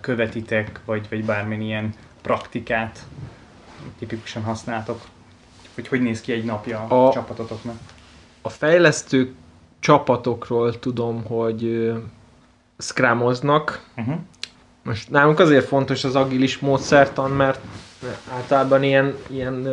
követitek, 0.00 0.80
vagy, 0.84 1.06
vagy 1.10 1.24
bármilyen 1.24 1.62
ilyen 1.62 1.94
praktikát 2.22 3.06
tipikusan 3.98 4.42
használtok? 4.42 5.00
Hogy 5.74 5.88
hogy 5.88 6.02
néz 6.02 6.20
ki 6.20 6.32
egy 6.32 6.44
napja 6.44 6.86
a, 6.88 7.06
A- 7.06 7.12
csapatotoknak? 7.12 7.76
A 8.42 8.48
fejlesztő 8.48 9.34
csapatokról 9.78 10.78
tudom, 10.78 11.24
hogy 11.24 11.92
scrumoznak. 12.78 13.86
Uh-huh. 13.96 14.14
Most 14.88 15.10
nálunk 15.10 15.38
azért 15.38 15.66
fontos 15.66 16.04
az 16.04 16.16
agilis 16.16 16.58
módszertan, 16.58 17.30
mert 17.30 17.60
általában 18.32 18.82
ilyen, 18.82 19.14
ilyen 19.30 19.66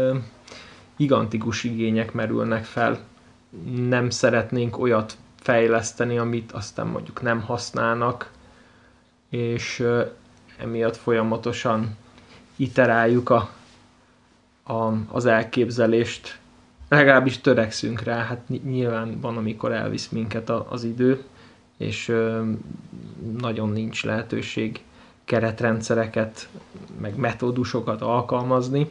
gigantikus 0.98 1.64
igények 1.64 2.12
merülnek 2.14 2.64
fel. 2.64 3.00
Nem 3.88 4.10
szeretnénk 4.10 4.78
olyat 4.78 5.18
fejleszteni, 5.40 6.18
amit 6.18 6.52
aztán 6.52 6.88
mondjuk 6.88 7.22
nem 7.22 7.42
használnak, 7.42 8.32
és 9.30 9.88
emiatt 10.58 10.96
folyamatosan 10.96 11.98
iteráljuk 12.56 13.30
a, 13.30 13.50
a, 14.64 14.94
az 15.12 15.26
elképzelést. 15.26 16.40
Legalábbis 16.90 17.42
törekszünk 17.42 18.02
rá, 18.02 18.24
hát 18.24 18.50
ny- 18.50 18.64
nyilván 18.64 19.20
van, 19.20 19.38
amikor 19.38 19.72
elvisz 19.72 20.10
minket 20.10 20.50
a, 20.50 20.68
az 20.70 20.84
idő, 20.84 21.24
és 21.78 22.08
ö, 22.08 22.50
nagyon 23.38 23.70
nincs 23.70 24.04
lehetőség 24.04 24.84
keretrendszereket, 25.26 26.48
meg 27.02 27.16
metódusokat 27.16 28.02
alkalmazni. 28.02 28.88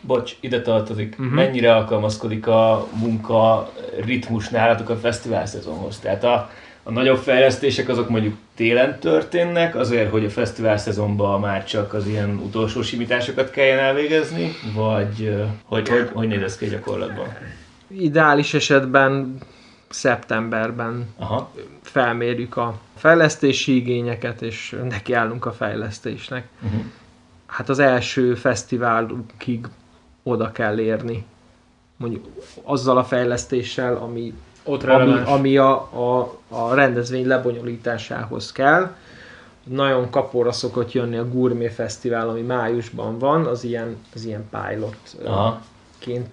Bocs, 0.00 0.36
ide 0.40 0.62
tartozik. 0.62 1.16
Uh-huh. 1.18 1.34
Mennyire 1.34 1.74
alkalmazkodik 1.74 2.46
a 2.46 2.86
munka 3.00 3.72
ritmus 4.04 4.48
nálatok 4.48 4.88
a 4.88 4.96
fesztivál 4.96 5.46
szezonhoz? 5.46 5.98
Tehát 5.98 6.24
a, 6.24 6.50
a 6.82 6.90
nagyobb 6.90 7.16
fejlesztések 7.16 7.88
azok 7.88 8.08
mondjuk 8.08 8.36
télen 8.54 8.98
történnek, 8.98 9.74
azért, 9.74 10.10
hogy 10.10 10.24
a 10.24 10.30
fesztivál 10.30 10.78
szezonban 10.78 11.40
már 11.40 11.64
csak 11.64 11.94
az 11.94 12.06
ilyen 12.06 12.40
utolsó 12.44 12.82
simításokat 12.82 13.50
kelljen 13.50 13.78
elvégezni, 13.78 14.52
vagy 14.74 15.36
hogy, 15.64 15.88
hogy, 15.88 16.10
hogy 16.12 16.28
néz 16.28 16.42
ez 16.42 16.56
ki 16.56 16.66
gyakorlatban? 16.66 17.26
Ideális 17.88 18.54
esetben 18.54 19.38
szeptemberben 19.88 21.08
Aha. 21.16 21.50
felmérjük 21.82 22.56
a 22.56 22.78
fejlesztési 22.96 23.76
igényeket, 23.76 24.42
és 24.42 24.76
nekiállunk 24.88 25.46
a 25.46 25.52
fejlesztésnek. 25.52 26.48
Uh-huh. 26.62 26.80
Hát 27.46 27.68
az 27.68 27.78
első 27.78 28.34
fesztiválukig 28.34 29.66
oda 30.22 30.52
kell 30.52 30.78
érni. 30.78 31.24
mondjuk 31.96 32.26
azzal 32.62 32.98
a 32.98 33.04
fejlesztéssel, 33.04 33.96
ami, 33.96 34.34
Ott 34.64 34.82
ami, 34.82 34.92
releváns. 34.92 35.28
ami 35.28 35.56
a, 35.56 35.70
a, 35.80 36.38
a 36.48 36.74
rendezvény 36.74 37.26
lebonyolításához 37.26 38.52
kell. 38.52 38.94
Nagyon 39.64 40.10
kapóra 40.10 40.52
szokott 40.52 40.92
jönni 40.92 41.16
a 41.16 41.28
Gourmet 41.28 41.72
Fesztivál, 41.72 42.28
ami 42.28 42.40
májusban 42.40 43.18
van, 43.18 43.46
az 43.46 43.64
ilyen, 43.64 43.96
az 44.14 44.24
ilyen 44.24 44.48
pilotként 44.50 45.26
Aha. 45.26 45.60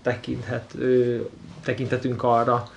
tekinthet, 0.01 0.73
ö, 0.77 1.17
tekinthetünk 1.63 2.23
arra. 2.23 2.69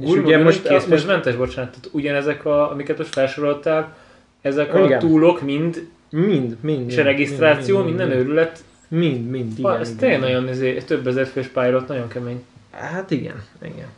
És 0.00 0.06
Gurma 0.06 0.26
ugye 0.26 0.42
most, 0.42 0.62
készpénzmentes, 0.62 0.88
most 0.88 1.06
mentes, 1.06 1.36
bocsánat, 1.36 1.70
tehát 1.70 1.88
ugyanezek, 1.92 2.44
a, 2.44 2.70
amiket 2.70 2.98
most 2.98 3.12
felsoroltál, 3.12 3.96
ezek 4.40 4.74
a 4.74 4.84
Igen. 4.84 4.98
túlok 4.98 5.42
mind, 5.42 5.88
mind, 6.10 6.56
mind. 6.60 6.90
és 6.90 6.96
a 6.96 7.02
regisztráció, 7.02 7.82
minden 7.82 8.08
mind, 8.08 8.20
őrület, 8.20 8.64
mind, 8.88 9.30
mind, 9.30 9.58
igen, 9.58 9.70
igen. 9.70 9.80
ez 9.80 9.94
tényleg 9.98 10.20
nagyon, 10.20 10.48
ezért, 10.48 10.86
több 10.86 11.06
ezer 11.06 11.26
fős 11.26 11.46
pilot, 11.46 11.88
nagyon 11.88 12.08
kemény. 12.08 12.44
Hát 12.70 13.10
igen, 13.10 13.42
igen. 13.62 13.88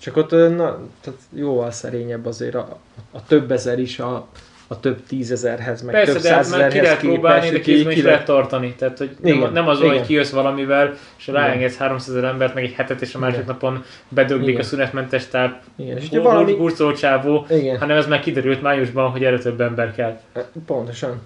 Csak 0.00 0.16
ott 0.16 0.30
na, 0.30 0.78
tehát 1.00 1.20
jóval 1.34 1.70
szerényebb 1.70 2.26
azért 2.26 2.54
a, 2.54 2.78
a 3.10 3.24
több 3.24 3.50
ezer 3.50 3.78
is 3.78 3.98
a, 3.98 4.28
a 4.66 4.80
több 4.80 5.06
tízezerhez, 5.08 5.82
meg 5.82 5.94
Persze, 5.94 6.12
több 6.12 6.22
de 6.22 6.28
hát 6.28 6.36
már 6.36 6.44
ki 6.44 6.50
százezerhez 6.50 6.82
lehet 6.82 6.98
próbálni, 6.98 7.50
de 7.50 7.60
kézben 7.60 7.92
is 7.92 7.98
ki 7.98 8.04
lehet 8.04 8.24
tartani. 8.24 8.74
Tehát, 8.78 8.98
hogy 8.98 9.10
nem, 9.22 9.34
Igen, 9.34 9.52
nem 9.52 9.68
az 9.68 9.76
van, 9.78 9.86
hogy 9.86 9.94
igen. 9.94 10.06
kijössz 10.06 10.30
valamivel, 10.30 10.94
és 11.18 11.28
Igen. 11.28 11.40
ráengedsz 11.40 11.76
300 11.76 12.14
ezer 12.16 12.24
embert, 12.28 12.54
meg 12.54 12.64
egy 12.64 12.72
hetet, 12.72 13.02
és 13.02 13.14
a 13.14 13.18
másik 13.18 13.34
Igen. 13.34 13.46
napon 13.48 13.84
bedöglik 14.08 14.48
Igen. 14.48 14.60
a 14.60 14.64
szünetmentes 14.64 15.26
táp, 15.28 15.60
Igen, 15.76 15.96
és 15.96 16.06
ugye 16.06 16.20
valami... 16.20 16.52
hurcoló 16.56 16.92
csávó, 16.92 17.46
Igen, 17.50 17.78
hanem 17.78 17.96
ez 17.96 18.06
már 18.06 18.20
kiderült 18.20 18.62
májusban, 18.62 19.10
hogy 19.10 19.24
erre 19.24 19.38
több 19.38 19.60
ember 19.60 19.94
kell. 19.94 20.20
pontosan. 20.66 21.20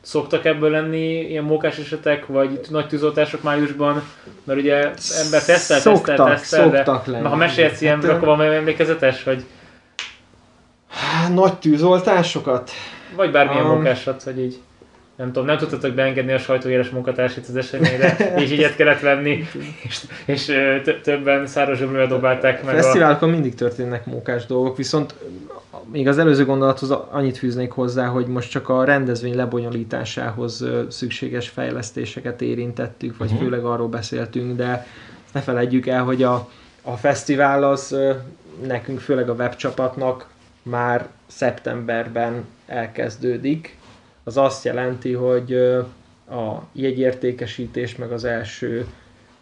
Szoktak 0.00 0.44
ebből 0.44 0.70
lenni 0.70 1.20
ilyen 1.20 1.44
mókás 1.44 1.78
esetek, 1.78 2.26
vagy 2.26 2.60
nagy 2.70 2.86
tűzoltások 2.86 3.42
májusban? 3.42 4.02
Mert 4.44 4.58
ugye 4.60 4.74
ember 4.74 5.44
tesztel, 5.44 5.80
tesztel, 5.82 6.16
tesztel, 6.16 6.70
de 6.70 7.00
lenni. 7.04 7.24
ha 7.28 7.36
mesélsz 7.36 7.80
ilyenről, 7.80 8.10
Hát, 8.10 8.22
akkor 8.22 8.36
van 8.36 8.52
emlékezetes, 8.52 9.24
hogy 9.24 9.34
Hát, 9.34 9.44
nagy 11.34 11.58
tűzoltásokat? 11.58 12.70
vagy 13.16 13.30
bármilyen 13.30 13.64
Um, 13.64 13.76
mókásat, 13.76 14.22
hogy 14.22 14.38
így 14.38 14.58
nem 15.16 15.26
tudom, 15.26 15.44
nem 15.44 15.56
tudtatok 15.56 15.94
beengedni 15.94 16.32
a 16.32 16.38
sajtóéles 16.38 16.88
munkatársait 16.88 17.46
az 17.48 17.56
eseményre, 17.56 18.16
és 18.36 18.50
így 18.50 18.58
ilyet 18.58 18.76
kellett 18.76 19.00
venni, 19.00 19.44
és, 19.82 20.04
és 20.24 20.52
többen 21.02 21.46
száraz 21.46 21.78
zsömlővel 21.78 22.06
dobálták 22.06 22.64
meg 22.64 22.74
a... 22.74 22.82
Fesztiválokon 22.82 23.28
mindig 23.28 23.54
történnek 23.54 24.06
mókás 24.06 24.46
dolgok, 24.46 24.76
viszont 24.76 25.14
még 25.92 26.08
az 26.08 26.18
előző 26.18 26.44
gondolathoz 26.44 26.90
annyit 26.90 27.38
fűznék 27.38 27.70
hozzá, 27.70 28.06
hogy 28.06 28.26
most 28.26 28.50
csak 28.50 28.68
a 28.68 28.84
rendezvény 28.84 29.36
lebonyolításához 29.36 30.64
szükséges 30.88 31.48
fejlesztéseket 31.48 32.42
érintettük, 32.42 33.16
vagy 33.16 33.30
Mhm. 33.30 33.42
főleg 33.42 33.64
arról 33.64 33.88
beszéltünk, 33.88 34.56
de 34.56 34.86
ne 35.32 35.40
felejtjük 35.40 35.86
el, 35.86 36.02
hogy 36.02 36.22
a, 36.22 36.48
a 36.82 36.92
fesztivál 36.92 37.64
az 37.64 37.96
nekünk, 38.66 39.00
főleg 39.00 39.28
a 39.28 39.32
webcsapatnak 39.32 40.26
már 40.66 41.08
szeptemberben 41.26 42.44
elkezdődik. 42.66 43.78
Az 44.24 44.36
azt 44.36 44.64
jelenti, 44.64 45.12
hogy 45.12 45.54
a 46.30 46.62
jegyértékesítés 46.72 47.96
meg 47.96 48.12
az 48.12 48.24
első 48.24 48.86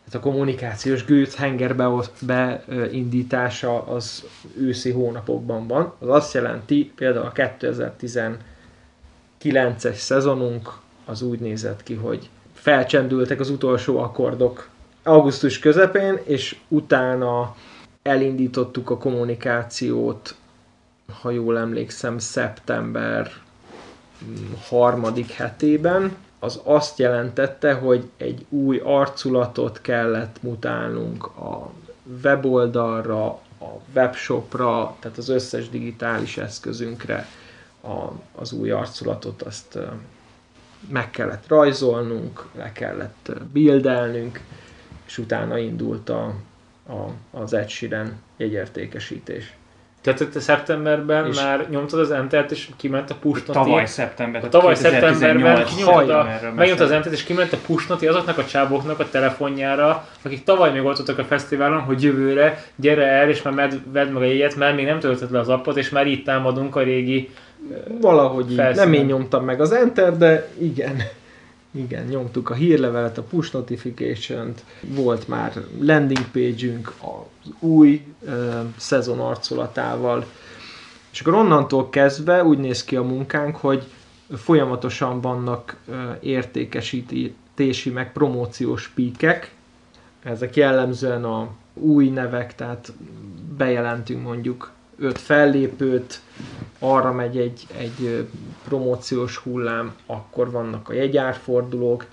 tehát 0.09 0.27
a 0.27 0.31
kommunikációs 0.31 1.05
gőzhenger 1.05 1.77
beosz- 1.77 2.25
beindítása 2.27 3.87
az 3.87 4.25
őszi 4.59 4.91
hónapokban 4.91 5.67
van. 5.67 5.93
Az 5.99 6.09
azt 6.09 6.35
jelenti, 6.35 6.93
például 6.95 7.27
a 7.27 7.33
2019-es 7.33 9.95
szezonunk 9.95 10.73
az 11.05 11.23
úgy 11.23 11.39
nézett 11.39 11.83
ki, 11.83 11.95
hogy 11.95 12.29
felcsendültek 12.53 13.41
az 13.41 13.51
utolsó 13.51 13.99
akkordok 13.99 14.69
augusztus 15.03 15.59
közepén, 15.59 16.19
és 16.25 16.57
utána 16.69 17.57
elindítottuk 18.03 18.91
a 18.91 18.99
kommunikációt, 18.99 20.35
ha 21.21 21.31
jól 21.31 21.59
emlékszem, 21.59 22.19
szeptember 22.19 23.31
mm, 24.25 24.53
harmadik 24.69 25.31
hetében, 25.31 26.17
az 26.39 26.61
azt 26.65 26.99
jelentette, 26.99 27.73
hogy 27.73 28.11
egy 28.17 28.47
új 28.49 28.79
arculatot 28.85 29.81
kellett 29.81 30.43
mutálnunk 30.43 31.25
a 31.27 31.71
weboldalra, 32.23 33.27
a 33.61 33.81
webshopra, 33.95 34.97
tehát 35.01 35.19
az 35.19 35.29
összes 35.29 35.69
digitális 35.69 36.37
eszközünkre 36.37 37.27
a, 37.81 38.11
az 38.35 38.53
új 38.53 38.71
arculatot 38.71 39.43
azt 39.43 39.79
meg 40.89 41.11
kellett 41.11 41.49
rajzolnunk, 41.49 42.45
le 42.55 42.73
kellett 42.73 43.33
bildelnünk, 43.53 44.41
és 45.07 45.19
utána 45.19 45.59
indult 45.59 46.09
a, 46.09 46.35
a, 46.89 47.11
az 47.31 47.53
Ed 47.53 47.69
Sheeran 47.69 48.13
jegyértékesítés. 48.37 49.57
Tehát 50.05 50.29
te 50.33 50.41
szeptemberben 50.41 51.27
És- 51.27 51.41
már 51.43 51.67
nyomtad 51.71 52.01
az 52.01 52.11
entert, 52.11 52.51
és 52.51 52.69
kiment 52.77 53.11
a 53.11 53.15
push 53.21 53.47
noti. 53.47 53.59
Tavaly 53.59 53.87
szeptemberben. 53.87 54.51
Tavaly 54.51 54.75
2018 54.75 55.19
szeptemberben 55.19 55.65
kinyomtad 55.65 56.11
a, 56.11 56.53
megnyomtad 56.55 56.87
az 56.87 56.93
entert, 56.93 57.15
és 57.15 57.25
kiment 57.25 57.53
a 57.53 57.57
push 57.67 57.89
noti 57.89 58.07
azoknak 58.07 58.39
a 58.39 58.45
csáboknak 58.45 59.01
a 59.01 59.09
telefonjára, 59.11 60.09
akik 60.23 60.45
tavaly 60.45 60.73
még 60.73 60.85
ott 60.85 60.97
voltak 60.97 61.19
a 61.19 61.25
fesztiválon, 61.25 61.81
hogy 61.81 62.03
jövőre 62.03 62.65
gyere 62.77 63.07
el, 63.07 63.29
és 63.29 63.43
már 63.43 63.55
med, 63.55 63.81
vedd 63.93 64.09
meg 64.09 64.23
a 64.23 64.27
jegyet, 64.27 64.57
mert 64.57 64.77
még 64.77 64.85
nem 64.85 64.99
töltött 64.99 65.31
le 65.31 65.39
az 65.39 65.49
appot, 65.49 65.77
és 65.77 65.89
már 65.89 66.07
itt 66.07 66.25
támadunk 66.25 66.77
a 66.77 66.83
régi 66.83 67.31
Valahogy 68.01 68.51
így. 68.51 68.57
Nem 68.75 68.93
én 68.93 69.05
nyomtam 69.05 69.45
meg 69.45 69.61
az 69.61 69.73
Enter, 69.73 70.17
de 70.17 70.49
igen. 70.59 71.03
Igen, 71.77 72.05
nyomtuk 72.05 72.51
a 72.51 72.55
hírlevelet, 72.55 73.19
a 73.19 73.23
push 73.23 73.53
notification-t, 73.53 74.65
volt 74.81 75.29
már 75.29 75.53
landing 75.81 76.31
page-ünk 76.33 76.93
az 77.01 77.51
új 77.59 78.05
ö, 78.25 78.61
szezon 78.77 79.21
arculatával, 79.21 80.27
és 81.13 81.21
akkor 81.21 81.35
onnantól 81.35 81.89
kezdve 81.89 82.45
úgy 82.45 82.59
néz 82.59 82.85
ki 82.85 82.97
a 82.97 83.03
munkánk, 83.03 83.57
hogy 83.57 83.83
folyamatosan 84.37 85.21
vannak 85.21 85.77
ö, 85.89 86.11
értékesítési, 86.21 87.91
meg 87.91 88.13
promóciós 88.13 88.89
píkek, 88.89 89.55
ezek 90.23 90.57
jellemzően 90.57 91.25
a 91.25 91.49
új 91.75 92.09
nevek, 92.09 92.55
tehát 92.55 92.93
bejelentünk 93.57 94.23
mondjuk 94.23 94.74
öt 94.99 95.19
fellépőt, 95.19 96.21
arra 96.79 97.13
megy 97.13 97.39
egy, 97.39 97.67
egy 97.77 98.29
promóciós 98.65 99.37
hullám, 99.37 99.95
akkor 100.07 100.51
vannak 100.51 100.89
a 100.89 100.93
jegyárfordulók, 100.93 102.07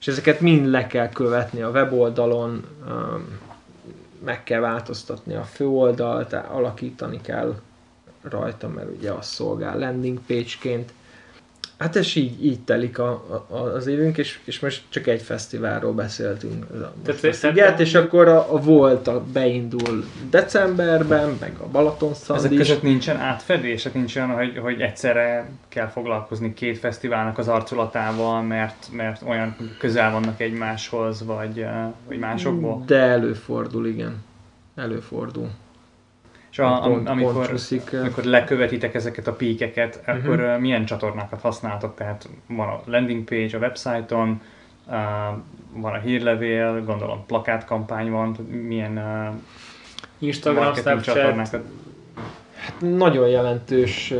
és 0.00 0.08
ezeket 0.08 0.40
mind 0.40 0.66
le 0.66 0.86
kell 0.86 1.08
követni 1.08 1.62
a 1.62 1.70
weboldalon, 1.70 2.64
meg 4.24 4.44
kell 4.44 4.60
változtatni 4.60 5.34
a 5.34 5.42
főoldalt, 5.42 6.32
alakítani 6.32 7.20
kell 7.20 7.60
rajta, 8.22 8.68
mert 8.68 8.88
ugye 8.96 9.10
az 9.10 9.26
szolgál 9.26 9.78
landing 9.78 10.18
page-ként. 10.26 10.92
Hát 11.80 11.96
ez 11.96 12.16
így, 12.16 12.44
így 12.44 12.60
telik 12.60 12.98
a, 12.98 13.10
a, 13.48 13.56
az 13.56 13.86
évünk, 13.86 14.18
és, 14.18 14.38
és 14.44 14.60
most 14.60 14.82
csak 14.88 15.06
egy 15.06 15.22
fesztiválról 15.22 15.92
beszéltünk. 15.92 16.66
Tehát 17.04 17.24
a 17.24 17.32
Sziget, 17.32 17.80
és 17.80 17.94
akkor 17.94 18.28
a, 18.28 18.54
a 18.54 18.60
Volt 18.60 19.08
a 19.08 19.22
beindul 19.32 20.04
decemberben, 20.30 21.36
meg 21.40 21.52
a 21.60 21.66
Balaton 21.66 22.12
Ezek 22.28 22.54
között 22.54 22.82
nincsen 22.82 23.16
átfedés, 23.16 23.88
nincs 23.92 24.16
olyan, 24.16 24.30
hogy, 24.30 24.58
hogy 24.58 24.80
egyszerre 24.80 25.50
kell 25.68 25.88
foglalkozni 25.88 26.54
két 26.54 26.78
fesztiválnak 26.78 27.38
az 27.38 27.48
arculatával, 27.48 28.42
mert, 28.42 28.88
mert 28.92 29.22
olyan 29.26 29.56
közel 29.78 30.10
vannak 30.10 30.40
egymáshoz, 30.40 31.24
vagy, 31.24 31.60
eh, 31.60 31.86
vagy 32.06 32.18
másokból. 32.18 32.82
De 32.86 32.96
előfordul, 32.96 33.86
igen. 33.86 34.24
Előfordul. 34.74 35.50
És 36.50 36.58
a, 36.58 36.80
Pont- 36.84 37.08
amikor, 37.08 37.32
pont 37.32 37.46
csúszik, 37.46 37.92
amikor 37.92 38.24
lekövetitek 38.24 38.94
ezeket 38.94 39.26
a 39.26 39.32
píkeket, 39.32 40.00
Mhm. 40.06 40.16
akkor 40.16 40.56
milyen 40.60 40.84
csatornákat 40.84 41.40
használtok? 41.40 41.94
Tehát 41.94 42.28
van 42.46 42.68
a 42.68 42.80
landing 42.84 43.24
page 43.24 43.56
a 43.56 43.60
websájton, 43.60 44.40
uh, 44.86 44.94
van 45.72 45.92
a 45.94 45.98
hírlevél, 45.98 46.84
gondolom 46.84 47.24
plakátkampány 47.26 48.10
van, 48.10 48.36
milyen 48.68 48.96
uh, 48.96 49.34
Instagram, 50.18 50.64
marketing 50.64 51.02
Snapchat, 51.02 51.14
csatornákat 51.14 51.62
Nagyon 52.78 53.28
jelentős 53.28 54.14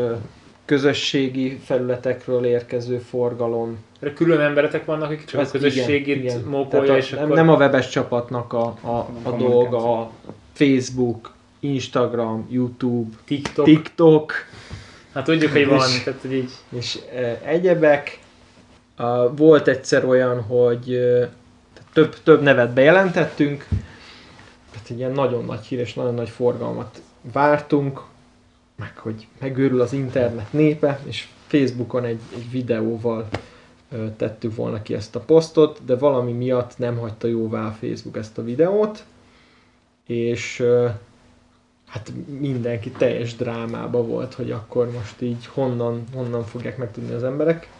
közösségi 0.65 1.61
felületekről 1.65 2.45
érkező 2.45 2.99
forgalom. 2.99 3.79
Erre 4.01 4.13
külön 4.13 4.41
emberetek 4.41 4.85
vannak, 4.85 5.11
akik 5.11 5.25
csak 5.25 5.41
a 5.41 5.43
Ez 5.43 5.51
közösségét 5.51 6.17
igen, 6.17 6.37
igen. 6.39 6.49
mókolja, 6.49 6.93
a, 6.93 6.97
és 6.97 7.11
nem, 7.11 7.25
akkor... 7.25 7.37
nem 7.37 7.49
a 7.49 7.57
webes 7.57 7.89
csapatnak 7.89 8.53
a, 8.53 8.63
a, 8.81 8.89
a 8.91 9.05
kommunikáció. 9.23 9.49
dolga, 9.49 10.01
a 10.01 10.11
Facebook, 10.53 11.33
Instagram, 11.61 12.47
YouTube, 12.51 13.17
TikTok. 13.25 13.65
TikTok 13.65 14.33
Hát 15.15 15.25
tudjuk, 15.25 15.53
hogy 15.53 15.67
van, 15.67 15.89
És- 15.89 16.03
tehát 16.03 16.21
hogy 16.21 16.33
így. 16.33 16.51
és 16.69 16.99
ö, 17.15 17.33
egyebek. 17.45 18.19
Uh, 18.99 19.37
volt 19.37 19.69
egyszer 19.69 20.05
olyan, 20.05 20.43
hogy 20.43 20.99
több, 21.93 22.17
több 22.23 22.43
nevet 22.43 22.73
bejelentettünk, 22.73 23.67
tehát 24.71 24.91
egy 24.91 24.99
ilyen 24.99 25.11
nagyon 25.13 25.45
nagy 25.45 25.65
hír 25.65 25.79
és 25.79 25.95
nagyon 25.95 26.15
nagy 26.15 26.29
forgalmat 26.29 27.03
vártunk, 27.33 28.03
meg 28.77 28.97
hogy 28.99 29.27
megőrül 29.39 29.81
az 29.81 29.93
internet 29.93 30.53
népe, 30.53 31.01
és 31.05 31.29
Facebookon 31.47 32.05
egy, 32.05 32.21
egy 32.35 32.51
videóval 32.51 33.29
ö, 33.93 34.07
tettük 34.17 34.55
volna 34.55 34.83
ki 34.83 34.95
ezt 34.95 35.17
a 35.17 35.21
posztot, 35.21 35.81
de 35.85 35.97
valami 35.97 36.33
miatt 36.33 36.79
nem 36.79 36.97
hagyta 36.99 37.27
jóvá 37.27 37.67
a 37.67 37.77
Facebook 37.81 38.17
ezt 38.17 38.39
a 38.39 38.45
videót, 38.45 39.05
és 40.07 40.59
ö, 40.61 40.89
hát 41.91 42.13
mindenki 42.27 42.91
teljes 42.91 43.37
drámába 43.37 44.03
volt, 44.03 44.35
hogy 44.35 44.51
akkor 44.51 44.91
most 44.91 45.21
így 45.21 45.47
honnan, 45.47 46.05
honnan 46.15 46.45
fogják 46.45 46.77
megtudni 46.77 47.13
az 47.13 47.25
emberek, 47.25 47.71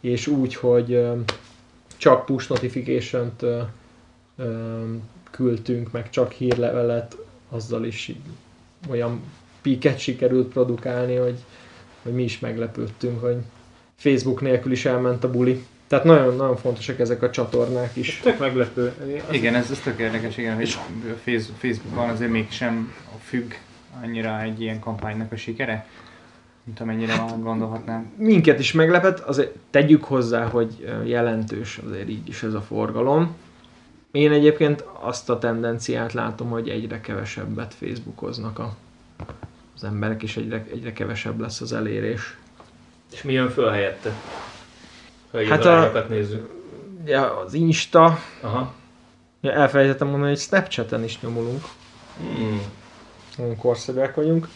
és 0.00 0.26
úgy, 0.26 0.54
hogy 0.54 1.06
csak 1.96 2.24
push 2.24 2.50
ö, 4.36 4.84
küldtünk, 5.30 5.92
meg 5.92 6.10
csak 6.10 6.32
hírlevelet, 6.32 7.16
azzal 7.48 7.84
is 7.84 8.12
olyan 8.88 9.20
piket 9.62 9.98
sikerült 9.98 10.48
produkálni, 10.48 11.14
hogy, 11.14 11.38
hogy 12.02 12.12
mi 12.12 12.22
is 12.22 12.38
meglepődtünk, 12.38 13.20
hogy 13.20 13.36
Facebook 13.96 14.40
nélkül 14.40 14.72
is 14.72 14.84
elment 14.84 15.24
a 15.24 15.30
buli. 15.30 15.66
Tehát 15.94 16.08
nagyon-nagyon 16.08 16.56
fontosak 16.56 16.98
ezek 16.98 17.22
a 17.22 17.30
csatornák 17.30 17.96
is. 17.96 18.20
Tök 18.22 18.38
meglepő. 18.38 18.92
Az- 19.28 19.34
Igen, 19.34 19.54
ez, 19.54 19.70
ez 19.70 19.78
tök 19.78 19.98
érdekes, 19.98 20.36
igen, 20.36 20.54
hogy 20.54 20.76
Facebookon 21.58 22.08
azért 22.08 22.30
mégsem 22.30 22.94
függ 23.22 23.52
annyira 24.02 24.42
egy 24.42 24.60
ilyen 24.60 24.80
kampánynak 24.80 25.32
a 25.32 25.36
sikere, 25.36 25.86
mint 26.64 26.80
amennyire 26.80 27.12
hát, 27.12 27.42
gondolhatnám. 27.42 28.12
Minket 28.16 28.58
is 28.58 28.72
meglepett, 28.72 29.18
azért 29.18 29.56
tegyük 29.70 30.04
hozzá, 30.04 30.44
hogy 30.44 30.88
jelentős 31.04 31.80
azért 31.88 32.08
így 32.08 32.28
is 32.28 32.42
ez 32.42 32.54
a 32.54 32.60
forgalom. 32.60 33.36
Én 34.10 34.32
egyébként 34.32 34.84
azt 35.00 35.30
a 35.30 35.38
tendenciát 35.38 36.12
látom, 36.12 36.48
hogy 36.48 36.68
egyre 36.68 37.00
kevesebbet 37.00 37.74
Facebookoznak 37.74 38.58
a, 38.58 38.76
az 39.74 39.84
emberek, 39.84 40.22
és 40.22 40.36
egyre, 40.36 40.66
egyre 40.72 40.92
kevesebb 40.92 41.40
lesz 41.40 41.60
az 41.60 41.72
elérés. 41.72 42.36
És 43.12 43.22
mi 43.22 43.32
jön 43.32 43.50
föl 43.50 43.70
helyette? 43.70 44.12
Hát 45.48 45.64
a- 45.64 46.06
nézzük. 46.08 46.50
Ja, 47.06 47.38
az 47.38 47.54
Insta, 47.54 48.18
Aha. 48.40 48.72
ja, 49.40 49.52
elfelejtettem 49.52 50.08
mondani, 50.08 50.30
hogy 50.30 50.40
Snapchaten 50.40 51.04
is 51.04 51.20
nyomulunk. 51.20 51.62
Hmm. 52.36 52.60
Nagyon 53.36 53.56
korszerűek 53.56 54.14
vagyunk. 54.14 54.48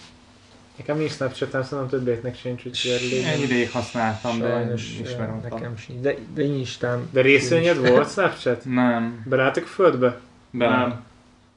Nekem 0.76 0.99
nincs 0.99 1.11
Snapchatem, 1.11 1.62
szerintem 1.62 1.89
többétnek 1.99 2.37
sincs, 2.37 2.87
elég. 2.87 3.24
Egy 3.24 3.43
ideig 3.43 3.70
használtam, 3.70 4.39
de 4.39 4.49
Sajnos 4.51 4.99
ismerem. 5.03 5.41
ö, 5.45 5.49
nekem 5.49 5.76
sincs. 5.76 6.01
De, 6.01 6.14
de 6.35 6.43
Instán. 6.43 7.09
De 7.11 7.20
részvényed 7.20 7.89
volt 7.89 8.11
Snapchat? 8.11 8.64
Nem, 8.64 9.22
Belálltak 9.29 9.64
a 9.64 9.66
földbe? 9.66 10.20
de 10.51 10.66
Nem. 10.68 11.05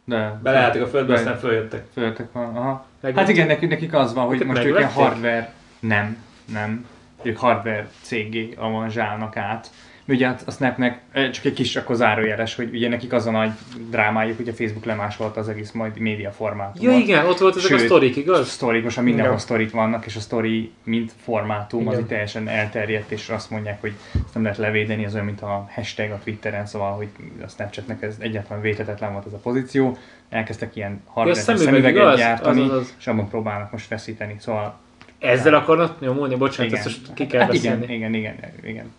De. 0.05 0.39
Beleálltak 0.43 0.81
a 0.81 0.87
földbe, 0.87 1.13
Be- 1.13 1.19
aztán 1.19 1.37
följöttek. 1.37 1.85
Föltek 1.93 2.31
van, 2.31 2.55
aha. 2.55 2.85
Meg- 3.01 3.15
Hát 3.15 3.29
igen, 3.29 3.47
nekik, 3.47 3.69
nekik 3.69 3.93
az 3.93 4.13
van, 4.13 4.25
hogy 4.25 4.35
Őket 4.35 4.47
most 4.47 4.63
ők 4.63 4.77
ilyen 4.77 4.89
hardware, 4.89 5.53
nem, 5.79 6.17
nem, 6.45 6.85
ők 7.21 7.37
hardware 7.37 7.87
cégé 8.01 8.53
avanzsálnak 8.57 9.37
át. 9.37 9.69
Ugye 10.07 10.27
hát 10.27 10.43
a 10.45 10.51
Snapnek 10.51 11.01
csak 11.31 11.45
egy 11.45 11.53
kis 11.53 11.75
akkor 11.75 11.95
zárójeles, 11.95 12.55
hogy 12.55 12.69
ugye 12.73 12.89
nekik 12.89 13.13
az 13.13 13.25
a 13.25 13.31
nagy 13.31 13.51
drámájuk, 13.89 14.37
hogy 14.37 14.47
a 14.47 14.53
Facebook 14.53 14.85
lemásolta 14.85 15.39
az 15.39 15.49
egész 15.49 15.71
majd 15.71 15.97
média 15.97 16.31
formátumot. 16.31 16.93
Ja 16.93 16.99
igen, 16.99 17.25
ott 17.25 17.37
volt 17.37 17.55
ezek 17.55 17.71
a 17.71 17.77
Sőt, 17.77 17.85
sztorik, 17.85 18.15
igaz? 18.15 18.49
Sztorik, 18.49 18.83
most 18.83 19.01
mindenhol 19.01 19.25
Igen. 19.25 19.39
sztorik 19.39 19.71
vannak, 19.71 20.05
és 20.05 20.15
a 20.15 20.19
sztori, 20.19 20.71
mint 20.83 21.11
formátum, 21.23 21.87
az 21.87 21.93
Igen. 21.93 22.03
itt 22.03 22.09
teljesen 22.09 22.47
elterjedt, 22.47 23.11
és 23.11 23.29
azt 23.29 23.49
mondják, 23.49 23.81
hogy 23.81 23.93
ezt 24.13 24.33
nem 24.33 24.43
lehet 24.43 24.57
levédeni, 24.57 25.05
az 25.05 25.13
olyan, 25.13 25.25
mint 25.25 25.41
a 25.41 25.69
hashtag 25.75 26.11
a 26.11 26.19
Twitteren, 26.23 26.65
szóval, 26.65 26.91
hogy 26.91 27.07
a 27.43 27.47
Snapchatnek 27.47 28.01
ez 28.01 28.15
egyáltalán 28.19 28.61
védhetetlen 28.61 29.11
volt 29.11 29.25
ez 29.25 29.33
a 29.33 29.37
pozíció. 29.37 29.97
Elkezdtek 30.29 30.75
ilyen 30.75 31.01
hardware 31.05 31.39
szemüveg, 31.39 31.67
szemüveget 31.67 32.17
gyártani, 32.17 32.61
Az, 32.61 32.69
az, 32.69 32.77
az. 32.77 32.95
és 32.99 33.07
abban 33.07 33.29
próbálnak 33.29 33.71
most 33.71 33.85
feszíteni. 33.85 34.35
Szóval 34.39 34.79
Ezzel 35.21 35.53
akarnak 35.53 35.99
nyomulni? 35.99 36.35
Bocsánat, 36.35 36.71
igen, 36.71 36.85
ezt 36.85 36.85
most 36.85 37.13
ki 37.13 37.27
kell 37.27 37.41
hát 37.41 37.49
beszélni. 37.49 37.83
igen, 37.83 38.13
igen, 38.13 38.35
igen, 38.35 38.53
igen, 38.63 38.91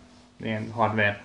ilyen 0.43 0.71
hardware 0.71 1.21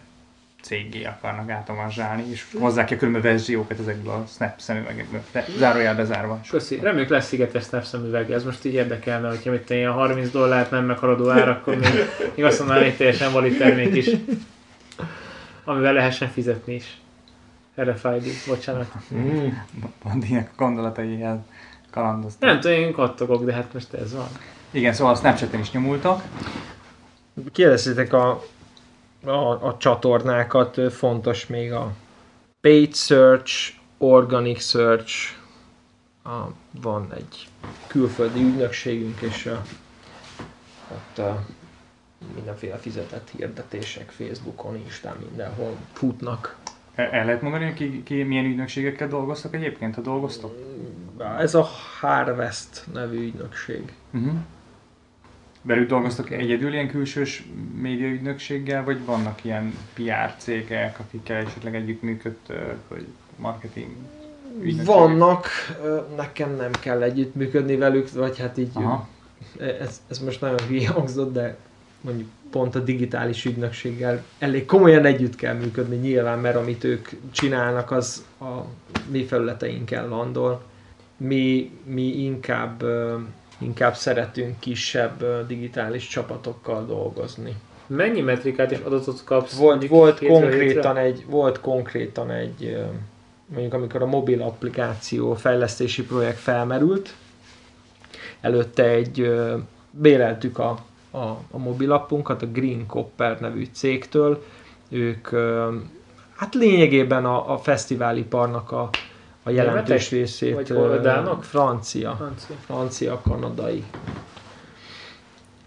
cégé 0.63 1.05
akarnak 1.05 1.51
átavanzsálni, 1.51 2.31
és 2.31 2.47
hozzák 2.59 2.87
ki 2.87 2.95
a 2.95 2.97
különböző 2.97 3.29
verziókat 3.29 3.79
ezekből 3.79 4.13
a 4.13 4.25
Snap 4.35 4.61
szemüvegekből, 4.61 5.21
zárójel 5.59 5.95
bezárva. 5.95 6.41
Köszi. 6.51 6.79
Reméljük 6.81 7.11
lesz 7.11 7.27
szigetes 7.27 7.65
Snap 7.65 7.85
szemüveg. 7.85 8.31
Ez 8.31 8.45
most 8.45 8.65
így 8.65 8.75
érdekelne, 8.75 9.29
hogyha 9.29 9.51
mit 9.51 9.71
ilyen 9.71 9.93
30 9.93 10.31
dollárt 10.31 10.71
nem 10.71 10.85
meghaladó 10.85 11.29
ár, 11.31 11.49
akkor 11.49 11.77
még, 11.77 11.93
még 12.35 12.45
azt 12.45 12.59
mondanám, 12.59 12.83
egy 12.83 12.97
teljesen 12.97 13.33
valid 13.33 13.59
termék 13.59 13.95
is. 13.95 14.11
Amivel 15.65 15.93
lehessen 15.93 16.29
fizetni 16.29 16.75
is. 16.75 16.97
RFID, 17.81 18.33
bocsánat. 18.47 18.93
Mm. 19.15 19.49
Bandinek 20.03 20.49
a 20.49 20.63
gondolataihez 20.63 21.39
kalandoztak. 21.91 22.49
Nem 22.49 22.61
tudom, 22.61 22.77
én 22.77 22.93
kattogok, 22.93 23.45
de 23.45 23.53
hát 23.53 23.73
most 23.73 23.93
ez 23.93 24.15
van. 24.15 24.29
Igen, 24.71 24.93
szóval 24.93 25.13
a 25.13 25.17
Snapchaten 25.17 25.61
is 25.61 25.71
nyomultak. 25.71 26.23
Kérdeztétek 27.53 28.13
a, 28.13 28.45
a, 29.25 29.67
a 29.67 29.77
csatornákat, 29.79 30.93
fontos 30.93 31.47
még 31.47 31.73
a 31.73 31.93
paid 32.61 32.95
search, 32.95 33.73
organic 33.99 34.63
search, 34.63 35.37
a, 36.25 36.37
van 36.81 37.13
egy 37.15 37.49
külföldi 37.87 38.41
ügynökségünk, 38.41 39.21
és 39.21 39.47
a, 39.47 39.63
ott 40.93 41.19
a, 41.19 41.45
mindenféle 42.35 42.77
fizetett 42.77 43.31
hirdetések 43.37 44.11
Facebookon, 44.11 44.77
Instán, 44.77 45.17
mindenhol 45.29 45.77
futnak. 45.93 46.57
El 46.95 47.11
el 47.11 47.25
lehet 47.25 47.43
mondani, 47.43 47.75
ki, 47.75 48.03
ki 48.03 48.23
milyen 48.23 48.45
ügynökségekkel 48.45 49.09
dolgoztak 49.09 49.55
egyébként, 49.55 49.95
ha 49.95 50.01
dolgoztok? 50.01 50.57
Ez 51.39 51.55
a 51.55 51.69
Harvest 52.01 52.85
nevű 52.93 53.27
ügynökség. 53.27 53.93
Uh-huh. 54.11 54.33
Velük 55.69 55.89
dolgoztok 55.89 56.31
egyedül 56.31 56.73
ilyen 56.73 56.89
külsős 56.89 57.45
médiaügynökséggel, 57.81 58.85
vagy 58.85 59.05
vannak 59.05 59.45
ilyen 59.45 59.75
PR 59.95 60.35
cégek, 60.37 60.99
akikkel 60.99 61.37
esetleg 61.37 61.75
együttműködtök, 61.75 62.77
vagy 62.89 63.07
marketing 63.37 63.91
ügynökségek? 64.61 64.87
Vannak, 64.87 65.47
nekem 66.17 66.57
nem 66.57 66.71
kell 66.81 67.03
együttműködni 67.03 67.77
velük, 67.77 68.11
vagy 68.11 68.39
hát 68.39 68.59
így 68.59 68.71
Aha. 68.73 69.09
ez, 69.59 70.03
ez 70.09 70.19
most 70.19 70.41
nagyon 70.41 70.59
hülye 70.69 70.89
hangzott, 70.89 71.33
de 71.33 71.57
mondjuk 72.01 72.29
pont 72.51 72.75
a 72.75 72.81
digitális 72.81 73.45
ügynökséggel 73.45 74.25
elég 74.39 74.67
komolyan 74.67 75.05
együtt 75.05 75.37
kell 75.37 75.55
működni 75.55 75.97
nyilván, 75.97 76.39
mert 76.39 76.57
amit 76.57 76.85
ők 76.85 77.09
csinálnak, 77.31 77.91
az 77.91 78.25
a 78.41 78.65
mi 79.11 79.25
felületeinken 79.25 80.09
landol. 80.09 80.63
Mi, 81.17 81.71
mi 81.85 82.23
inkább, 82.23 82.85
inkább 83.59 83.95
szeretünk 83.95 84.61
kisebb 84.61 85.47
digitális 85.47 86.07
csapatokkal 86.07 86.87
dolgozni. 86.87 87.57
Mennyi 87.87 88.21
metrikát 88.21 88.71
és 88.71 88.79
adatot 88.79 89.25
kapsz? 89.25 89.57
Volt, 89.57 89.87
volt, 89.87 90.27
konkrétan 90.27 90.97
hétre? 90.97 91.01
egy, 91.01 91.25
volt 91.27 91.61
konkrétan 91.61 92.31
egy, 92.31 92.85
mondjuk 93.47 93.75
amikor 93.75 94.03
a 94.03 94.07
mobil 94.07 94.43
applikáció 94.43 95.35
fejlesztési 95.35 96.05
projekt 96.05 96.39
felmerült, 96.39 97.15
előtte 98.41 98.85
egy, 98.85 99.33
béreltük 99.91 100.59
a, 100.59 100.79
a, 101.11 101.27
a 101.51 101.59
mobilappunkat 101.59 102.43
a 102.43 102.47
Green 102.47 102.87
Copper 102.87 103.41
nevű 103.41 103.67
cégtől, 103.73 104.45
ők 104.89 105.29
hát 106.37 106.55
lényegében 106.55 107.25
a, 107.25 107.53
a 107.53 107.59
fesztiváliparnak 107.59 108.73
a, 108.73 108.91
a 109.49 109.51
jelentős 109.51 110.11
részét 110.11 110.55
Vagy 110.55 110.69
hol, 110.69 110.99
dánok? 110.99 111.45
francia 111.45 112.15
Francia. 112.17 112.57
francia, 112.65 113.21
kanadai. 113.21 113.85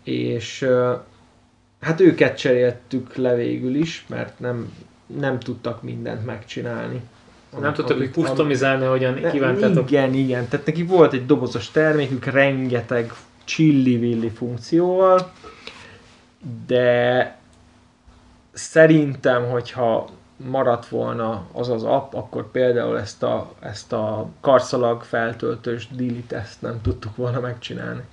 És 0.03 0.67
hát 1.82 1.99
őket 1.99 2.38
cseréltük 2.38 3.15
le 3.15 3.36
végül 3.36 3.75
is, 3.75 4.05
mert 4.09 4.39
nem, 4.39 4.73
nem 5.05 5.39
tudtak 5.39 5.82
mindent 5.84 6.25
megcsinálni. 6.25 7.01
Nem 7.59 7.73
tudtak, 7.73 7.97
hogy 7.97 8.05
Amit- 8.05 8.13
customizálni, 8.13 8.86
hogyan 8.86 9.13
Ne- 9.13 9.32
kívántátok. 9.32 9.91
Igen, 9.91 10.13
igen. 10.13 10.47
Tehát 10.47 10.65
neki 10.65 10.84
volt 10.84 11.13
egy 11.13 11.25
dobozos 11.25 11.71
termékük, 11.71 12.25
rengeteg 12.25 13.13
csilli-villi 13.43 14.29
funkcióval, 14.29 15.32
de 16.67 17.36
szerintem, 18.51 19.49
hogyha 19.49 20.09
maradt 20.45 20.87
volna 20.87 21.47
az 21.51 21.69
az 21.69 21.83
app, 21.83 22.13
akkor 22.13 22.51
például 22.51 22.99
ezt 22.99 23.23
a, 23.23 23.53
ezt 23.59 23.93
a 23.93 24.27
karszalag 24.41 25.03
feltöltős 25.03 25.87
delete 25.87 26.37
ezt 26.37 26.61
nem 26.61 26.81
tudtuk 26.81 27.15
volna 27.15 27.39
megcsinálni. 27.39 28.03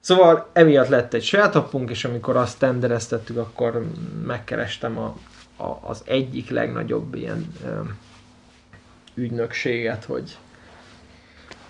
Szóval 0.00 0.48
emiatt 0.52 0.88
lett 0.88 1.14
egy 1.14 1.22
saját 1.22 1.54
appunk, 1.54 1.90
és 1.90 2.04
amikor 2.04 2.36
azt 2.36 2.58
tendereztettük, 2.58 3.36
akkor 3.36 3.86
megkerestem 4.26 4.98
a, 4.98 5.16
a, 5.56 5.78
az 5.80 6.02
egyik 6.06 6.50
legnagyobb 6.50 7.14
ilyen 7.14 7.52
öm, 7.64 7.98
ügynökséget, 9.14 10.04
hogy, 10.04 10.38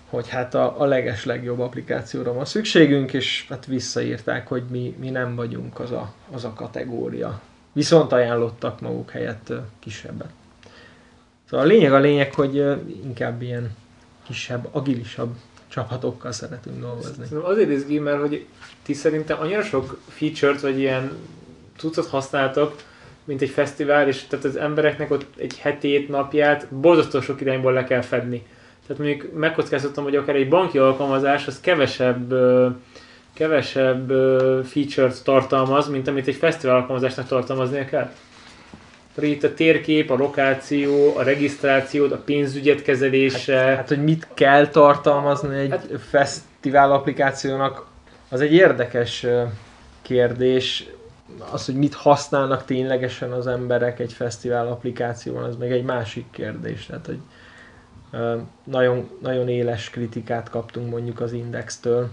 hogy 0.09 0.29
hát 0.29 0.55
a, 0.55 0.81
a 0.81 0.85
leges 0.85 1.25
legjobb 1.25 1.59
applikációra 1.59 2.33
van 2.33 2.45
szükségünk, 2.45 3.13
és 3.13 3.45
hát 3.49 3.65
visszaírták, 3.65 4.47
hogy 4.47 4.63
mi, 4.69 4.95
mi 4.99 5.09
nem 5.09 5.35
vagyunk 5.35 5.79
az 5.79 5.91
a, 5.91 6.13
az 6.31 6.45
a 6.45 6.53
kategória. 6.53 7.41
Viszont 7.73 8.11
ajánlottak 8.11 8.81
maguk 8.81 9.09
helyett 9.09 9.53
kisebbet. 9.79 10.29
Szóval 11.49 11.65
a 11.65 11.69
lényeg 11.69 11.93
a 11.93 11.99
lényeg, 11.99 12.33
hogy 12.33 12.55
inkább 13.03 13.41
ilyen 13.41 13.75
kisebb, 14.23 14.67
agilisabb 14.71 15.35
csapatokkal 15.67 16.31
szeretünk 16.31 16.79
dolgozni. 16.79 17.23
Szerintem 17.23 17.51
azért 17.51 17.69
izgi, 17.69 17.99
mert 17.99 18.19
hogy 18.19 18.45
ti 18.83 18.93
szerintem 18.93 19.39
annyira 19.39 19.63
sok 19.63 19.99
feature-t, 20.07 20.61
vagy 20.61 20.79
ilyen 20.79 21.11
cuccot 21.77 22.07
használtak, 22.07 22.75
mint 23.23 23.41
egy 23.41 23.49
fesztivál, 23.49 24.07
és 24.07 24.23
tehát 24.27 24.45
az 24.45 24.55
embereknek 24.55 25.11
ott 25.11 25.25
egy 25.37 25.57
hetét, 25.57 26.09
napját 26.09 26.67
borzasztó 26.67 27.21
sok 27.21 27.41
irányból 27.41 27.73
le 27.73 27.83
kell 27.83 28.01
fedni. 28.01 28.45
Tehát 28.87 29.03
mondjuk 29.03 29.33
megkockáztatom, 29.33 30.03
hogy 30.03 30.15
akár 30.15 30.35
egy 30.35 30.49
banki 30.49 30.77
alkalmazás 30.77 31.47
az 31.47 31.59
kevesebb 31.59 32.33
kevesebb 33.39 34.09
ö, 34.09 34.59
feature-t 34.63 35.23
tartalmaz, 35.23 35.87
mint 35.89 36.07
amit 36.07 36.27
egy 36.27 36.35
fesztivál 36.35 36.75
alkalmazásnak 36.75 37.27
tartalmaznia 37.27 37.85
kell. 37.85 38.11
Itt 39.21 39.43
a 39.43 39.53
térkép, 39.53 40.09
a 40.09 40.15
lokáció, 40.15 41.15
a 41.17 41.23
regisztráció, 41.23 42.05
a 42.05 42.21
pénzügyet 42.25 42.81
kezelése. 42.81 43.57
Hát, 43.57 43.87
hogy 43.87 44.03
mit 44.03 44.27
kell 44.33 44.67
tartalmazni 44.67 45.57
egy 45.57 45.69
Hát- 45.69 45.87
fesztivál 46.09 46.91
applikációnak, 46.91 47.85
az 48.29 48.41
egy 48.41 48.53
érdekes 48.53 49.25
kérdés. 50.01 50.89
Az, 51.51 51.65
hogy 51.65 51.75
mit 51.75 51.93
használnak 51.93 52.65
ténylegesen 52.65 53.31
az 53.31 53.47
emberek 53.47 53.99
egy 53.99 54.13
fesztivál 54.13 54.67
applikációban, 54.67 55.43
az 55.43 55.55
meg 55.55 55.71
egy 55.71 55.83
másik 55.83 56.25
kérdés. 56.31 56.85
Tehát, 56.85 57.05
hogy 57.05 57.19
nagyon, 58.63 59.09
nagyon 59.21 59.49
éles 59.49 59.89
kritikát 59.89 60.49
kaptunk 60.49 60.89
mondjuk 60.89 61.19
az 61.19 61.31
Indextől. 61.33 62.09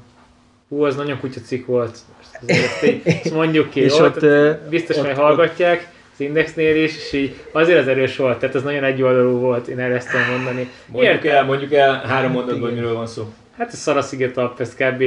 Hú, 0.68 0.84
az 0.84 0.96
nagyon 0.96 1.20
kutya 1.20 1.40
cikk 1.40 1.66
volt. 1.66 1.98
Ezt, 2.46 3.32
mondjuk 3.32 3.70
ki, 3.70 3.80
És 3.80 3.96
jó? 3.98 4.04
ott, 4.04 4.22
ö, 4.22 4.52
biztos, 4.70 4.96
ott- 4.96 5.06
hogy 5.06 5.16
hallgatják 5.16 5.88
az 6.12 6.20
Indexnél 6.20 6.82
is, 6.82 6.96
és 6.96 7.12
így 7.12 7.34
azért 7.52 7.78
az 7.78 7.88
erős 7.88 8.16
volt, 8.16 8.38
tehát 8.38 8.54
ez 8.54 8.62
nagyon 8.62 8.84
egyoldalú 8.84 9.38
volt, 9.38 9.68
én 9.68 9.78
erre 9.78 9.94
ezt 9.94 10.10
tudom 10.10 10.26
mondani. 10.30 10.70
Mondjuk 10.86 11.14
Értem. 11.14 11.36
el, 11.36 11.44
mondjuk 11.44 11.72
el 11.72 12.02
három 12.06 12.32
mondatban, 12.32 12.70
Igen. 12.70 12.74
miről 12.82 12.94
van 12.96 13.06
szó. 13.06 13.32
Hát 13.58 13.72
ez 13.72 13.78
Szarasziget 13.78 14.36
app, 14.36 14.60
ezt 14.60 14.76
kb. 14.76 15.02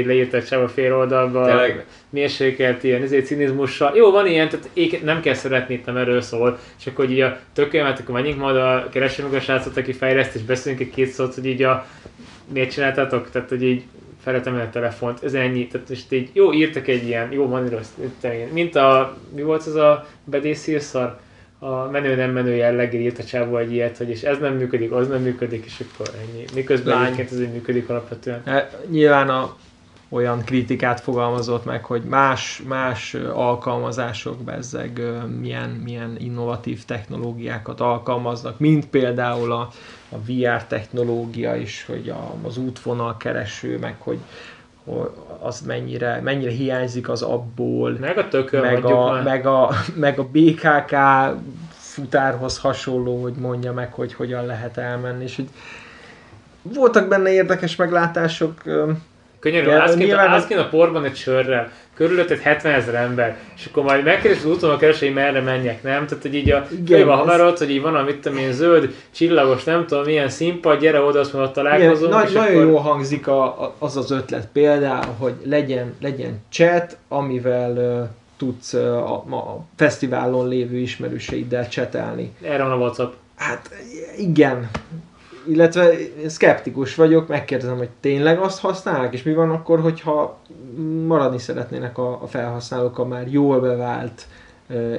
a 0.52 0.68
fél 0.68 0.96
oldalba. 0.96 1.46
Tényleg? 1.46 1.86
mérsékelt 2.10 2.84
ilyen 2.84 3.02
ezért 3.02 3.26
cinizmussal. 3.26 3.92
Jó, 3.96 4.12
van 4.12 4.28
ilyen, 4.28 4.50
tehát 4.50 4.70
ég, 4.74 5.02
nem 5.04 5.22
kell 5.22 5.34
szeretni, 5.34 5.74
itt 5.74 5.86
nem 5.86 5.98
erről 5.98 6.22
szól, 6.22 6.60
csak 6.84 6.96
hogy 6.96 7.12
így 7.12 7.20
a 7.22 7.40
tökéletet, 7.54 8.00
akkor 8.00 8.14
menjünk 8.16 8.40
majd 8.40 8.56
a 8.56 8.88
kereső 8.92 9.24
meg 9.24 9.34
a 9.34 9.40
srácot, 9.40 9.78
aki 9.78 9.94
fejleszt, 9.94 10.36
és 10.36 10.42
beszélünk 10.42 10.82
egy 10.82 10.90
két 10.90 11.10
szót, 11.10 11.34
hogy 11.34 11.46
így 11.46 11.64
a 11.64 11.86
miért 12.54 12.72
csináltátok, 12.72 13.30
tehát 13.32 13.50
hogy 13.50 13.64
így 13.64 13.84
felejtem 14.20 14.56
el 14.56 14.66
a 14.66 14.70
telefont, 14.70 15.24
ez 15.24 15.34
ennyi, 15.34 15.68
tehát 15.68 15.90
most 15.90 16.12
így 16.12 16.30
jó, 16.34 16.54
írtak 16.54 16.88
egy 16.88 17.08
ilyen, 17.08 17.32
jó, 17.32 17.48
van 17.48 17.70
rossz, 17.70 17.90
mint 18.52 18.76
a, 18.76 19.18
mi 19.36 19.42
volt 19.42 19.66
az 19.66 19.76
a 19.76 20.08
bedészírszar? 20.24 21.20
a 21.60 21.90
menő 21.90 22.16
nem 22.16 22.32
menő 22.32 22.56
jelleggel 22.56 23.02
írt 23.02 23.20
a 23.20 23.24
csávó 23.24 23.58
egy 23.58 23.72
ilyet, 23.72 23.98
hogy 23.98 24.10
és 24.10 24.22
ez 24.22 24.40
nem 24.40 24.56
működik, 24.56 24.92
az 24.92 25.08
nem 25.08 25.22
működik, 25.22 25.66
és 25.66 25.84
akkor 25.92 26.16
ennyi. 26.20 26.46
Miközben 26.54 26.96
Lány. 26.96 27.06
egyébként 27.06 27.32
ez 27.32 27.42
így 27.42 27.52
működik 27.52 27.90
alapvetően. 27.90 28.42
Hát, 28.46 28.78
Nyilván 28.90 29.30
a, 29.30 29.58
olyan 30.10 30.44
kritikát 30.44 31.00
fogalmazott 31.00 31.66
meg, 31.66 31.86
hogy 31.86 32.04
más, 32.04 32.64
más 32.68 33.14
alkalmazások 33.34 34.38
bezzeg 34.38 35.02
milyen, 35.40 35.70
milyen 35.70 36.16
innovatív 36.20 36.86
technológiákat 36.86 37.80
alkalmaznak, 37.80 38.60
mint 38.60 38.88
például 38.88 39.52
a, 39.52 39.70
a 40.10 40.18
VR 40.18 40.64
technológia 40.64 41.56
is, 41.56 41.86
hogy 41.86 42.10
a, 42.10 42.34
az 42.48 42.58
útvonal 42.58 43.18
kereső, 43.18 43.78
meg 43.78 43.96
hogy, 44.00 44.20
az 45.40 45.62
mennyire, 45.62 46.22
mennyire 46.24 46.52
hiányzik 46.52 47.10
az 47.10 47.22
abból, 47.22 47.98
Meg 48.00 48.18
a 48.18 48.28
tökön, 48.28 48.62
meg 48.62 48.86
a, 48.86 49.12
már. 49.12 49.24
meg, 49.24 49.46
a, 49.46 49.72
meg 49.96 50.20
a 50.20 50.28
BKK 50.32 50.96
futárhoz 51.78 52.60
hasonló, 52.60 53.22
hogy 53.22 53.34
mondja 53.34 53.74
meg, 53.74 53.94
hogy 53.94 54.14
hogyan 54.14 54.46
lehet 54.46 54.78
elmenni, 54.78 55.24
és 55.24 55.36
hogy 55.36 55.50
voltak 56.62 57.08
benne 57.08 57.32
érdekes 57.32 57.76
meglátások, 57.76 58.62
Könyörű, 59.40 59.70
állsz 59.70 59.96
kint, 59.96 60.12
állsz 60.12 60.46
kint 60.46 60.60
a 60.60 60.68
porban 60.70 61.06
egy 61.06 61.16
sörrel, 61.16 61.72
körülötted 61.94 62.40
70 62.40 62.74
ezer 62.74 62.96
ember, 62.96 63.38
és 63.56 63.66
akkor 63.66 63.84
majd 63.84 64.04
megkeresed 64.04 64.46
az 64.46 64.52
úton 64.52 64.70
a 64.70 64.78
kereső, 64.78 65.06
hogy 65.06 65.16
merre 65.16 65.42
menjek, 65.42 65.84
nem? 65.84 66.08
Tehát, 66.08 66.24
hogy 66.24 66.36
így 66.36 66.52
a, 66.52 66.68
Igen, 66.72 67.00
Igen, 67.00 67.08
a 67.08 67.16
haverod, 67.16 67.58
hogy 67.58 67.70
így 67.70 67.82
van 67.82 67.96
a, 67.96 68.04
mit 68.04 68.20
tudom 68.20 68.38
én, 68.38 68.54
zöld, 68.54 68.96
csillagos, 69.12 69.64
nem 69.64 69.86
tudom, 69.86 70.04
milyen 70.04 70.30
színpad, 70.30 70.80
gyere 70.80 71.02
oda, 71.02 71.20
azt 71.20 71.34
mondod, 71.34 71.52
Igen, 71.52 71.64
találkozunk, 71.64 72.14
nagy, 72.14 72.34
nagyon 72.34 72.44
akkor... 72.44 72.62
jó 72.62 72.78
hangzik 72.78 73.28
a, 73.28 73.44
a, 73.44 73.76
az 73.80 73.98
az 73.98 74.12
ötlet 74.12 74.48
például, 74.54 75.16
hogy 75.18 75.34
legyen, 75.44 75.96
legyen 76.02 76.42
chat, 76.50 76.98
amivel 77.08 77.72
uh, 77.72 78.08
tudsz 78.38 78.74
uh, 78.74 78.82
a, 79.12 79.36
a 79.36 79.66
fesztiválon 79.76 80.48
lévő 80.48 80.78
ismerőseiddel 80.78 81.68
csetelni. 81.68 82.34
Erre 82.42 82.64
van 82.64 82.72
a 82.72 82.76
WhatsApp. 82.78 83.14
Hát 83.36 83.70
igen, 84.18 84.70
illetve 85.48 85.92
szkeptikus 86.28 86.96
vagyok, 86.96 87.28
megkérdezem, 87.28 87.78
hogy 87.78 87.90
tényleg 88.00 88.40
azt 88.40 88.60
használnak, 88.60 89.14
és 89.14 89.24
mi 89.24 89.34
van 89.34 89.50
akkor, 89.50 89.80
hogyha 89.80 90.40
maradni 91.06 91.40
szeretnének 91.40 91.98
a, 91.98 92.22
a 92.22 92.28
felhasználók 92.28 93.00
a 93.00 93.06
már 93.06 93.28
jól 93.28 93.60
bevált, 93.60 94.28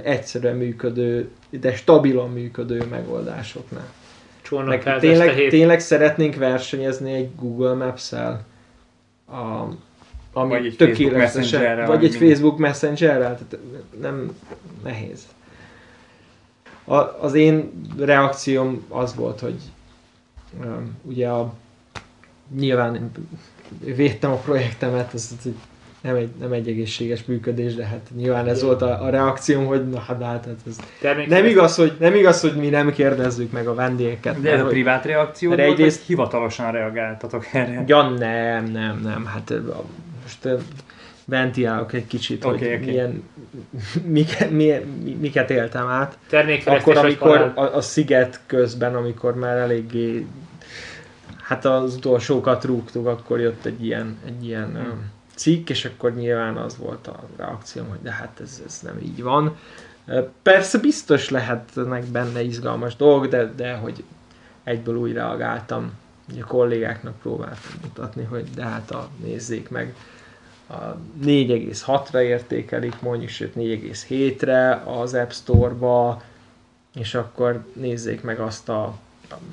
egyszerűen 0.02 0.56
működő, 0.56 1.30
de 1.50 1.74
stabilan 1.74 2.30
működő 2.30 2.86
megoldásoknál. 2.90 3.88
Meg 4.50 4.98
tényleg, 4.98 5.34
hét. 5.34 5.50
tényleg 5.50 5.80
szeretnénk 5.80 6.34
versenyezni 6.34 7.12
egy 7.12 7.28
Google 7.36 7.74
Maps-el, 7.74 8.44
a, 9.26 9.68
ami 10.32 10.48
Vagy 10.48 10.66
egy 10.66 10.74
Facebook 10.74 10.96
tökéletesen, 10.96 11.86
vagy 11.86 12.04
egy 12.04 12.10
minden- 12.10 12.28
Facebook 12.28 12.58
Messengerrel, 12.58 13.38
tehát 13.38 13.58
nem 14.00 14.36
nehéz. 14.84 15.26
A, 16.84 16.94
az 16.96 17.34
én 17.34 17.70
reakcióm 17.98 18.84
az 18.88 19.14
volt, 19.14 19.40
hogy 19.40 19.56
ugye 21.02 21.28
a, 21.28 21.52
nyilván 22.58 22.94
én 22.94 23.10
védtem 23.94 24.30
a 24.30 24.36
projektemet, 24.36 25.14
ez, 25.14 25.30
ez 25.38 25.52
nem 26.00 26.14
egy, 26.16 26.30
nem 26.40 26.52
egy 26.52 26.68
egészséges 26.68 27.24
működés, 27.24 27.74
de 27.74 27.84
hát 27.84 28.10
nyilván 28.16 28.46
ez 28.48 28.62
volt 28.62 28.82
a, 28.82 29.04
a 29.04 29.10
reakcióm, 29.10 29.66
hogy 29.66 29.88
na 29.88 29.98
hát, 29.98 30.22
hát 30.22 30.46
ez 30.66 30.76
Termék- 31.00 31.28
nem 31.28 31.44
igaz, 31.44 31.76
hogy, 31.76 31.96
nem 31.98 32.14
igaz, 32.14 32.40
hogy 32.40 32.54
mi 32.54 32.68
nem 32.68 32.92
kérdezzük 32.92 33.52
meg 33.52 33.66
a 33.66 33.74
vendégeket. 33.74 34.40
De 34.40 34.52
ez 34.52 34.60
a 34.60 34.66
privát 34.66 35.04
reakció 35.04 35.48
mert 35.48 35.60
volt, 35.66 35.72
egyrészt- 35.78 36.06
hivatalosan 36.06 36.72
reagáltatok 36.72 37.46
erre? 37.52 37.84
Ja, 37.86 38.08
nem, 38.08 38.64
nem, 38.64 39.00
nem. 39.04 39.24
Hát 39.24 39.52
most 40.22 40.48
ö, 41.30 41.36
ventilálok 41.36 41.92
egy 41.92 42.06
kicsit, 42.06 42.44
Oké, 42.44 42.68
hogy 42.68 42.74
oké. 42.82 42.90
milyen, 42.90 43.22
miket, 44.04 44.50
milyen, 44.50 44.82
mi- 44.82 45.16
miket 45.20 45.50
éltem 45.50 45.86
át. 45.86 46.18
Akkor, 46.64 46.96
amikor 46.96 47.52
a, 47.54 47.60
a 47.76 47.80
sziget 47.80 48.40
közben, 48.46 48.94
amikor 48.94 49.34
már 49.34 49.56
eléggé 49.56 50.26
hát 51.42 51.64
az 51.64 51.94
utolsókat 51.94 52.64
rúgtuk, 52.64 53.06
akkor 53.06 53.40
jött 53.40 53.64
egy 53.64 53.84
ilyen, 53.84 54.16
egy 54.26 54.44
ilyen 54.46 54.74
ö, 54.76 54.88
cikk, 55.34 55.68
és 55.68 55.84
akkor 55.84 56.14
nyilván 56.14 56.56
az 56.56 56.76
volt 56.76 57.06
a 57.06 57.22
reakcióm, 57.36 57.88
hogy 57.88 57.98
de 58.02 58.12
hát 58.12 58.40
ez, 58.42 58.62
ez 58.66 58.80
nem 58.82 58.98
így 59.02 59.22
van. 59.22 59.56
Persze 60.42 60.78
biztos 60.78 61.28
lehetnek 61.28 62.04
benne 62.04 62.42
izgalmas 62.42 62.96
dolgok, 62.96 63.30
de, 63.30 63.52
de 63.56 63.74
hogy 63.74 64.04
egyből 64.64 64.96
úgy 64.96 65.12
reagáltam, 65.12 65.92
a 66.40 66.44
kollégáknak 66.46 67.18
próbáltam 67.18 67.72
mutatni, 67.82 68.24
hogy 68.24 68.44
de 68.54 68.62
hát 68.62 68.90
a, 68.90 69.08
nézzék 69.24 69.68
meg, 69.68 69.94
4,6-ra 71.24 72.20
értékelik 72.20 73.00
mondjuk, 73.00 73.30
sőt 73.30 73.54
4,7-re 73.56 74.82
az 74.86 75.14
App 75.14 75.30
Store-ba, 75.30 76.22
és 76.94 77.14
akkor 77.14 77.64
nézzék 77.72 78.22
meg 78.22 78.40
azt 78.40 78.68
a, 78.68 78.94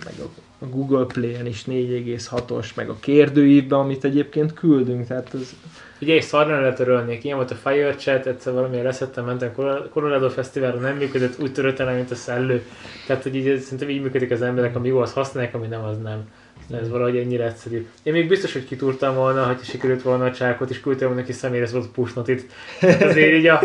meg 0.05 0.13
a, 0.20 0.30
Google 0.59 1.05
Play-en 1.05 1.45
is 1.45 1.63
4,6-os, 1.63 2.76
meg 2.76 2.89
a 2.89 2.97
kérdőívben, 2.99 3.80
amit 3.80 4.03
egyébként 4.03 4.53
küldünk, 4.53 5.07
tehát 5.07 5.34
ez 5.34 5.55
Ugye 6.01 6.13
egy 6.13 6.22
szarra 6.22 6.61
letörölnék, 6.61 7.24
ilyen 7.24 7.38
volt 7.38 7.51
a 7.51 7.55
Fire 7.55 7.95
Chat, 7.95 8.26
egyszer 8.26 8.53
valamilyen 8.53 8.84
leszettem, 8.84 9.26
mentem 9.26 9.53
Colorado 9.93 10.30
Fesztiválra, 10.30 10.80
nem 10.80 10.97
működött, 10.97 11.39
úgy 11.39 11.53
törött 11.53 11.80
el, 11.80 11.95
mint 11.95 12.11
a 12.11 12.15
szellő. 12.15 12.65
Tehát, 13.07 13.24
hogy 13.24 13.36
így, 13.36 13.59
szerintem 13.59 13.89
így 13.89 14.01
működik 14.01 14.32
az 14.32 14.41
emberek, 14.41 14.76
ami 14.76 14.88
jó, 14.88 14.99
az 14.99 15.13
használják, 15.13 15.53
ami 15.53 15.68
nem, 15.68 15.84
az 15.84 15.97
nem. 15.97 16.30
Ez 16.74 16.89
valahogy 16.89 17.18
ennyire 17.18 17.45
egyszerű. 17.45 17.88
Én 18.03 18.13
még 18.13 18.28
biztos, 18.28 18.53
hogy 18.53 18.65
kitúrtam 18.65 19.15
volna, 19.15 19.45
hogy 19.45 19.63
sikerült 19.63 20.01
volna 20.01 20.26
a 20.26 20.32
csákot, 20.32 20.70
és 20.70 20.80
küldtem 20.80 21.15
neki 21.15 21.32
személyre 21.32 21.65
szólt 21.65 21.86
a 21.86 21.89
push 21.93 22.15
notit. 22.15 22.51
Tehát 22.80 23.03
azért 23.03 23.34
így 23.34 23.47
a... 23.47 23.61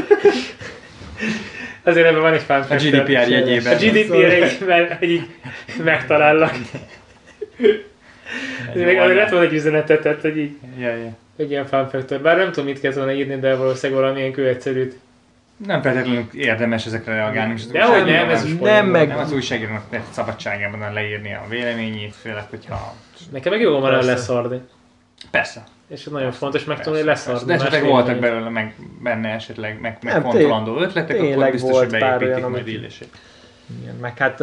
Azért 1.85 2.07
ebben 2.07 2.21
van 2.21 2.33
egy 2.33 2.43
fun 2.43 2.57
A. 2.57 2.75
GDPR 2.75 3.11
jegyében. 3.11 3.73
A 3.73 3.77
GDPR 3.77 4.15
jegyében, 4.15 4.97
hogy 4.99 5.11
így 5.11 5.27
megtalállak. 5.85 6.53
Még 8.75 8.97
azért 8.97 9.17
lett 9.17 9.31
volna 9.31 9.47
egy 9.47 9.53
üzenetet, 9.53 10.03
tehát 10.03 10.21
hogy 10.21 10.37
így 10.37 10.57
Ja, 10.79 10.89
ja. 10.89 11.17
egy 11.37 11.51
ilyen 11.51 11.67
factor. 11.67 12.21
Bár 12.21 12.37
nem 12.37 12.47
tudom, 12.53 12.65
mit 12.65 12.81
kellett 12.81 12.97
volna 12.97 13.13
írni, 13.13 13.39
de 13.39 13.55
valószínűleg 13.55 14.03
valamilyen 14.03 14.33
kőegyszerűt. 14.33 14.95
Nem 15.67 15.83
feltétlenül 15.83 16.27
érdemes 16.33 16.87
ezekre 16.87 17.15
reagálni. 17.15 17.53
és 17.57 17.61
az 17.65 17.71
Dehogy 17.71 18.05
nem, 18.05 18.29
ez 18.29 18.45
nem 18.61 18.87
meg- 18.87 19.09
Nem 19.09 19.19
az 19.19 19.33
újságírónak 19.33 19.85
szabadságában 20.11 20.93
leírni 20.93 21.35
a 21.35 21.43
véleményét, 21.49 22.15
főleg, 22.15 22.45
hogyha... 22.51 22.95
Nekem 23.31 23.53
meg 23.53 23.61
jó 23.61 23.79
van 23.81 23.91
Persze. 23.91 24.11
leszarni. 24.11 24.61
Persze. 25.31 25.65
És 25.89 26.05
ez 26.07 26.13
nagyon 26.13 26.33
fontos 26.33 26.65
megtanulni, 26.65 26.99
hogy 26.99 27.09
leszarni. 27.09 27.45
De 27.47 27.55
esetleg 27.55 27.85
voltak 27.85 28.19
belőle 28.19 28.49
meg, 28.49 28.75
benne 29.03 29.29
esetleg 29.29 29.81
meg, 29.81 29.99
Nem, 30.01 30.13
megfontolandó 30.13 30.77
ötletek, 30.79 31.21
akkor 31.21 31.51
biztos, 31.51 31.79
hogy 31.79 31.89
beépítik 31.89 32.47
majd 32.47 32.69
illését. 32.69 33.17
Igen, 33.83 33.95
meg 34.01 34.19
hát 34.19 34.43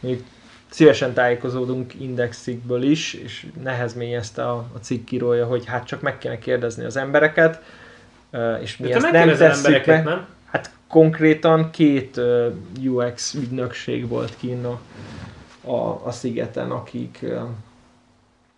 mondjuk 0.00 0.26
szívesen 0.70 1.12
tájékozódunk 1.12 1.94
indexikből 2.00 2.82
is, 2.82 3.14
és 3.14 3.46
nehezményezte 3.62 4.48
a, 4.48 4.56
a 4.74 4.78
cikkírója, 4.80 5.46
hogy 5.46 5.66
hát 5.66 5.86
csak 5.86 6.00
meg 6.00 6.18
kéne 6.18 6.38
kérdezni 6.38 6.84
az 6.84 6.96
embereket, 6.96 7.62
és 8.62 8.76
mi 8.76 8.88
De 8.88 8.98
te 8.98 9.04
ezt 9.04 9.12
nem 9.12 9.36
tesszük 9.36 9.64
embereket, 9.66 9.86
meg. 9.86 10.04
nem? 10.04 10.26
Konkrétan 10.88 11.70
két 11.70 12.20
UX 12.84 13.34
ügynökség 13.34 14.08
volt 14.08 14.36
kinn 14.36 14.64
a, 14.64 14.80
a, 15.70 16.06
a 16.06 16.10
szigeten, 16.10 16.70
akik 16.70 17.24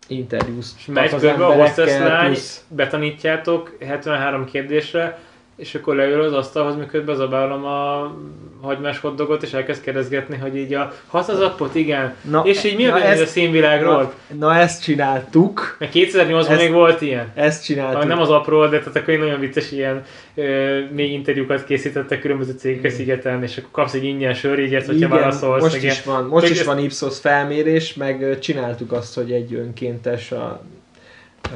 interjúztak 0.09 0.95
megy 0.95 1.15
az 1.15 1.23
a 1.23 1.29
emberekkel, 1.29 2.09
lány, 2.09 2.27
plusz 2.27 2.65
betanítjátok 2.69 3.77
73 3.81 4.45
kérdésre, 4.45 5.19
és 5.59 5.75
akkor 5.75 5.95
leül 5.97 6.23
az 6.23 6.33
asztalhoz, 6.33 6.77
miközben 6.77 7.15
zabálom 7.17 7.65
a 7.65 8.13
hagymás 8.61 8.99
hoddogot, 9.01 9.43
és 9.43 9.53
elkezd 9.53 9.83
kérdezgetni, 9.83 10.37
hogy 10.37 10.57
így 10.57 10.75
a 10.75 10.93
hasz 11.07 11.29
az 11.29 11.41
appot, 11.41 11.75
igen. 11.75 12.15
Na, 12.31 12.43
és 12.45 12.65
így 12.65 12.77
mi 12.77 12.87
a 12.87 12.95
vélemény 12.95 13.23
a 13.23 13.27
színvilágról? 13.27 14.13
Na, 14.39 14.47
na 14.47 14.55
ezt 14.57 14.83
csináltuk, 14.83 15.77
Mert 15.79 15.93
2008-ban 15.95 16.49
ezt- 16.51 16.61
még 16.63 16.73
volt 16.73 17.01
ilyen. 17.01 17.31
ezt 17.35 17.65
csináltuk. 17.65 17.97
Ami 18.01 18.09
nem 18.11 18.21
az 18.21 18.31
apról, 18.31 18.69
de 18.69 18.79
tehát 18.79 18.97
akkor 18.97 19.15
így 19.15 19.21
nagyon 19.21 19.41
vicces 19.41 19.73
ilyen 19.73 20.05
ö, 20.35 20.79
mély 20.93 21.13
interjúkat 21.13 21.65
készítettek 21.65 22.21
különböző 22.21 22.53
cégek 22.59 22.85
a 22.85 22.91
szigeten, 22.95 23.43
és 23.43 23.57
akkor 23.57 23.71
kapsz 23.71 23.95
egy 23.95 24.05
ingyen 24.05 24.35
sörjegyet, 24.35 24.87
hogyha 24.87 25.07
Igen, 25.07 25.19
válaszolsz. 25.19 25.63
most 25.63 25.83
is 25.83 26.03
van, 26.05 26.25
most 26.25 26.43
Meg 26.43 26.53
is 26.53 26.59
ezt- 26.59 26.67
van 26.67 26.79
Ipsos 26.79 27.19
felmérés, 27.19 27.95
meg 27.95 28.39
csináltuk 28.39 28.93
azt, 28.93 29.15
hogy 29.15 29.33
egy 29.33 29.55
önkéntes 29.55 30.33
a, 30.33 30.63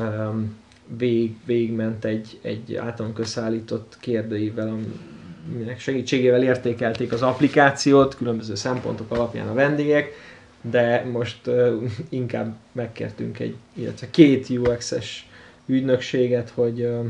um, 0.01 0.61
vég, 0.97 1.37
végment 1.45 2.05
egy, 2.05 2.39
egy 2.43 2.75
általunk 2.75 3.19
összeállított 3.19 3.97
kérdőível, 4.01 4.79
aminek 5.53 5.81
segítségével 5.81 6.43
értékelték 6.43 7.13
az 7.13 7.23
applikációt, 7.23 8.17
különböző 8.17 8.55
szempontok 8.55 9.11
alapján 9.11 9.49
a 9.49 9.55
vendégek, 9.55 10.13
de 10.61 11.05
most 11.13 11.47
uh, 11.47 11.83
inkább 12.09 12.57
megkértünk 12.73 13.39
egy, 13.39 13.57
illetve 13.73 14.11
két 14.11 14.49
UX-es 14.49 15.29
ügynökséget, 15.67 16.51
hogy, 16.51 16.81
uh, 16.81 17.07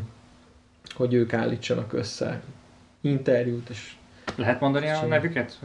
hogy 0.95 1.15
ők 1.15 1.33
állítsanak 1.33 1.93
össze 1.93 2.43
interjút, 3.01 3.69
és 3.69 3.93
Lehet 4.37 4.61
mondani 4.61 4.89
a 4.89 5.07
nevüket? 5.07 5.59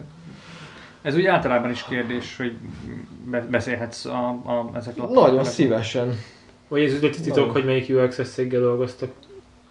Ez 1.02 1.16
úgy 1.16 1.26
általában 1.26 1.70
is 1.70 1.84
kérdés, 1.84 2.38
hogy 2.38 2.58
be- 3.26 3.46
beszélhetsz 3.50 4.06
a, 4.06 4.28
a, 4.30 4.72
ezekről 4.76 5.06
a 5.06 5.10
nagyon 5.10 5.44
szívesen. 5.44 6.18
Vagy 6.68 6.84
ez 6.84 6.94
üzleti 6.94 7.22
titok, 7.22 7.52
hogy 7.52 7.66
melyik 7.66 7.90
UX-es 7.90 8.30
céggel 8.30 8.62
dolgoztak. 8.62 9.10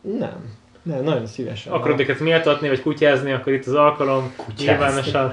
Nem. 0.00 0.54
Nem, 0.82 1.04
nagyon 1.04 1.26
szívesen. 1.26 1.72
Akarod 1.72 2.00
őket 2.00 2.20
méltatni, 2.20 2.68
vagy 2.68 2.82
kutyázni, 2.82 3.32
akkor 3.32 3.52
itt 3.52 3.66
az 3.66 3.74
alkalom. 3.74 4.32
Kutyázni. 4.36 4.64
Nyilvánosan. 4.64 5.32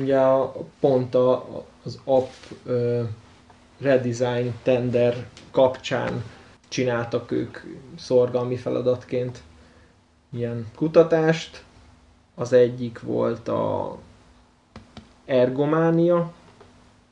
Ugye 0.00 0.18
a, 0.18 0.54
pont 0.80 1.14
a, 1.14 1.46
az 1.82 2.00
app 2.04 2.30
ö, 2.66 3.02
redesign 3.80 4.48
tender 4.62 5.26
kapcsán 5.50 6.24
csináltak 6.68 7.30
ők 7.30 7.58
szorgalmi 7.98 8.56
feladatként 8.56 9.42
ilyen 10.32 10.66
kutatást. 10.74 11.62
Az 12.34 12.52
egyik 12.52 13.00
volt 13.00 13.48
a 13.48 13.96
ergománia, 15.24 16.32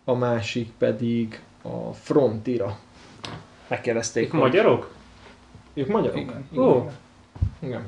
a 0.04 0.14
másik 0.14 0.70
pedig 0.78 1.42
a 1.62 1.92
frontira. 1.92 2.78
Megkérdezték, 3.72 4.24
Ők 4.24 4.30
hogy- 4.30 4.40
magyarok? 4.40 4.90
Ők 5.74 5.86
magyarok? 5.88 6.16
Igen. 6.18 6.48
Ó, 6.56 6.90
Igen. 7.58 7.82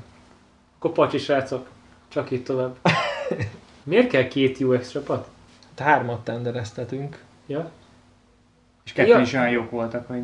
akkor 0.78 0.92
pacsi 0.92 1.18
srácok. 1.18 1.66
Csak 2.08 2.30
itt 2.30 2.44
tovább. 2.44 2.76
Miért 3.82 4.08
kell 4.08 4.28
két 4.28 4.60
UX 4.60 4.90
csapat? 4.90 5.28
Hát 5.78 5.86
hármat 5.88 6.24
tendereztetünk. 6.24 7.22
Ja? 7.46 7.70
És 8.84 8.92
kettő 8.92 9.08
Ja. 9.08 9.18
is 9.18 9.32
olyan 9.32 9.48
jók 9.50 9.70
voltak, 9.70 10.06
hogy 10.06 10.22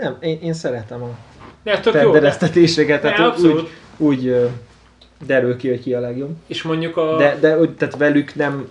Nem, 0.00 0.16
én, 0.20 0.38
én 0.40 0.52
szeretem 0.54 1.02
a 1.02 1.08
Ne, 1.62 1.80
tök 1.80 1.92
tendereztetéseket, 1.92 3.02
Ne, 3.02 3.08
tehát 3.10 3.20
úgy, 3.38 3.44
abszolút. 3.44 3.70
úgy 3.96 4.26
ö, 4.26 4.46
derül 5.26 5.56
ki, 5.56 5.68
hogy 5.68 5.80
ki 5.80 5.94
a 5.94 6.00
legjobb. 6.00 6.36
És 6.46 6.62
mondjuk 6.62 6.96
a... 6.96 7.16
De, 7.16 7.38
de 7.40 7.58
úgy, 7.58 7.76
tehát 7.76 7.96
velük 7.96 8.34
nem 8.34 8.68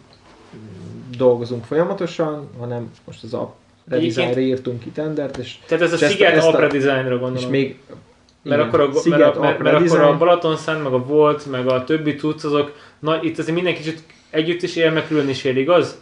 dolgozunk 1.17 1.63
folyamatosan, 1.63 2.49
hanem 2.59 2.91
most 3.05 3.23
az 3.23 3.34
a 3.34 3.55
redesignre 3.89 4.39
írtunk 4.39 4.79
ki 4.79 4.89
tendert, 4.89 5.38
és, 5.38 5.55
Tehát 5.67 5.84
ez 5.84 5.93
a 5.93 5.97
Sziget 5.97 6.34
ezt 6.36 6.45
a- 6.45 6.49
Opera 6.49 6.67
Designra 6.67 7.09
gondolom. 7.09 7.36
és 7.36 7.47
még 7.47 7.77
Mert 8.43 8.61
igen, 8.61 8.73
akkor, 8.73 8.79
a, 8.95 8.99
Sziget 8.99 9.19
mert, 9.19 9.36
a, 9.36 9.39
mert, 9.39 9.59
mert 9.59 9.75
akkor 9.89 9.99
a 9.99 10.17
Balatonszán, 10.17 10.79
meg 10.81 10.93
a 10.93 11.03
Volt, 11.05 11.45
meg 11.45 11.67
a 11.67 11.84
többi 11.84 12.15
tudsz, 12.15 12.43
azok, 12.43 12.75
na, 12.99 13.21
itt 13.21 13.38
azért 13.38 13.55
minden 13.55 13.73
kicsit 13.73 14.03
együtt 14.29 14.61
is 14.61 14.75
él, 14.75 14.91
meg 14.91 15.07
külön 15.07 15.29
is 15.29 15.43
él, 15.43 15.57
igaz? 15.57 15.97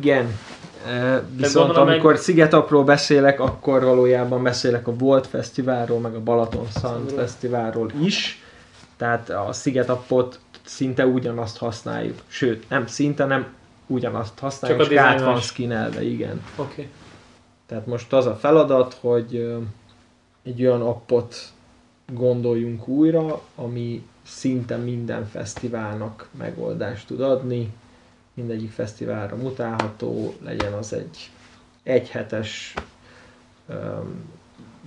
Igen. 0.00 0.38
E, 0.86 1.22
Viszont 1.36 1.66
gondolom, 1.66 1.88
amikor 1.88 2.16
Szigetapról 2.16 2.84
beszélek, 2.84 3.40
akkor 3.40 3.84
valójában 3.84 4.42
beszélek 4.42 4.86
a 4.88 4.94
Volt 4.94 5.26
Fesztiválról, 5.26 5.98
meg 5.98 6.14
a 6.14 6.20
Balaton 6.20 6.66
Sound. 6.80 7.10
Fesztiválról 7.10 7.90
is. 8.02 8.42
Tehát 8.96 9.30
a 9.30 9.48
Szigetapot 9.52 10.38
szinte 10.64 11.06
ugyanazt 11.06 11.58
használjuk. 11.58 12.18
Sőt, 12.26 12.68
nem 12.68 12.86
szinte, 12.86 13.24
nem 13.24 13.46
ugyanazt 13.88 14.38
használjuk, 14.38 14.80
Csak 14.80 14.88
csak 14.88 14.98
át 14.98 15.20
van 15.20 15.40
skinelve, 15.40 16.02
igen. 16.02 16.42
Oké. 16.56 16.70
Okay. 16.72 16.88
Tehát 17.66 17.86
most 17.86 18.12
az 18.12 18.26
a 18.26 18.34
feladat, 18.34 18.94
hogy 19.00 19.56
egy 20.42 20.62
olyan 20.66 20.82
appot 20.82 21.36
gondoljunk 22.12 22.88
újra, 22.88 23.42
ami 23.54 24.06
szinte 24.22 24.76
minden 24.76 25.26
fesztiválnak 25.26 26.28
megoldást 26.38 27.06
tud 27.06 27.20
adni, 27.20 27.72
mindegyik 28.34 28.70
fesztiválra 28.70 29.36
mutálható, 29.36 30.34
legyen 30.42 30.72
az 30.72 30.92
egy 30.92 31.30
egyhetes 31.82 32.74
um, 33.68 34.30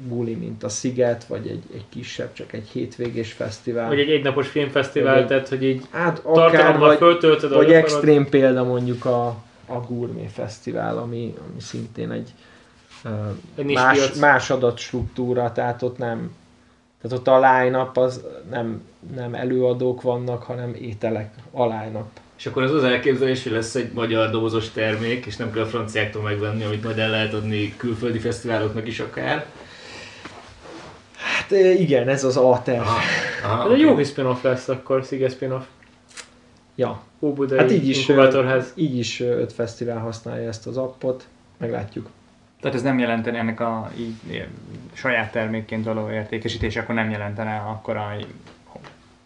buli, 0.07 0.33
mint 0.35 0.63
a 0.63 0.69
Sziget, 0.69 1.23
vagy 1.23 1.47
egy, 1.47 1.63
egy 1.73 1.85
kisebb, 1.89 2.33
csak 2.33 2.53
egy 2.53 2.67
hétvégés 2.67 3.31
fesztivál. 3.31 3.87
Vagy 3.87 3.99
egy 3.99 4.09
egynapos 4.09 4.47
filmfesztivál, 4.47 5.17
egy- 5.17 5.27
tehát 5.27 5.47
hogy 5.47 5.63
így 5.63 5.85
hát 5.89 6.19
akár, 6.23 6.49
tartalommal 6.51 6.87
vagy, 6.87 6.97
föltöltöd, 6.97 7.53
vagy 7.53 7.71
extrém 7.73 8.29
példa 8.29 8.63
mondjuk 8.63 9.05
a, 9.05 9.27
a 9.65 9.79
Gourmet 9.87 10.31
Fesztivál, 10.31 10.97
ami, 10.97 11.33
ami 11.51 11.59
szintén 11.61 12.11
egy 12.11 12.29
Egy 13.55 13.65
más, 13.65 13.97
piac. 13.97 14.19
más 14.19 14.49
adatstruktúra, 14.49 15.51
tehát 15.51 15.81
ott 15.81 15.97
nem 15.97 16.31
tehát 17.01 17.17
ott 17.17 17.27
a 17.27 17.39
line 17.53 17.89
az 17.93 18.25
nem, 18.49 18.81
nem 19.15 19.33
előadók 19.33 20.01
vannak, 20.01 20.43
hanem 20.43 20.73
ételek 20.81 21.33
a 21.51 21.63
line 21.63 22.03
És 22.37 22.45
akkor 22.45 22.63
az 22.63 22.71
az 22.73 22.83
elképzelés, 22.83 23.43
hogy 23.43 23.51
lesz 23.51 23.75
egy 23.75 23.91
magyar 23.93 24.29
dobozos 24.29 24.69
termék, 24.69 25.25
és 25.25 25.35
nem 25.35 25.51
kell 25.51 25.63
a 25.63 25.67
franciáktól 25.67 26.21
megvenni, 26.21 26.63
amit 26.63 26.83
majd 26.83 26.97
el 26.97 27.09
lehet 27.09 27.33
adni 27.33 27.73
külföldi 27.77 28.19
fesztiváloknak 28.19 28.87
is 28.87 28.99
akár. 28.99 29.45
Hát 31.51 31.59
eh, 31.59 31.79
igen, 31.79 32.07
ez 32.07 32.23
az 32.23 32.37
A 32.37 32.61
terv. 32.63 32.87
Aha, 33.43 33.65
Ez 33.65 33.71
egy 33.71 33.79
jó 33.79 33.95
kis 33.95 34.07
spin-off 34.07 34.43
lesz 34.43 34.67
akkor, 34.67 35.05
Sziget 35.05 35.31
spin-off. 35.31 35.63
Ja, 36.75 37.01
Óbudai 37.19 37.57
hát 37.57 37.71
így 37.71 37.87
is, 37.87 38.07
inkubátorház. 38.07 38.71
így 38.75 38.97
is 38.97 39.19
ö, 39.19 39.39
öt 39.39 39.53
fesztivál 39.53 39.99
használja 39.99 40.47
ezt 40.47 40.67
az 40.67 40.77
appot, 40.77 41.27
meglátjuk. 41.57 42.09
Tehát 42.61 42.75
ez 42.77 42.83
nem 42.83 42.99
jelenteni 42.99 43.37
ennek 43.37 43.59
a 43.59 43.91
így, 43.97 44.47
saját 44.93 45.31
termékként 45.31 45.85
való 45.85 46.09
értékesítés, 46.11 46.75
akkor 46.75 46.95
nem 46.95 47.09
jelentene 47.09 47.55
akkora 47.55 48.15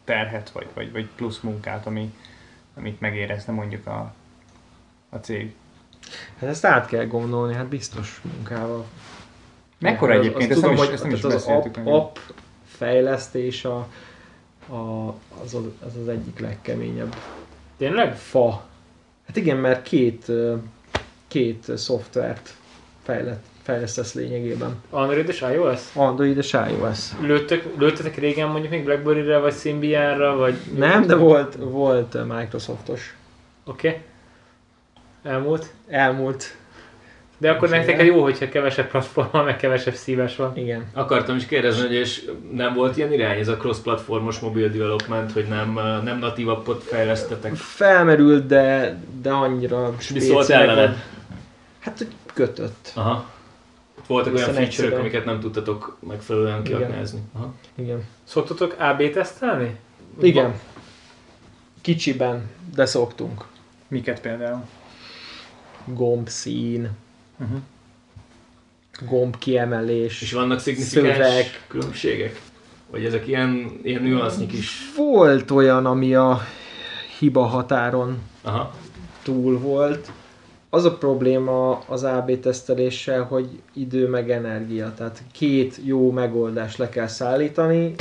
terhet, 0.03 0.49
vagy, 0.49 0.67
vagy, 0.73 0.91
vagy 0.91 1.09
plusz 1.15 1.39
munkát, 1.39 1.86
ami, 1.86 2.13
amit 2.78 2.99
megérezne 2.99 3.53
mondjuk 3.53 3.88
a, 3.88 4.13
a 5.09 5.15
cég. 5.17 5.53
Hát 6.39 6.49
ezt 6.49 6.65
át 6.65 6.88
kell 6.88 7.05
gondolni, 7.05 7.53
hát 7.53 7.67
biztos 7.67 8.21
munkával. 8.36 8.86
Mekkora 9.80 10.13
Az- 10.13 10.19
egyébként, 10.19 10.51
azt 10.51 10.63
ezt 10.63 10.71
nem 10.73 10.84
is, 10.84 10.89
ezt 10.91 11.03
nem 11.03 11.11
is 11.11 11.23
az 11.23 11.34
beszéltük 11.34 11.78
app, 11.78 11.86
app 11.88 12.17
fejlesztés 12.65 13.65
a, 13.65 13.88
a, 14.69 15.07
az, 15.43 15.53
az, 15.53 15.63
az 15.86 15.93
az 16.01 16.07
egyik 16.07 16.39
legkeményebb 16.39 17.15
Tényleg? 17.78 18.15
fa. 18.15 18.63
Hát 19.28 19.36
igen, 19.36 19.57
mert 19.57 19.82
két, 19.84 20.32
két 21.28 21.78
szoftvert 21.78 22.53
fejlett, 23.03 23.43
fejlesztesz 23.61 24.13
lényegében. 24.13 24.82
Android 24.89 25.28
és 25.28 25.41
iOS? 25.41 25.95
Android 25.95 26.38
és 26.38 26.53
iOS. 26.53 27.11
Lőttek, 27.21 27.63
lőttetek 27.78 28.15
régen 28.17 28.49
mondjuk 28.49 28.71
még 28.71 28.84
Blackberry-re, 28.84 29.38
vagy 29.38 29.53
Symbian-ra, 29.53 30.36
vagy... 30.36 30.57
Nem, 30.78 31.05
de 31.05 31.15
volt, 31.15 31.55
volt 31.59 32.28
Microsoftos. 32.28 33.15
Oké. 33.65 33.88
Okay. 33.88 34.01
Elmúlt. 35.23 35.73
Elmúlt. 35.88 36.57
De 37.38 37.52
akkor 37.52 37.68
Igen. 37.68 37.80
nektek 37.80 38.06
jó, 38.06 38.22
hogyha 38.22 38.50
kevesebb 38.50 38.90
platform 38.90 39.28
van, 39.32 39.46
meg 39.46 39.58
kevesebb 39.58 39.94
szívás 39.94 40.36
van. 40.36 40.58
Igen. 40.58 40.86
Akartam 40.94 41.36
is 41.36 41.46
kérdezni, 41.46 41.82
hogy 41.82 41.96
és 41.96 42.30
nem 42.52 42.74
volt 42.74 42.98
ilyen 42.98 43.14
irány, 43.14 43.40
ez 43.40 43.48
a 43.48 43.58
cross-platformos 43.58 44.40
mobil 44.40 44.70
development, 44.70 45.32
hogy 45.32 45.46
nem, 45.46 45.74
nem 46.04 46.20
natív 46.20 46.50
appot 46.50 46.84
fejlesztetek? 46.84 47.56
Felmerült, 47.56 48.46
de, 48.46 48.98
de 49.22 49.32
annyira 49.32 49.96
Mi 50.14 50.20
szólt 50.20 50.50
ellene? 50.50 51.04
Hát, 51.80 51.98
hogy 51.98 52.08
kötött. 52.34 52.92
Aha. 52.94 53.34
Voltak 54.08 54.34
olyan 54.34 54.48
Hiszen 54.48 54.70
feature 54.70 54.98
amiket 55.00 55.26
nem 55.26 55.40
tudtatok 55.40 55.98
megfelelően 56.08 56.66
Igen. 56.66 56.78
kiaknázni. 56.78 57.20
Aha. 57.34 57.54
Igen. 57.76 58.04
Szoktatok 58.24 58.76
AB 58.80 59.10
tesztelni? 59.12 59.76
Igen. 60.22 60.60
Kicsiben, 61.82 62.50
de 62.76 62.86
szoktunk. 62.86 63.46
Miket 63.88 64.22
például? 64.22 64.64
Gomb 65.86 66.30
szín, 66.30 66.90
Uh-huh. 67.40 67.60
gomb 69.10 69.38
kiemelés. 69.38 70.22
És 70.22 70.34
vannak 70.34 70.60
szignifikáns 70.60 71.16
Szöveg. 71.16 71.46
különbségek? 71.68 72.42
Vagy 72.90 73.06
ezek 73.06 73.28
ilyen, 73.28 73.80
ilyen 73.84 74.02
nüansznyik 74.02 74.54
is? 74.54 74.94
Volt 74.96 75.52
olyan, 75.52 75.86
ami 75.86 76.16
a 76.16 76.42
hiba 77.20 77.44
határon 77.44 78.22
Aha. 78.42 78.74
túl 79.24 79.60
volt. 79.60 80.12
Az 80.70 80.86
a 80.86 80.98
probléma 80.98 81.80
az 81.80 82.04
AB 82.04 82.40
teszteléssel, 82.40 83.24
hogy 83.24 83.62
idő 83.74 84.08
meg 84.08 84.32
energia. 84.32 84.94
Tehát 84.94 85.24
két 85.32 85.80
jó 85.84 86.12
megoldást 86.12 86.78
le 86.78 86.90
kell 86.90 87.08
szállítani. 87.08 87.96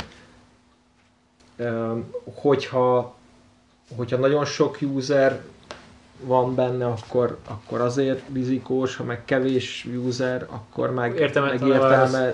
Hogyha, 2.23 3.15
hogyha 3.95 4.17
nagyon 4.17 4.45
sok 4.45 4.77
user 4.81 5.41
van 6.25 6.55
benne, 6.55 6.85
akkor, 6.85 7.39
akkor 7.47 7.81
azért 7.81 8.21
rizikós, 8.33 8.95
ha 8.95 9.03
meg 9.03 9.25
kevés 9.25 9.87
user, 10.05 10.45
akkor 10.49 10.93
meg, 10.93 11.15
Értelmetlen 11.19 11.69
meg 11.69 11.79
értelme 11.79 12.33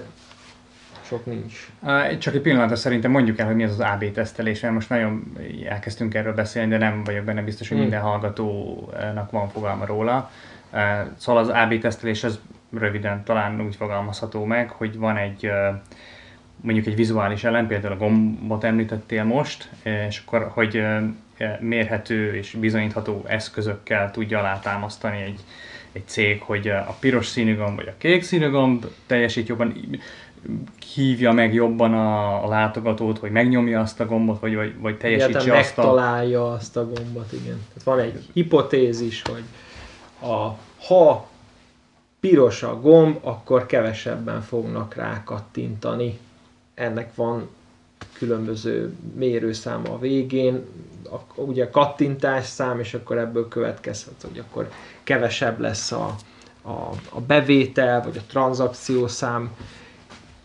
sok 1.01 1.25
nincs. 1.25 1.67
Csak 2.19 2.33
egy 2.33 2.41
pillanatra 2.41 2.75
szerintem 2.75 3.11
mondjuk 3.11 3.39
el, 3.39 3.45
hogy 3.45 3.55
mi 3.55 3.63
az 3.63 3.71
az 3.71 3.79
AB 3.79 4.11
tesztelés, 4.11 4.59
mert 4.59 4.73
most 4.73 4.89
nagyon 4.89 5.37
elkezdtünk 5.69 6.13
erről 6.13 6.33
beszélni, 6.33 6.69
de 6.69 6.77
nem 6.77 7.03
vagyok 7.03 7.23
benne 7.23 7.41
biztos, 7.41 7.67
hogy 7.67 7.77
Hmm. 7.77 7.85
minden 7.85 8.05
hallgatónak 8.05 9.31
van 9.31 9.49
fogalma 9.49 9.85
róla. 9.85 10.31
Szóval 11.17 11.41
az 11.41 11.49
AB 11.49 11.79
tesztelés 11.79 12.23
az 12.23 12.39
röviden 12.77 13.23
talán 13.23 13.61
úgy 13.61 13.75
fogalmazható 13.75 14.45
meg, 14.45 14.69
hogy 14.69 14.97
van 14.97 15.17
egy 15.17 15.51
mondjuk 16.61 16.85
egy 16.85 16.95
vizuális 16.95 17.43
elem, 17.43 17.67
például 17.67 17.93
a 17.93 17.97
gombot 17.97 18.63
említettél 18.63 19.23
most, 19.23 19.69
és 19.83 20.21
akkor, 20.25 20.49
hogy 20.53 20.83
mérhető 21.59 22.35
és 22.35 22.51
bizonyítható 22.51 23.23
eszközökkel 23.27 24.11
tudja 24.11 24.39
alátámasztani 24.39 25.21
egy, 25.21 25.39
egy 25.91 26.03
cég, 26.05 26.41
hogy 26.41 26.67
a 26.67 26.95
piros 26.99 27.27
színű 27.27 27.55
gomb 27.55 27.75
vagy 27.75 27.87
a 27.87 27.93
kék 27.97 28.23
színű 28.23 28.49
gomb 28.49 28.85
teljesít 29.05 29.47
jobban, 29.47 29.73
hívja 30.93 31.31
meg 31.31 31.53
jobban 31.53 31.93
a, 31.93 32.43
a 32.43 32.47
látogatót, 32.47 33.17
hogy 33.17 33.31
megnyomja 33.31 33.79
azt 33.79 33.99
a 33.99 34.05
gombot, 34.05 34.39
vagy, 34.39 34.55
vagy, 34.55 34.79
vagy 34.79 34.97
teljesítse 34.97 35.39
Egyáltalán 35.39 35.59
azt 35.59 35.77
a... 35.77 35.81
megtalálja 35.81 36.51
azt 36.51 36.77
a 36.77 36.85
gombot, 36.85 37.31
igen. 37.31 37.65
Tehát 37.67 37.83
van 37.83 37.99
egy 37.99 38.25
hipotézis, 38.33 39.21
hogy 39.21 39.43
a, 40.29 40.57
ha 40.87 41.29
piros 42.19 42.63
a 42.63 42.79
gomb, 42.79 43.17
akkor 43.21 43.65
kevesebben 43.65 44.41
fognak 44.41 44.95
rá 44.95 45.23
kattintani. 45.23 46.19
Ennek 46.73 47.15
van 47.15 47.49
különböző 48.14 48.93
mérőszáma 49.16 49.93
a 49.93 49.99
végén, 49.99 50.66
a, 51.12 51.41
ugye 51.41 51.70
kattintás 51.70 52.45
szám, 52.45 52.80
és 52.80 52.93
akkor 52.93 53.18
ebből 53.18 53.47
következhet, 53.47 54.26
hogy 54.28 54.39
akkor 54.39 54.70
kevesebb 55.04 55.60
lesz 55.60 55.91
a, 55.91 56.16
a, 56.62 56.72
a 57.10 57.22
bevétel, 57.28 58.02
vagy 58.04 58.18
a 58.18 58.26
tranzakciószám, 58.28 59.56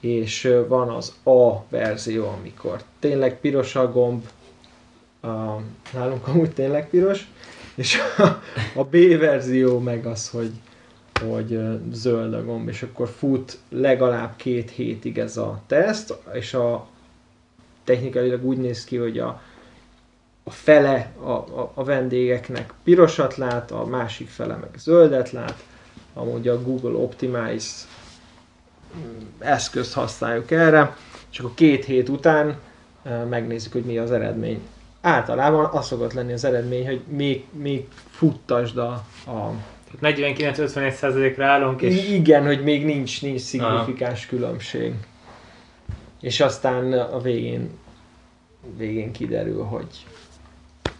és 0.01 0.55
van 0.69 0.89
az 0.89 1.15
A 1.23 1.63
verzió, 1.69 2.29
amikor 2.29 2.83
tényleg 2.99 3.41
piros 3.41 3.77
a 3.77 3.93
gomb, 3.93 4.25
a, 5.21 5.27
nálunk 5.93 6.29
amúgy 6.29 6.51
tényleg 6.51 6.89
piros, 6.89 7.29
és 7.75 7.99
a, 8.17 8.23
a 8.75 8.85
B 8.85 8.97
verzió 9.19 9.79
meg 9.79 10.07
az, 10.07 10.29
hogy, 10.31 10.51
hogy 11.21 11.61
zöld 11.93 12.35
a 12.35 12.45
gomb, 12.45 12.69
és 12.69 12.83
akkor 12.83 13.09
fut 13.09 13.59
legalább 13.69 14.37
két 14.37 14.71
hétig 14.71 15.19
ez 15.19 15.37
a 15.37 15.63
teszt, 15.67 16.15
és 16.33 16.55
a 16.55 16.87
technikailag 17.87 18.45
úgy 18.45 18.57
néz 18.57 18.85
ki, 18.85 18.97
hogy 18.97 19.19
a, 19.19 19.41
a 20.45 20.51
fele 20.51 21.13
a, 21.23 21.31
a, 21.31 21.73
a 21.75 21.85
vendégeknek 21.85 22.73
pirosat 22.85 23.37
lát, 23.37 23.71
a 23.71 23.85
másik 23.85 24.29
fele 24.29 24.55
meg 24.55 24.71
zöldet 24.79 25.31
lát, 25.31 25.65
amúgy 26.15 26.49
a 26.49 26.63
Google 26.63 26.97
Optimize 26.97 27.87
mm, 28.97 29.19
eszközt 29.39 29.93
használjuk 29.93 30.51
erre, 30.51 30.97
és 31.33 31.39
akkor 31.39 31.55
két 31.55 31.85
hét 31.85 32.09
után 32.09 32.57
eh, 33.03 33.25
megnézzük, 33.29 33.73
hogy 33.73 33.85
mi 33.85 33.99
az 33.99 34.13
eredmény. 34.13 34.61
Általában 35.01 35.65
az 35.65 35.87
szokott 35.87 36.13
lenni 36.13 36.33
az 36.33 36.45
eredmény, 36.45 36.87
hogy 36.87 37.01
még, 37.09 37.45
még 37.53 37.87
futtasd 38.11 38.77
a, 38.77 39.05
a 39.27 39.53
49-51%-ra 40.03 41.45
állunk, 41.45 41.83
és 41.83 42.09
igen, 42.09 42.47
hogy 42.47 42.63
még 42.63 42.85
nincs, 42.85 43.23
nincs 43.23 43.41
szignifikáns 43.41 44.27
különbség. 44.27 44.95
És 46.27 46.41
aztán 46.41 46.93
a 46.93 47.21
végén, 47.21 47.71
végén 48.77 49.13
kiderül, 49.13 49.63
hogy, 49.63 50.07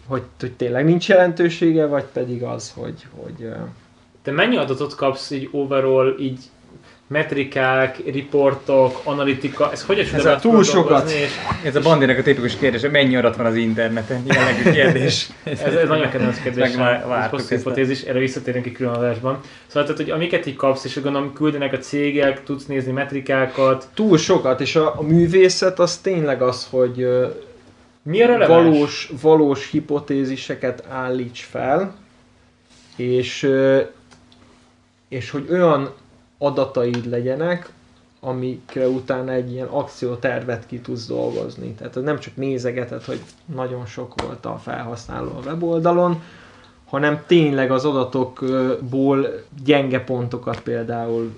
hogy, 0.07 0.23
hogy 0.41 0.53
tényleg 0.53 0.85
nincs 0.85 1.09
jelentősége, 1.09 1.87
vagy 1.87 2.05
pedig 2.05 2.43
az, 2.43 2.73
hogy, 2.73 3.07
hogy 3.17 3.53
te 4.23 4.31
mennyi 4.31 4.57
adatot 4.57 4.95
kapsz 4.95 5.31
így 5.31 5.49
overall, 5.53 6.19
így 6.19 6.41
metrikák, 7.09 7.97
riportok, 8.11 9.01
analitika, 9.05 9.73
ez 9.73 9.83
hogyan 9.83 10.07
Ez 10.15 10.25
a 10.25 10.37
túl 10.37 10.65
sokat. 10.65 11.11
És 11.11 11.31
Ez 11.65 11.77
a 11.77 11.81
bandinak 11.81 12.19
a 12.19 12.23
tipikus 12.23 12.57
kérdés, 12.57 12.81
hogy 12.81 12.91
mennyi 12.91 13.17
adat 13.17 13.37
van 13.37 13.47
az 13.47 13.55
interneten? 13.55 14.23
Jellegű 14.27 14.71
kérdés. 14.81 15.29
ez, 15.45 15.61
ez 15.61 15.89
nagyon 15.89 16.11
kedvenc 16.11 16.43
kérdés, 16.43 16.77
Meg 16.77 17.07
már 17.07 17.23
ez 17.25 17.31
hosszú 17.31 17.57
hipotézis, 17.57 18.03
erre 18.03 18.19
visszatérünk 18.19 18.67
egy 18.67 18.73
külön 18.73 18.93
adásban. 18.93 19.41
Szóval 19.67 19.83
tehát, 19.83 19.97
hogy 19.97 20.11
amiket 20.11 20.47
így 20.47 20.57
kapsz, 20.57 20.85
és 20.85 21.03
gondolom 21.03 21.33
küldenek 21.33 21.73
a 21.73 21.79
cégek, 21.79 22.43
tudsz 22.43 22.67
nézni 22.67 22.93
metrikákat, 22.93 23.89
túl 23.95 24.19
sokat, 24.19 24.61
és 24.61 24.77
a, 24.77 24.99
a 24.99 25.03
művészet 25.03 25.79
az 25.79 25.97
tényleg 25.97 26.43
az, 26.43 26.67
hogy 26.71 27.07
mi 28.03 28.23
a 28.23 28.27
releváns? 28.27 28.49
valós, 28.49 29.13
valós 29.21 29.71
hipotéziseket 29.71 30.85
állíts 30.89 31.43
fel, 31.51 31.97
és, 32.97 33.51
és 35.09 35.31
hogy 35.31 35.47
olyan 35.51 35.91
adataid 36.39 37.09
legyenek, 37.09 37.71
amikre 38.21 38.89
utána 38.89 39.33
egy 39.33 39.53
ilyen 39.53 39.67
akciótervet 39.67 40.67
ki 40.67 40.81
tudsz 40.81 41.07
dolgozni. 41.07 41.73
Tehát 41.73 41.95
nem 42.03 42.19
csak 42.19 42.37
nézegeted, 42.37 43.03
hogy 43.03 43.21
nagyon 43.55 43.87
sok 43.87 44.23
volt 44.23 44.45
a 44.45 44.61
felhasználó 44.63 45.29
a 45.29 45.47
weboldalon, 45.47 46.23
hanem 46.87 47.23
tényleg 47.27 47.71
az 47.71 47.85
adatokból 47.85 49.29
gyenge 49.65 50.01
pontokat 50.01 50.61
például 50.61 51.35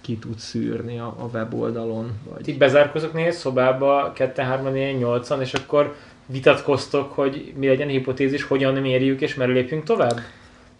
ki 0.00 0.16
tudsz 0.16 0.44
szűrni 0.44 0.98
a, 0.98 1.06
a 1.18 1.28
weboldalon. 1.32 2.10
Vagy... 2.30 2.48
Itt 2.48 2.58
bezárkozok 2.58 3.12
négy 3.12 3.32
szobába, 3.32 4.12
2 4.14 4.42
3 4.42 4.72
4 4.72 4.98
8 4.98 5.30
és 5.40 5.52
akkor 5.52 5.94
vitatkoztok, 6.26 7.12
hogy 7.12 7.52
mi 7.56 7.66
legyen 7.66 7.88
a 7.88 7.90
hipotézis, 7.90 8.42
hogyan 8.42 8.74
mérjük 8.74 9.20
és 9.20 9.34
merre 9.34 9.52
lépjünk 9.52 9.84
tovább? 9.84 10.20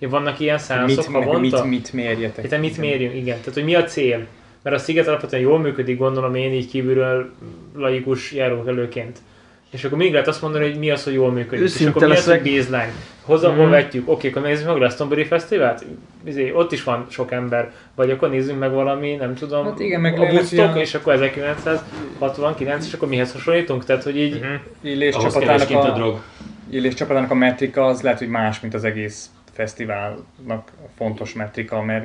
Vannak 0.00 0.40
ilyen 0.40 0.58
számszok 0.58 1.08
mit, 1.08 1.16
havonta? 1.24 1.38
mit, 1.64 1.64
mit 1.64 1.92
mérjetek? 1.92 2.44
Itt 2.44 2.58
mit 2.60 2.78
mérjünk, 2.78 3.14
igen. 3.14 3.38
Tehát, 3.38 3.54
hogy 3.54 3.64
mi 3.64 3.74
a 3.74 3.84
cél? 3.84 4.26
Mert 4.62 4.76
a 4.76 4.78
sziget 4.78 5.06
alapvetően 5.08 5.42
jól 5.42 5.58
működik, 5.58 5.98
gondolom 5.98 6.34
én 6.34 6.52
így 6.52 6.68
kívülről 6.68 7.30
laikus 7.76 8.32
járókelőként. 8.32 9.18
És 9.70 9.84
akkor 9.84 9.98
még 9.98 10.12
lehet 10.12 10.26
azt 10.28 10.42
mondani, 10.42 10.64
hogy 10.70 10.78
mi 10.78 10.90
az, 10.90 11.04
hogy 11.04 11.12
jól 11.12 11.30
működik. 11.32 11.64
és 11.64 11.72
Őszinte 11.72 11.90
akkor 11.90 12.08
mi 12.08 12.14
az, 12.14 12.24
hogy 12.24 12.34
leszek. 12.34 12.54
baseline? 12.54 12.92
Hozzá, 13.22 13.48
hol 13.48 13.62
Mhm. 13.62 13.70
vetjük? 13.70 14.08
Oké, 14.10 14.28
akkor 14.28 14.42
nézzük 14.42 14.66
meg 14.66 14.74
a 14.74 14.78
Glastonbury 14.78 15.24
Fesztivált? 15.24 15.84
Izé, 16.24 16.52
ott 16.52 16.72
is 16.72 16.82
van 16.84 17.06
sok 17.10 17.32
ember. 17.32 17.72
Vagy 17.94 18.10
akkor 18.10 18.30
nézzünk 18.30 18.58
meg 18.58 18.72
valami, 18.72 19.14
nem 19.14 19.34
tudom, 19.34 19.64
Hát 19.64 19.80
igen, 19.80 20.00
meg 20.00 20.18
a 20.18 20.22
Woodstock, 20.22 20.74
a- 20.74 20.78
és 20.80 20.94
akkor 20.94 21.12
1969, 21.12 22.86
és 22.86 22.92
akkor 22.92 23.08
mihez 23.08 23.32
hasonlítunk? 23.32 23.84
Tehát, 23.84 24.02
hogy 24.02 24.16
így... 24.16 24.40
Mhm. 24.40 24.52
Illés 24.80 25.16
csapatának 25.16 25.70
a 25.70 25.92
a, 25.92 25.94
drog. 25.96 26.20
Illés 26.70 26.94
csapatának 26.94 27.30
a 27.30 27.34
metrika 27.34 27.84
az 27.84 28.00
lehet, 28.02 28.18
hogy 28.18 28.28
más, 28.28 28.60
mint 28.60 28.74
az 28.74 28.84
egész 28.84 29.30
fesztiválnak 29.56 30.22
a 30.84 30.88
fontos 30.96 31.32
metrika, 31.32 31.82
mert 31.82 32.04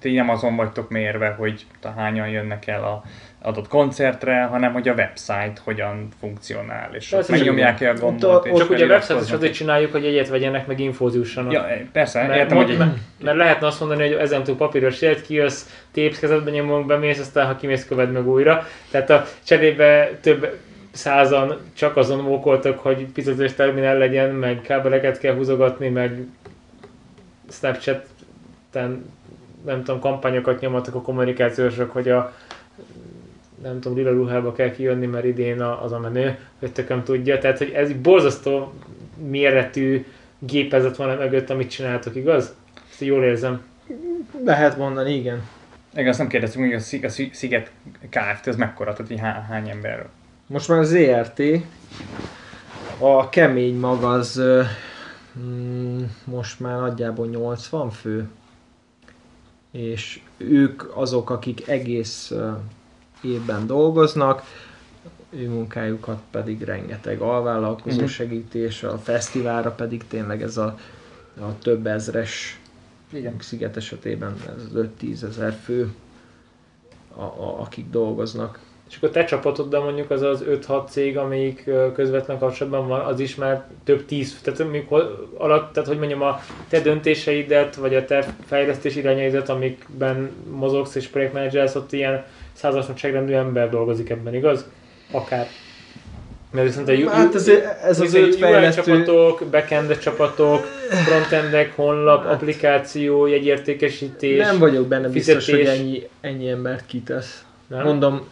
ti 0.00 0.14
nem 0.14 0.28
azon 0.30 0.56
vagytok 0.56 0.90
mérve, 0.90 1.28
hogy 1.28 1.66
hányan 1.96 2.28
jönnek 2.28 2.66
el 2.66 2.84
a 2.84 3.02
adott 3.42 3.68
koncertre, 3.68 4.42
hanem 4.42 4.72
hogy 4.72 4.88
a 4.88 4.92
website 4.92 5.52
hogyan 5.64 6.08
funkcionál, 6.20 6.94
és 6.94 7.08
Persze, 7.08 7.32
megnyomják-e 7.32 7.88
a 7.88 7.92
ott 7.92 8.00
gombot, 8.00 8.44
a- 8.44 8.48
és 8.48 8.58
Csak 8.58 8.70
ugye 8.70 8.84
a 8.84 8.88
website 8.88 9.20
is 9.20 9.30
azért 9.30 9.52
csináljuk, 9.52 9.92
hogy 9.92 10.04
egyet 10.04 10.28
vegyenek, 10.28 10.66
meg 10.66 10.80
infót 10.80 11.14
jussanak. 11.14 11.52
Ja, 11.52 11.66
persze, 11.92 12.26
Mert, 12.26 12.38
értem, 12.38 12.56
hogy 12.56 12.76
mert, 12.78 12.96
mert 13.22 13.36
lehetne 13.36 13.66
azt 13.66 13.80
mondani, 13.80 14.02
hogy 14.02 14.12
ezen 14.12 14.42
túl 14.42 14.56
papíros 14.56 15.00
jelet, 15.00 15.22
kijössz, 15.22 15.66
tépsz, 15.92 16.18
kezedbe 16.18 16.50
nyomunk, 16.50 16.86
bemész, 16.86 17.18
aztán 17.18 17.46
ha 17.46 17.56
kimész, 17.56 17.86
követ 17.86 18.12
meg 18.12 18.28
újra. 18.28 18.66
Tehát 18.90 19.10
a 19.10 19.24
cserébe 19.44 20.10
több 20.20 20.58
százan 20.92 21.58
csak 21.76 21.96
azon 21.96 22.18
mókoltak, 22.24 22.78
hogy 22.78 23.06
fizetős 23.14 23.54
terminál 23.54 23.98
legyen, 23.98 24.30
meg 24.30 24.60
kábeleket 24.60 25.18
kell 25.18 25.34
húzogatni, 25.34 25.88
meg 25.88 26.18
Snapchat-en 27.50 29.10
nem 29.64 29.84
tudom, 29.84 30.00
kampányokat 30.00 30.60
nyomadtak 30.60 30.94
a 30.94 31.00
kommunikációsok, 31.00 31.90
hogy 31.92 32.08
a 32.08 32.34
nem 33.62 33.80
tudom, 33.80 33.96
lila 33.98 34.10
ruhába 34.10 34.52
kell 34.52 34.70
kijönni, 34.70 35.06
mert 35.06 35.24
idén 35.24 35.60
a- 35.60 35.84
az 35.84 35.92
a 35.92 35.98
menő, 35.98 36.38
hogy 36.58 36.72
tököm 36.72 37.02
tudja. 37.04 37.38
Tehát, 37.38 37.58
hogy 37.58 37.70
ez 37.70 37.88
egy 37.88 38.00
borzasztó 38.00 38.72
méretű 39.28 40.04
gépezet 40.38 40.96
van 40.96 41.16
mögött, 41.16 41.50
amit 41.50 41.70
csináltok, 41.70 42.14
igaz? 42.16 42.54
Ezt 42.90 43.00
jól 43.00 43.24
érzem. 43.24 43.62
Lehet 44.44 44.76
mondani, 44.76 45.14
igen. 45.14 45.42
Igen, 45.94 46.08
azt 46.08 46.18
nem 46.18 46.28
kérdeztük, 46.28 46.60
hogy 46.62 46.72
a, 46.72 46.78
Szig- 46.78 47.04
a 47.04 47.08
Szig- 47.08 47.34
Sziget 47.34 47.70
Kft. 48.10 48.46
az 48.46 48.56
mekkora, 48.56 48.92
tehát 48.92 49.10
így 49.12 49.20
há- 49.20 49.46
hány 49.48 49.68
ember? 49.68 50.06
Most 50.46 50.68
már 50.68 50.78
az 50.78 50.88
ZRT, 50.88 51.42
a 52.98 53.28
kemény 53.28 53.78
mag 53.78 54.02
az 54.04 54.42
most 56.24 56.60
már 56.60 56.78
nagyjából 56.80 57.26
80 57.26 57.90
fő, 57.90 58.28
és 59.70 60.20
ők 60.36 60.96
azok, 60.96 61.30
akik 61.30 61.68
egész 61.68 62.32
évben 63.22 63.66
dolgoznak. 63.66 64.42
ő 65.32 65.48
munkájukat 65.48 66.20
pedig 66.30 66.62
rengeteg 66.62 67.20
alvállalkozó 67.20 67.96
Mhm. 67.96 68.06
segítés, 68.06 68.82
a 68.82 68.98
fesztiválra 68.98 69.70
pedig 69.70 70.06
tényleg 70.06 70.42
ez 70.42 70.56
a, 70.56 70.78
a 71.40 71.58
több 71.58 71.86
ezres 71.86 72.60
Igen. 73.12 73.34
sziget 73.40 73.76
esetében 73.76 74.34
ez 74.56 74.62
5-10 74.74 75.22
ezer 75.22 75.52
fő, 75.52 75.94
a, 77.14 77.22
a, 77.22 77.60
akik 77.60 77.90
dolgoznak. 77.90 78.58
És 78.90 78.96
akkor 78.96 79.08
te 79.10 79.24
csapatoddal 79.24 79.82
mondjuk 79.82 80.10
az 80.10 80.22
az 80.22 80.44
5-6 80.68 80.88
cég, 80.88 81.18
amelyik 81.18 81.70
közvetlen 81.94 82.38
kapcsolatban 82.38 82.88
van, 82.88 83.00
az 83.00 83.20
is 83.20 83.34
már 83.34 83.64
több 83.84 84.04
tíz, 84.04 84.40
tehát 84.42 84.62
hol- 84.88 85.28
alatt, 85.38 85.72
tehát 85.72 85.88
hogy 85.88 85.98
mondjam, 85.98 86.22
a 86.22 86.40
te 86.68 86.80
döntéseidet, 86.80 87.74
vagy 87.74 87.94
a 87.94 88.04
te 88.04 88.26
fejlesztés 88.46 88.96
irányaidat, 88.96 89.48
amikben 89.48 90.30
mozogsz 90.50 90.94
és 90.94 91.06
projektmenedzselsz, 91.06 91.74
ott 91.74 91.92
ilyen 91.92 92.24
százas 92.52 92.86
nagyságrendű 92.86 93.32
ember 93.32 93.70
dolgozik 93.70 94.10
ebben, 94.10 94.34
igaz? 94.34 94.66
Akár. 95.10 95.46
Mert 96.50 96.66
viszont 96.66 96.88
a 96.88 97.10
Hát 97.10 97.34
ez, 97.34 97.48
ez 97.84 98.00
az 98.00 98.14
UI 98.14 98.20
öt 98.20 98.36
fejlesztő, 98.36 98.82
csapatok, 98.82 99.44
backend 99.50 99.98
csapatok, 99.98 100.60
frontendek, 100.90 101.72
honlap, 101.76 102.24
Hát- 102.24 102.32
applikáció, 102.32 103.26
jegyértékesítés. 103.26 104.38
nem 104.38 104.58
vagyok 104.58 104.86
benne 104.86 105.08
biztos, 105.08 105.44
fizetés. 105.44 105.68
hogy 105.68 105.78
ennyi, 105.78 106.08
ennyi 106.20 106.48
embert 106.48 106.86
kitesz. 106.86 107.44
Nem? 107.70 107.84
Mondom, 107.84 108.28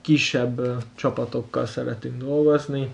kisebb 0.00 0.84
csapatokkal 0.94 1.66
szeretünk 1.66 2.22
dolgozni, 2.22 2.88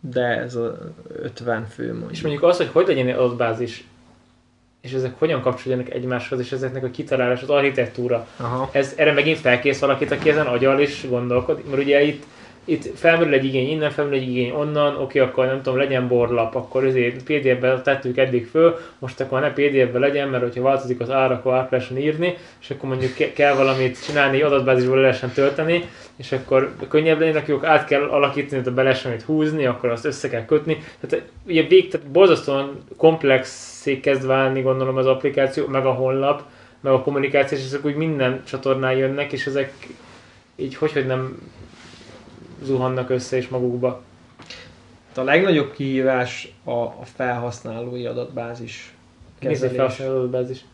de 0.00 0.22
ez 0.22 0.54
a 0.54 0.78
50 1.22 1.66
fő 1.66 1.88
mondjuk. 1.88 2.10
És 2.10 2.20
mondjuk 2.20 2.42
az, 2.42 2.56
hogy 2.56 2.68
hogy 2.72 2.86
legyen 2.86 3.06
egy 3.06 3.14
adatbázis, 3.14 3.84
és 4.80 4.92
ezek 4.92 5.18
hogyan 5.18 5.40
kapcsolódjanak 5.40 5.92
egymáshoz, 5.92 6.40
és 6.40 6.52
ezeknek 6.52 6.84
a 6.84 6.90
kitalálás, 6.90 7.42
az 7.42 7.50
architektúra, 7.50 8.26
Aha. 8.36 8.68
ez, 8.72 8.92
erre 8.96 9.12
megint 9.12 9.38
felkész 9.38 9.78
valakit, 9.78 10.10
aki 10.10 10.30
ezen 10.30 10.46
agyal 10.46 10.80
is 10.80 11.08
gondolkodik, 11.08 11.68
mert 11.68 11.82
ugye 11.82 12.02
itt, 12.02 12.24
itt 12.64 12.98
felmerül 12.98 13.32
egy 13.32 13.44
igény 13.44 13.70
innen, 13.70 13.90
felmerül 13.90 14.18
egy 14.18 14.28
igény 14.28 14.50
onnan, 14.50 14.96
oké, 14.96 15.18
akkor 15.18 15.46
nem 15.46 15.62
tudom, 15.62 15.78
legyen 15.78 16.08
borlap, 16.08 16.54
akkor 16.54 16.84
ezért 16.84 17.22
PDF-be 17.22 17.80
tettük 17.82 18.16
eddig 18.16 18.46
föl, 18.46 18.78
most 18.98 19.20
akkor 19.20 19.40
ne 19.40 19.52
PDF-be 19.52 19.98
legyen, 19.98 20.28
mert 20.28 20.42
hogyha 20.42 20.62
változik 20.62 21.00
az 21.00 21.10
ár, 21.10 21.32
akkor 21.32 21.54
át 21.54 21.70
lehessen 21.70 21.98
írni, 21.98 22.36
és 22.60 22.70
akkor 22.70 22.88
mondjuk 22.88 23.14
ke- 23.14 23.32
kell 23.32 23.54
valamit 23.54 24.04
csinálni, 24.04 24.42
adatbázisból 24.42 24.96
le 24.96 25.02
lehessen 25.02 25.30
tölteni, 25.30 25.84
és 26.16 26.32
akkor 26.32 26.74
könnyebb 26.88 27.18
legyen 27.18 27.34
nekik, 27.34 27.62
át 27.62 27.86
kell 27.86 28.02
alakítani, 28.02 28.62
hogy 28.62 28.72
be 28.72 28.82
lehessen 28.82 29.16
húzni, 29.26 29.66
akkor 29.66 29.90
azt 29.90 30.04
össze 30.04 30.28
kell 30.28 30.44
kötni. 30.44 30.82
Tehát 31.00 31.26
ugye 31.46 31.62
vég, 31.62 31.88
tehát 31.88 32.06
borzasztóan 32.06 32.78
komplexé 32.96 34.00
kezd 34.00 34.26
válni, 34.26 34.62
gondolom 34.62 34.96
az 34.96 35.06
applikáció, 35.06 35.66
meg 35.66 35.86
a 35.86 35.92
honlap, 35.92 36.42
meg 36.80 36.92
a 36.92 37.02
kommunikáció, 37.02 37.58
és 37.58 37.64
ezek 37.64 37.84
úgy 37.84 37.94
minden 37.94 38.42
csatornán 38.44 38.96
jönnek, 38.96 39.32
és 39.32 39.46
ezek 39.46 39.72
így 40.56 40.74
hogy, 40.74 40.92
hogy 40.92 41.06
nem 41.06 41.38
zuhannak 42.62 43.10
össze 43.10 43.36
és 43.36 43.48
magukba. 43.48 44.02
A 45.14 45.20
legnagyobb 45.20 45.72
kihívás 45.72 46.54
a, 46.64 46.70
a 46.70 47.04
felhasználói 47.04 48.06
adatbázis 48.06 48.94
kezelés. 49.38 49.76
felhasználó 49.76 50.18
adatbázis? 50.18 50.64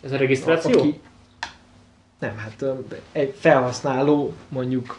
Ez 0.00 0.12
a 0.12 0.16
regisztráció? 0.16 0.78
Aki, 0.78 1.00
nem, 2.18 2.36
hát 2.36 2.64
egy 3.12 3.34
felhasználó 3.38 4.32
mondjuk 4.48 4.96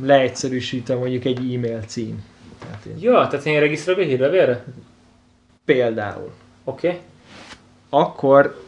leegyszerűsítve 0.00 0.94
mondjuk 0.94 1.24
egy 1.24 1.54
e-mail 1.54 1.80
cím. 1.80 2.24
Tehát 2.58 2.84
én, 2.84 2.96
Ja, 3.00 3.26
tehát 3.26 3.46
én 3.46 3.60
regisztrálok 3.60 4.02
egy 4.02 4.08
hírlevélre? 4.08 4.64
például. 5.66 6.32
Oké. 6.64 6.88
Okay. 6.88 7.00
Akkor 7.88 8.64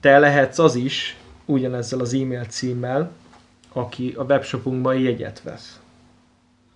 te 0.00 0.18
lehetsz 0.18 0.58
az 0.58 0.74
is, 0.74 1.16
ugyanezzel 1.44 2.00
az 2.00 2.14
e-mail 2.14 2.44
címmel, 2.44 3.10
aki 3.72 4.14
a 4.16 4.22
webshopunkban 4.22 4.98
jegyet 4.98 5.42
vesz. 5.42 5.80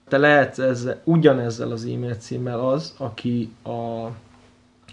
Te 0.09 0.17
lehetsz 0.19 0.59
ezzel, 0.59 1.01
ugyanezzel 1.05 1.71
az 1.71 1.85
e-mail 1.85 2.15
címmel 2.15 2.61
az, 2.61 2.95
aki 2.99 3.53
a, 3.63 4.07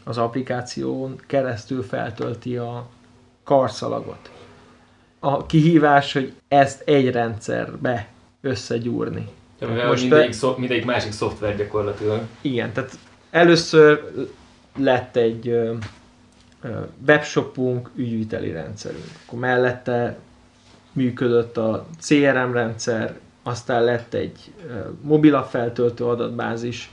az 0.03 0.17
applikáción 0.17 1.19
keresztül 1.27 1.83
feltölti 1.83 2.57
a 2.57 2.87
karszalagot. 3.43 4.31
A 5.19 5.45
kihívás, 5.45 6.13
hogy 6.13 6.33
ezt 6.47 6.81
egy 6.81 7.11
rendszerbe 7.11 8.07
összegyúrni. 8.41 9.27
Mivel 9.59 9.87
Most 9.87 10.01
mindegyik, 10.01 10.29
te- 10.29 10.35
szó, 10.37 10.55
mindegyik 10.57 10.85
másik 10.85 11.11
szoftver 11.11 11.55
gyakorlatilag. 11.55 12.21
Igen, 12.41 12.73
tehát 12.73 12.97
először 13.29 14.11
lett 14.77 15.15
egy 15.15 15.59
webshopunk, 17.07 17.89
ügyviteli 17.95 18.51
rendszerünk. 18.51 19.05
Akkor 19.25 19.39
mellette 19.39 20.17
működött 20.93 21.57
a 21.57 21.85
CRM 22.01 22.51
rendszer, 22.51 23.19
aztán 23.43 23.83
lett 23.83 24.13
egy 24.13 24.51
ö, 24.67 24.73
mobilap 25.01 25.49
feltöltő 25.49 26.05
adatbázis, 26.05 26.91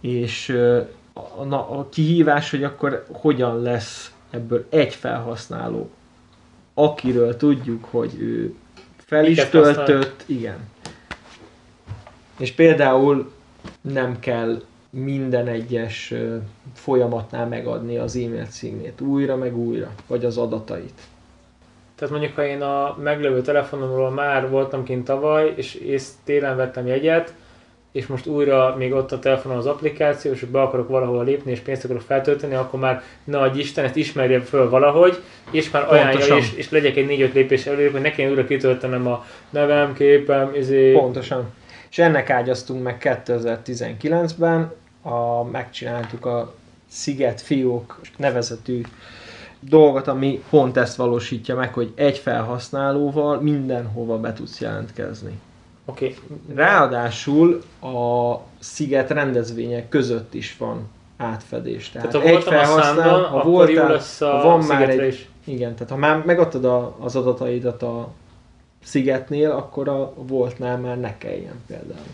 és 0.00 0.58
a, 1.48 1.88
kihívás, 1.88 2.50
hogy 2.50 2.64
akkor 2.64 3.06
hogyan 3.12 3.62
lesz 3.62 4.12
ebből 4.30 4.66
egy 4.68 4.94
felhasználó, 4.94 5.90
akiről 6.74 7.36
tudjuk, 7.36 7.84
hogy 7.84 8.14
ő 8.18 8.54
fel 8.96 9.24
is 9.24 9.36
Miket 9.36 9.52
használ? 9.52 9.84
töltött, 9.84 10.22
igen. 10.26 10.58
És 12.38 12.52
például 12.52 13.32
nem 13.80 14.18
kell 14.18 14.62
minden 14.90 15.46
egyes 15.46 16.14
folyamatnál 16.74 17.46
megadni 17.46 17.96
az 17.96 18.16
e-mail 18.16 18.46
címét 18.46 19.00
újra 19.00 19.36
meg 19.36 19.56
újra, 19.56 19.90
vagy 20.06 20.24
az 20.24 20.36
adatait. 20.36 21.00
Tehát 21.98 22.14
mondjuk, 22.14 22.34
ha 22.34 22.46
én 22.46 22.62
a 22.62 22.96
meglévő 23.02 23.40
telefonomról 23.40 24.10
már 24.10 24.50
voltam 24.50 24.84
kint 24.84 25.04
tavaly, 25.04 25.52
és, 25.56 25.74
és 25.74 26.02
télen 26.24 26.56
vettem 26.56 26.86
jegyet, 26.86 27.34
és 27.92 28.06
most 28.06 28.26
újra 28.26 28.74
még 28.78 28.92
ott 28.92 29.12
a 29.12 29.18
telefonon 29.18 29.56
az 29.56 29.66
applikáció, 29.66 30.32
és 30.32 30.44
be 30.44 30.60
akarok 30.60 30.88
valahol 30.88 31.24
lépni, 31.24 31.50
és 31.50 31.60
pénzt 31.60 31.84
akarok 31.84 32.02
feltölteni, 32.02 32.54
akkor 32.54 32.80
már 32.80 33.02
ne 33.24 33.38
adj 33.38 33.58
Isten, 33.58 33.84
ezt 33.84 33.96
ismerje 33.96 34.40
föl 34.40 34.68
valahogy, 34.68 35.22
és 35.50 35.70
már 35.70 35.92
ajánlja, 35.92 36.18
Pontosan. 36.18 36.36
és, 36.36 36.52
és 36.54 36.70
legyek 36.70 36.96
egy 36.96 37.30
4-5 37.30 37.32
lépés 37.32 37.66
előrébb, 37.66 37.92
hogy 37.92 38.00
ne 38.00 38.10
kelljen 38.10 38.32
újra 38.32 38.46
kitöltenem 38.46 39.06
a 39.06 39.24
nevem, 39.50 39.94
képem, 39.94 40.54
izé... 40.54 40.92
Pontosan. 40.92 41.52
És 41.90 41.98
ennek 41.98 42.30
ágyaztunk 42.30 42.82
meg 42.82 43.22
2019-ben, 43.26 44.72
a, 45.02 45.44
megcsináltuk 45.44 46.26
a 46.26 46.54
Sziget 46.88 47.40
Fiók 47.40 48.00
nevezetű 48.16 48.80
dolgot, 49.60 50.06
ami 50.06 50.42
pont 50.50 50.76
ezt 50.76 50.96
valósítja 50.96 51.54
meg, 51.54 51.74
hogy 51.74 51.92
egy 51.94 52.18
felhasználóval 52.18 53.40
mindenhova 53.40 54.18
be 54.18 54.32
tudsz 54.32 54.60
jelentkezni. 54.60 55.40
Oké. 55.84 56.14
Ráadásul 56.54 57.62
a 57.80 58.34
sziget 58.58 59.10
rendezvények 59.10 59.88
között 59.88 60.34
is 60.34 60.56
van 60.56 60.88
átfedés. 61.16 61.90
Tehát, 61.90 62.10
Tehát 62.10 62.26
ha 62.26 62.32
voltam 62.32 62.58
a 62.58 62.82
Szándon, 62.82 63.24
ha 63.24 63.42
voltál, 63.42 64.00
ha 64.18 64.26
a 64.26 64.42
van 64.42 64.64
már 64.64 64.88
egy, 64.88 65.06
is. 65.06 65.28
igen, 65.44 65.74
tehát 65.74 65.90
ha 65.90 65.96
már 65.96 66.24
megadtad 66.24 66.64
a, 66.64 66.96
az 66.98 67.16
adataidat 67.16 67.82
a 67.82 68.08
szigetnél, 68.82 69.50
akkor 69.50 69.88
a 69.88 70.12
voltnál 70.16 70.78
már 70.78 71.00
ne 71.00 71.18
kelljen 71.18 71.60
például. 71.66 72.06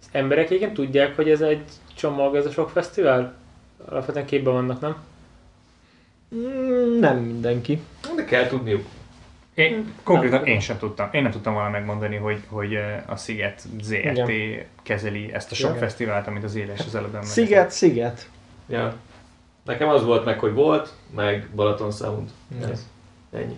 Az 0.00 0.08
emberek 0.12 0.50
igen 0.50 0.72
tudják, 0.72 1.16
hogy 1.16 1.30
ez 1.30 1.40
egy 1.40 1.64
csomag, 1.94 2.36
ez 2.36 2.46
a 2.46 2.50
sok 2.50 2.70
fesztivál? 2.70 3.34
Alapvetően 3.88 4.26
képben 4.26 4.52
vannak, 4.52 4.80
nem? 4.80 4.96
Mm, 6.34 6.98
nem 6.98 7.16
mindenki. 7.16 7.80
De 8.16 8.24
kell 8.24 8.46
tudniuk. 8.46 8.84
Én, 9.54 9.92
konkrétan 10.02 10.46
én 10.46 10.60
sem 10.60 10.78
tudtam. 10.78 11.08
Én 11.12 11.22
nem 11.22 11.30
tudtam 11.30 11.52
volna 11.54 11.70
megmondani, 11.70 12.16
hogy, 12.16 12.42
hogy 12.48 12.74
eh, 12.74 13.02
a 13.06 13.16
Sziget 13.16 13.62
ZRT 13.82 14.28
Igen. 14.28 14.64
kezeli 14.82 15.32
ezt 15.32 15.50
a 15.50 15.54
sok 15.54 15.68
Igen. 15.68 15.80
fesztivált, 15.80 16.26
amit 16.26 16.44
az 16.44 16.54
éles 16.54 16.80
az 16.86 16.94
előbb. 16.94 17.18
Sziget, 17.22 17.70
sziget. 17.70 18.28
Ja. 18.68 18.94
Nekem 19.64 19.88
az 19.88 20.04
volt 20.04 20.24
meg, 20.24 20.38
hogy 20.38 20.52
volt, 20.52 20.92
meg 21.14 21.48
Balaton 21.54 21.90
Sound. 21.90 22.30
Igen. 22.56 22.70
Ez. 22.70 22.86
Ennyi. 23.32 23.56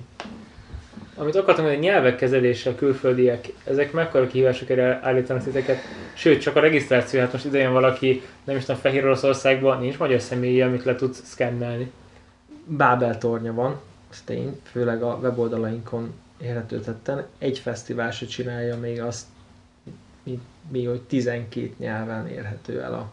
Amit 1.15 1.37
akartam 1.37 1.65
mondani, 1.65 1.87
nyelvek 1.87 2.17
kezelése, 2.17 2.75
külföldiek, 2.75 3.49
ezek 3.65 3.93
mekkora 3.93 4.27
kihívások 4.27 4.71
erre 4.71 5.01
állítanak 5.03 5.43
titeket? 5.43 5.79
Sőt, 6.15 6.41
csak 6.41 6.57
a 6.57 6.61
regisztráció, 6.61 7.21
hát 7.21 7.33
most 7.33 7.45
ide 7.45 7.59
jön 7.59 7.73
valaki, 7.73 8.23
nem 8.45 8.57
is 8.57 8.65
tudom, 8.65 8.81
Fehér 8.81 9.05
Oroszországban, 9.05 9.81
nincs 9.81 9.99
magyar 9.99 10.21
személyi, 10.21 10.63
amit 10.63 10.85
le 10.85 10.95
tudsz 10.95 11.23
szkennelni. 11.25 11.91
Bábel 12.69 13.19
tornya 13.19 13.55
van, 13.55 13.81
az 14.11 14.21
tény, 14.25 14.61
főleg 14.63 15.03
a 15.03 15.19
weboldalainkon 15.23 16.13
érhető 16.43 16.81
tetten. 16.81 17.27
Egy 17.39 17.59
fesztivál 17.59 18.11
se 18.11 18.27
csinálja 18.27 18.77
még 18.77 19.03
azt, 19.03 19.27
mi, 20.23 20.41
mi 20.71 20.85
hogy 20.85 21.01
12 21.01 21.71
nyelven 21.79 22.29
érhető 22.29 22.83
el 22.83 22.95
a, 22.95 23.11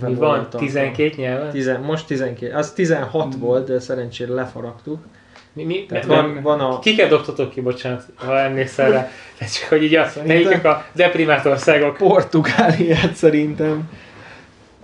van? 0.00 0.10
weboldalon. 0.10 0.66
12 0.66 1.14
nyelven? 1.16 1.50
Tizen, 1.50 1.80
most 1.80 2.06
12, 2.06 2.54
az 2.54 2.72
16 2.72 3.34
volt, 3.34 3.66
de 3.66 3.80
szerencsére 3.80 4.32
lefaragtuk. 4.32 5.04
Mi, 5.52 5.64
mi, 5.64 5.86
Tehát 5.86 6.06
nem, 6.06 6.32
van, 6.32 6.42
van 6.42 6.60
a... 6.60 6.78
Kiket 6.78 7.12
oktatok 7.12 7.50
ki, 7.50 7.60
bocsánat, 7.60 8.04
ha 8.14 8.38
emlékszel 8.38 8.90
rá. 8.90 9.08
Csak 9.60 9.68
hogy 9.68 9.82
így 9.82 9.94
a, 9.94 10.06
melyikek 10.26 10.64
a 10.64 10.84
deprimált 10.92 11.44
országok. 11.44 11.96
Portugáliát 11.96 13.14
szerintem, 13.14 13.90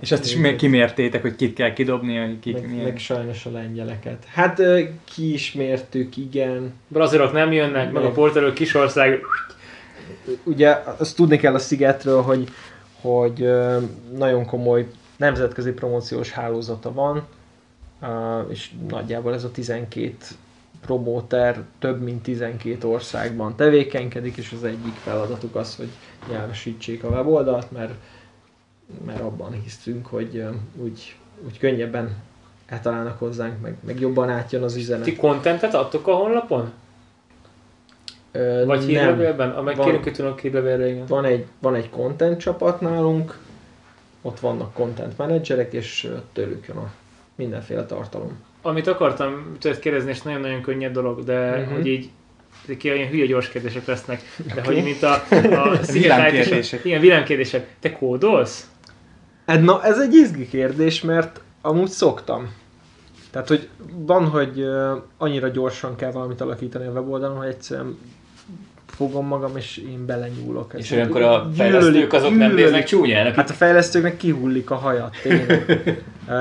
És 0.05 0.12
azt 0.12 0.24
is 0.24 0.36
mi- 0.36 0.57
kimértétek, 0.57 1.22
hogy 1.22 1.36
kit 1.36 1.55
kell 1.55 1.72
kidobni, 1.72 2.16
hogy 2.16 2.40
kik 2.40 2.52
meg, 2.52 2.68
milyen... 2.68 2.84
meg 2.84 2.98
sajnos 2.98 3.46
a 3.46 3.50
lengyeleket. 3.50 4.24
Hát 4.24 4.59
ö, 4.59 4.80
kiismertük, 5.05 6.16
igen. 6.16 6.72
Brazilok 6.88 7.32
nem 7.32 7.52
jönnek, 7.52 7.92
meg 7.92 8.02
a 8.02 8.07
Meg. 8.07 8.14
portelő 8.14 8.52
kisország, 8.52 9.20
ugye 10.42 10.82
azt 10.98 11.16
tudni 11.16 11.36
kell 11.36 11.55
a 11.55 11.59
Szigetről, 11.59 12.22
hogy, 12.22 12.48
hogy 13.00 13.48
nagyon 14.16 14.46
komoly 14.46 14.86
nemzetközi 15.16 15.70
promóciós 15.70 16.30
hálózata 16.30 16.92
van, 16.92 17.26
és 18.48 18.70
nagyjából 18.88 19.34
ez 19.34 19.44
a 19.44 19.50
12 19.50 20.16
promóter 20.86 21.62
több 21.78 22.02
mint 22.02 22.22
12 22.22 22.88
országban 22.88 23.57
tevékenykedik, 23.57 24.36
és 24.36 24.52
az 24.57 24.64
egyik 24.64 24.94
feladatuk 24.94 25.55
az, 25.55 25.76
hogy 25.76 25.88
nyelvesítsék 26.30 27.05
a 27.05 27.09
weboldalt, 27.09 27.70
mert, 27.70 27.92
mert 29.07 29.20
abban 29.20 29.53
hiszünk, 29.62 30.07
hogy 30.07 30.45
úgy, 30.76 31.16
úgy 31.47 31.59
könnyebben 31.59 32.16
eltalálnak 32.66 33.18
hozzánk, 33.18 33.61
meg, 33.61 33.76
meg 33.87 34.01
jobban 34.01 34.28
átjön 34.30 34.62
az 34.62 34.76
üzenet. 34.76 35.05
Ti 35.05 35.16
kontentet 35.16 35.74
adtok 35.74 36.07
a 36.09 36.14
honlapon? 36.14 36.72
Ö, 38.32 38.62
Vagy 38.66 38.85
hírlevélben? 38.85 39.51
Amely 39.51 39.74
Van. 39.74 39.85
kérünk, 39.87 40.03
hogy 40.05 40.12
tudunk 40.12 40.39
hírlevélre, 40.41 40.89
igen. 40.89 41.07
Van 41.07 41.24
egy, 41.24 41.47
van 41.59 41.74
egy 41.74 41.91
content 41.91 42.39
csapat 42.41 42.80
nálunk, 42.80 43.39
ott 44.22 44.41
vannak 44.41 44.72
content 44.72 45.18
menedzserek, 45.18 45.72
és 45.72 46.11
tőlük 46.32 46.66
jön 46.66 46.76
a 46.76 46.91
mindenféle 47.35 47.87
tartalom. 47.87 48.43
Amit 48.62 48.87
akartam 48.87 49.57
tőled 49.61 49.78
kérdezni, 49.78 50.11
és 50.11 50.22
nagyon-nagyon 50.22 50.61
könnyed 50.61 50.93
dolog, 50.93 51.24
de 51.24 51.57
Mhm. 51.61 51.72
hogy 51.74 51.87
így 51.87 52.11
ezek 52.64 52.85
ilyen 52.85 53.09
hülye 53.09 53.26
gyors 53.26 53.49
kérdések 53.49 53.87
lesznek, 53.87 54.22
de 54.55 54.61
Oké. 54.61 54.74
hogy 54.74 54.82
mint 54.85 55.03
a, 55.03 55.12
a 55.62 55.78
Villámkérdések. 55.93 56.85
Igen, 56.85 57.01
villámkérdések. 57.01 57.66
Te 57.80 57.93
kódolsz? 57.93 58.68
Ez, 59.45 59.62
na, 59.62 59.82
ez 59.82 59.99
egy 59.99 60.14
izgi 60.14 60.49
kérdés, 60.49 61.01
mert 61.01 61.40
amúgy 61.61 61.88
szoktam. 61.88 62.53
Tehát, 63.30 63.49
hogy 63.49 63.68
van, 63.95 64.26
hogy 64.26 64.66
annyira 65.18 65.49
gyorsan 65.49 65.97
kell 65.97 66.11
valamit 66.11 66.40
alakítani 66.40 66.86
a 66.86 66.90
weboldalon, 66.90 67.36
hogy 67.36 67.47
egyszerűen 67.47 67.99
fogom 68.86 69.26
magam, 69.26 69.57
és 69.57 69.76
én 69.76 70.07
belenyúlok. 70.07 70.72
És 70.76 70.90
olyankor 70.90 71.22
a 71.22 71.28
gyűlölik- 71.38 71.57
fejlesztők 71.57 72.12
azok 72.12 72.28
nem 72.30 72.38
gyűlölik. 72.38 72.64
néznek 72.64 72.84
csúnyán, 72.84 73.24
akik 73.26 73.34
Hát 73.36 73.51
a 73.51 73.53
fejlesztőknek 73.53 74.16
kihullik 74.16 74.70
a 74.70 75.11
tényleg. 75.22 75.64
Ö, 76.28 76.32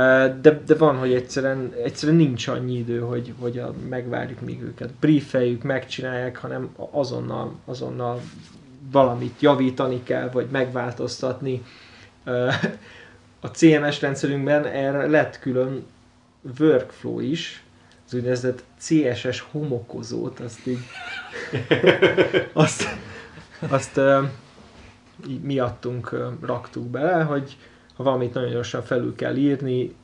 de, 0.42 0.62
de 0.66 0.76
van, 0.76 0.96
hogy 0.96 1.14
egyszerűen, 1.14 1.74
egyszerűen 1.84 2.18
nincs 2.18 2.48
annyi 2.48 2.78
idő, 2.78 3.00
hogy, 3.00 3.34
hogy 3.40 3.58
a, 3.58 3.74
megvárjuk, 3.90 4.42
míg 4.42 4.62
őket 4.62 4.90
briefeljük, 5.00 5.64
megcsinálják, 5.64 6.38
hanem 6.38 6.70
azonnal, 6.92 7.56
azonnal 7.66 8.20
valamit 8.92 9.42
javítani 9.42 10.04
kell, 10.04 10.30
vagy 10.30 10.48
megváltoztatni. 10.52 11.62
A 13.40 13.48
CMS 13.48 14.02
rendszerünkben 14.02 14.66
erre 14.66 15.08
lett 15.08 15.40
külön 15.40 15.86
workflow 16.60 17.20
is, 17.20 17.64
az 18.06 18.14
úgynevezett 18.14 18.64
CSS 18.80 19.40
homokozót, 19.40 20.40
azt 20.40 20.68
így 20.68 20.80
azt, 22.54 22.88
azt 23.60 24.00
így 25.28 25.42
miattunk 25.42 26.36
raktuk 26.42 26.88
bele, 26.88 27.24
hogy 27.24 27.58
ha 27.96 28.04
valamit 28.04 28.34
nagyon 28.34 28.52
gyorsan 28.52 28.84
felül 28.84 29.16
kell 29.16 29.36
írni, 29.36 29.96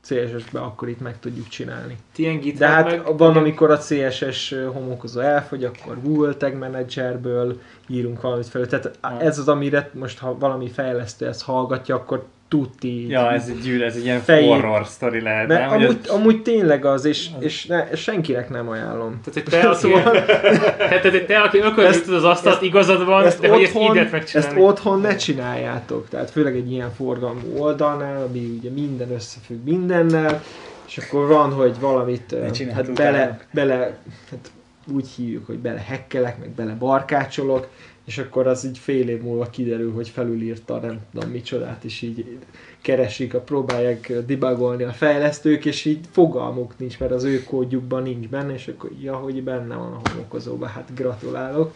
CSS-be 0.00 0.60
akkor 0.60 0.88
itt 0.88 1.00
meg 1.00 1.18
tudjuk 1.18 1.48
csinálni. 1.48 1.96
Ti 2.12 2.54
De 2.58 2.66
hát 2.66 2.84
meg, 2.84 3.16
van, 3.16 3.30
igen. 3.30 3.42
amikor 3.42 3.70
a 3.70 3.78
CSS 3.78 4.54
homokozó 4.72 5.20
elfogy, 5.20 5.64
akkor 5.64 6.02
Google 6.02 6.34
Tag 6.34 6.54
Managerből 6.54 7.60
írunk 7.86 8.20
valamit 8.20 8.46
felül. 8.46 8.66
Tehát 8.66 8.98
ez 9.22 9.38
az, 9.38 9.48
amire 9.48 9.90
most, 9.94 10.18
ha 10.18 10.38
valami 10.38 10.68
fejlesztő 10.68 11.26
ezt 11.26 11.42
hallgatja, 11.42 11.94
akkor 11.94 12.26
tuti. 12.48 13.08
Ja, 13.08 13.32
ez 13.32 13.48
egy, 13.48 13.60
gyűl, 13.60 13.84
ez 13.84 13.96
egy 13.96 14.04
ilyen 14.04 14.20
Fejét. 14.20 14.48
horror 14.48 14.86
sztori 14.86 15.20
lehet, 15.20 15.48
Mert 15.48 15.60
nem? 15.60 15.68
Hogy 15.68 15.84
amúgy, 15.84 15.98
ez- 16.04 16.10
amúgy 16.10 16.42
tényleg 16.42 16.84
az, 16.84 17.04
és, 17.04 17.28
és 17.38 17.66
ne, 17.66 17.94
senkinek 17.96 18.48
nem 18.50 18.68
ajánlom. 18.68 19.20
Tehát, 19.24 19.32
hogy 19.50 19.60
te, 19.60 19.68
aki, 19.68 19.78
Szóval- 19.78 20.24
tehát, 20.78 21.00
hogy 21.10 21.26
te, 21.26 21.38
aki 21.40 21.58
Ezt- 21.58 21.66
ökölnyűjtöd 21.68 22.14
az 22.14 22.24
asztalt, 22.24 22.54
ezt- 22.54 22.64
igazad 22.64 23.04
van, 23.04 23.24
ezt 23.26 23.40
de 23.40 23.48
hogy 23.48 23.62
ezt 23.62 23.70
így 23.74 23.76
otthon, 23.76 23.94
lehet 23.94 24.14
ezt 24.14 24.32
megcsinálni. 24.34 24.60
otthon 24.60 25.00
ne 25.00 25.16
csináljátok. 25.16 26.08
Tehát 26.08 26.30
főleg 26.30 26.56
egy 26.56 26.72
ilyen 26.72 26.90
forgalmú 26.96 27.56
oldalnál, 27.56 28.22
ami 28.28 28.56
ugye 28.58 28.70
minden 28.70 29.10
összefügg 29.12 29.64
mindennel, 29.64 30.42
és 30.86 30.98
akkor 30.98 31.26
van, 31.26 31.52
hogy 31.52 31.76
valamit 31.80 32.36
hát 32.74 32.92
bele, 32.92 33.38
bele, 33.50 33.96
hát 34.30 34.50
úgy 34.92 35.08
hívjuk, 35.16 35.46
hogy 35.46 35.58
bele 35.58 35.82
hekkelek, 35.86 36.38
meg 36.38 36.50
bele 36.50 36.72
barkácsolok, 36.78 37.68
és 38.08 38.18
akkor 38.18 38.46
az 38.46 38.64
így 38.64 38.78
fél 38.78 39.08
év 39.08 39.20
múlva 39.22 39.44
kiderül, 39.50 39.92
hogy 39.92 40.08
felülírta 40.08 40.78
nem 40.78 40.98
tudom 41.12 41.30
micsodát, 41.30 41.84
és 41.84 42.02
így 42.02 42.38
keresik, 42.82 43.34
a 43.34 43.40
próbálják 43.40 44.12
debugolni 44.26 44.82
a 44.82 44.90
fejlesztők, 44.92 45.64
és 45.64 45.84
így 45.84 45.98
fogalmuk 46.10 46.78
nincs, 46.78 46.98
mert 46.98 47.12
az 47.12 47.24
ő 47.24 47.42
kódjukban 47.44 48.02
nincs 48.02 48.26
benne, 48.28 48.52
és 48.52 48.68
akkor 48.68 48.90
ja, 49.02 49.14
hogy 49.14 49.42
benne 49.42 49.74
van 49.74 49.92
a 49.92 50.10
homokozóban, 50.10 50.68
hát 50.68 50.88
gratulálok. 50.94 51.72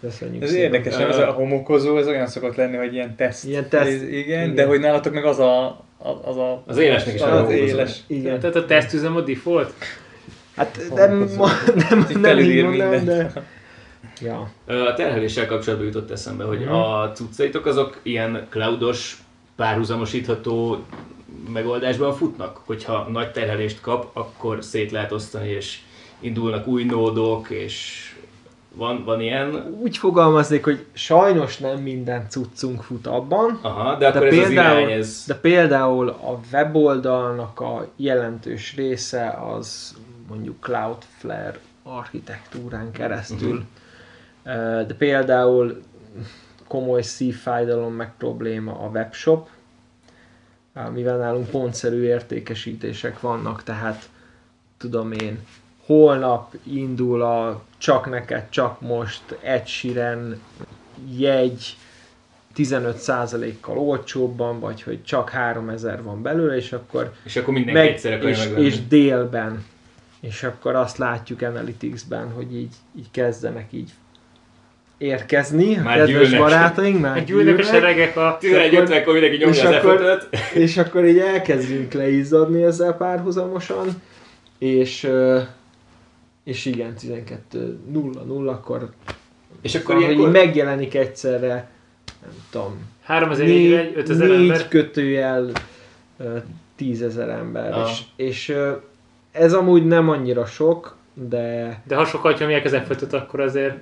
Köszönjük 0.00 0.42
Ez 0.42 0.48
szépen. 0.50 0.64
érdekes, 0.64 0.96
nem? 0.96 1.08
Ez 1.08 1.18
a 1.18 1.30
homokozó, 1.32 1.96
ez 1.98 2.06
olyan 2.06 2.26
szokott 2.26 2.56
lenni, 2.56 2.76
hogy 2.76 2.92
ilyen 2.94 3.16
teszt. 3.16 3.44
Ilyen 3.44 3.68
teszt. 3.68 3.86
Ez- 3.92 4.02
Igen, 4.02 4.18
Igen. 4.18 4.54
de 4.54 4.64
hogy 4.66 4.80
nálatok 4.80 5.12
meg 5.14 5.24
az 5.24 5.38
a... 5.38 5.84
Az, 6.24 6.36
a, 6.36 6.62
Az 6.66 6.78
élesnek 6.78 7.14
is 7.14 7.20
az, 7.20 7.40
az 7.40 7.50
éles. 7.50 8.00
Igen. 8.06 8.40
Tehát 8.40 8.56
a 8.56 8.64
tesztüzem 8.64 9.16
a 9.16 9.20
default? 9.20 9.72
Hát 10.56 10.80
nem, 10.94 11.10
Homokozó. 11.10 11.36
ma, 11.36 11.48
nem, 11.88 11.98
Így 11.98 12.12
nem 12.14 12.22
felülír 12.22 12.56
így 12.56 12.62
mondanám, 12.64 12.90
mindent. 12.96 13.32
de... 13.32 13.42
Ja. 14.20 14.50
A 14.66 14.94
terheléssel 14.94 15.46
kapcsolatban 15.46 15.86
jutott 15.88 16.10
eszembe, 16.10 16.44
hogy 16.44 16.60
Mhm. 16.60 16.72
a 16.72 17.10
cuccaitok 17.12 17.66
azok 17.66 17.98
ilyen 18.02 18.46
cloudos, 18.50 19.22
párhuzamosítható 19.56 20.84
megoldásban 21.52 22.14
futnak? 22.14 22.60
Hogyha 22.64 23.08
nagy 23.10 23.30
terhelést 23.32 23.80
kap, 23.80 24.16
akkor 24.16 24.64
szét 24.64 24.90
lehet 24.90 25.12
osztani, 25.12 25.48
és 25.48 25.78
indulnak 26.20 26.66
új 26.66 26.84
nódok, 26.84 27.50
és 27.50 28.06
van, 28.74 29.04
van 29.04 29.20
ilyen? 29.20 29.76
Úgy 29.82 29.96
fogalmaznék, 29.96 30.64
hogy 30.64 30.84
sajnos 30.92 31.56
nem 31.58 31.78
minden 31.78 32.26
cuccunk 32.28 32.82
fut 32.82 33.06
abban, 33.06 33.58
Aha, 33.62 33.94
de 33.98 34.08
akkor 34.08 34.26
ez 34.26 34.38
az 34.38 34.50
irány, 34.50 34.90
ez... 34.90 35.24
de 35.26 35.34
például 35.34 36.08
a 36.08 36.40
weboldalnak 36.52 37.60
a 37.60 37.88
jelentős 37.96 38.74
része 38.76 39.38
az 39.54 39.94
mondjuk 40.28 40.56
Cloudflare 40.60 41.58
architektúrán 41.82 42.90
keresztül. 42.92 43.48
Uh-huh. 43.50 43.64
De 44.86 44.94
például 44.98 45.82
komoly 46.66 47.02
szívfájdalom 47.02 47.94
meg 47.94 48.12
probléma 48.18 48.78
a 48.80 48.88
webshop, 48.88 49.48
mivel 50.92 51.16
nálunk 51.16 51.50
pontszerű 51.50 52.02
értékesítések 52.02 53.20
vannak, 53.20 53.62
tehát 53.62 54.08
tudom 54.78 55.12
én, 55.12 55.38
holnap 55.86 56.54
indul 56.62 57.22
a 57.22 57.62
csak 57.78 58.10
neked, 58.10 58.48
csak 58.48 58.80
most 58.80 59.22
egy 59.40 59.66
siren 59.66 60.40
jegy 61.16 61.76
15%-kal 62.56 63.78
olcsóbban, 63.78 64.60
vagy 64.60 64.82
hogy 64.82 65.04
csak 65.04 65.28
3000 65.28 66.02
van 66.02 66.22
belőle, 66.22 66.56
és 66.56 66.72
akkor 66.72 67.12
És 67.22 67.36
akkor 67.36 67.54
mindenki 67.54 67.80
meg, 67.80 67.88
egyszer 67.88 68.12
akarja 68.12 68.30
és, 68.30 68.38
megvenni. 68.38 68.66
és 68.66 68.86
délben. 68.86 69.64
És 70.20 70.42
akkor 70.42 70.74
azt 70.74 70.98
látjuk 70.98 71.42
Analytics-ben, 71.42 72.30
hogy 72.30 72.54
így, 72.54 72.74
így 72.96 73.10
kezdenek 73.10 73.72
így 73.72 73.92
érkezni 75.02 75.74
Már 75.74 76.00
a 76.00 76.04
kedves 76.04 76.28
gyűlnek. 76.28 76.40
barátaink, 76.40 77.00
már 77.06 77.24
Gyűlnek 77.24 77.46
a 77.46 77.56
gyűlnek, 77.56 77.64
seregek 77.64 78.16
a... 78.16 78.38
11.50-kor 78.40 79.12
mindenki 79.12 79.36
nyomja 79.36 79.54
és 79.54 79.62
az 79.64 79.74
akkor- 79.74 80.00
F5-öt. 80.00 80.38
és 80.54 80.76
akkor 80.76 81.04
így 81.06 81.18
elkezdünk 81.18 81.92
leizzadni 81.92 82.62
ezzel 82.62 82.92
párhuzamosan, 82.96 83.86
és, 84.58 85.10
és 86.44 86.64
igen, 86.64 86.94
12.00-akkor 87.00 88.88
És 89.62 89.74
akkor 89.74 89.94
akkor 89.94 90.04
így 90.10 90.10
ilyenkor... 90.16 90.30
megjelenik 90.30 90.94
egyszerre, 90.94 91.68
nem 92.22 92.30
tudom, 92.50 92.90
3000 93.02 93.46
négy, 93.46 93.72
egy 93.72 93.92
5000 93.96 94.28
négy 94.28 94.40
ember. 94.40 94.68
kötőjel 94.68 95.50
ö, 96.18 96.36
tízezer 96.76 97.28
ember, 97.28 97.72
Ah. 97.72 97.90
és, 97.90 98.00
és 98.16 98.54
ez 99.32 99.52
amúgy 99.52 99.86
nem 99.86 100.08
annyira 100.08 100.44
sok, 100.46 100.96
de 101.14 101.80
De 101.86 101.94
ha 101.96 102.04
sokat 102.04 102.38
nyomják 102.38 102.64
az 102.64 102.76
f 102.86 103.12
akkor 103.12 103.40
azért 103.40 103.74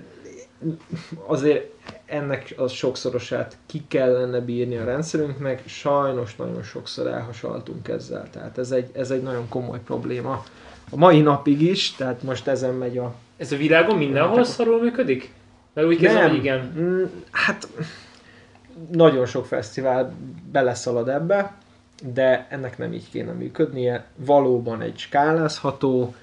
azért 1.27 1.73
ennek 2.07 2.55
a 2.57 2.69
sokszorosát 2.69 3.57
ki 3.67 3.83
kellene 3.89 4.41
bírni 4.41 4.77
a 4.77 4.85
rendszerünknek, 4.85 5.63
sajnos 5.67 6.37
nagyon 6.37 6.63
sokszor 6.63 7.07
elhasaltunk 7.07 7.89
ezzel, 7.89 8.31
tehát 8.31 8.59
ez 8.59 8.71
egy, 8.71 8.91
ez 8.93 9.11
egy 9.11 9.23
nagyon 9.23 9.49
komoly 9.49 9.81
probléma. 9.85 10.45
A 10.91 10.97
mai 10.97 11.21
napig 11.21 11.61
is, 11.61 11.95
tehát 11.95 12.23
most 12.23 12.47
ezen 12.47 12.75
megy 12.75 12.99
a... 12.99 13.15
ez 13.37 13.53
a 13.53 13.57
világon 13.57 13.99
mindenhol 13.99 14.45
szarul 14.45 14.81
működik? 14.81 15.33
Mert 15.73 15.87
úgy 15.87 15.99
kezdem, 15.99 16.29
hogy 16.29 16.39
igen. 16.39 16.73
Mm, 16.79 17.05
Hát 17.31 17.69
nagyon 18.91 19.27
sok 19.27 19.47
fesztivál 19.47 20.15
beleszalad 20.53 21.09
ebbe, 21.09 21.55
de 22.15 22.47
ennek 22.51 22.79
nem 22.79 22.93
így 22.93 23.11
kéne 23.11 23.33
működnie. 23.33 24.05
Valóban 24.17 24.81
egy 24.81 24.99
skálázható 24.99 26.15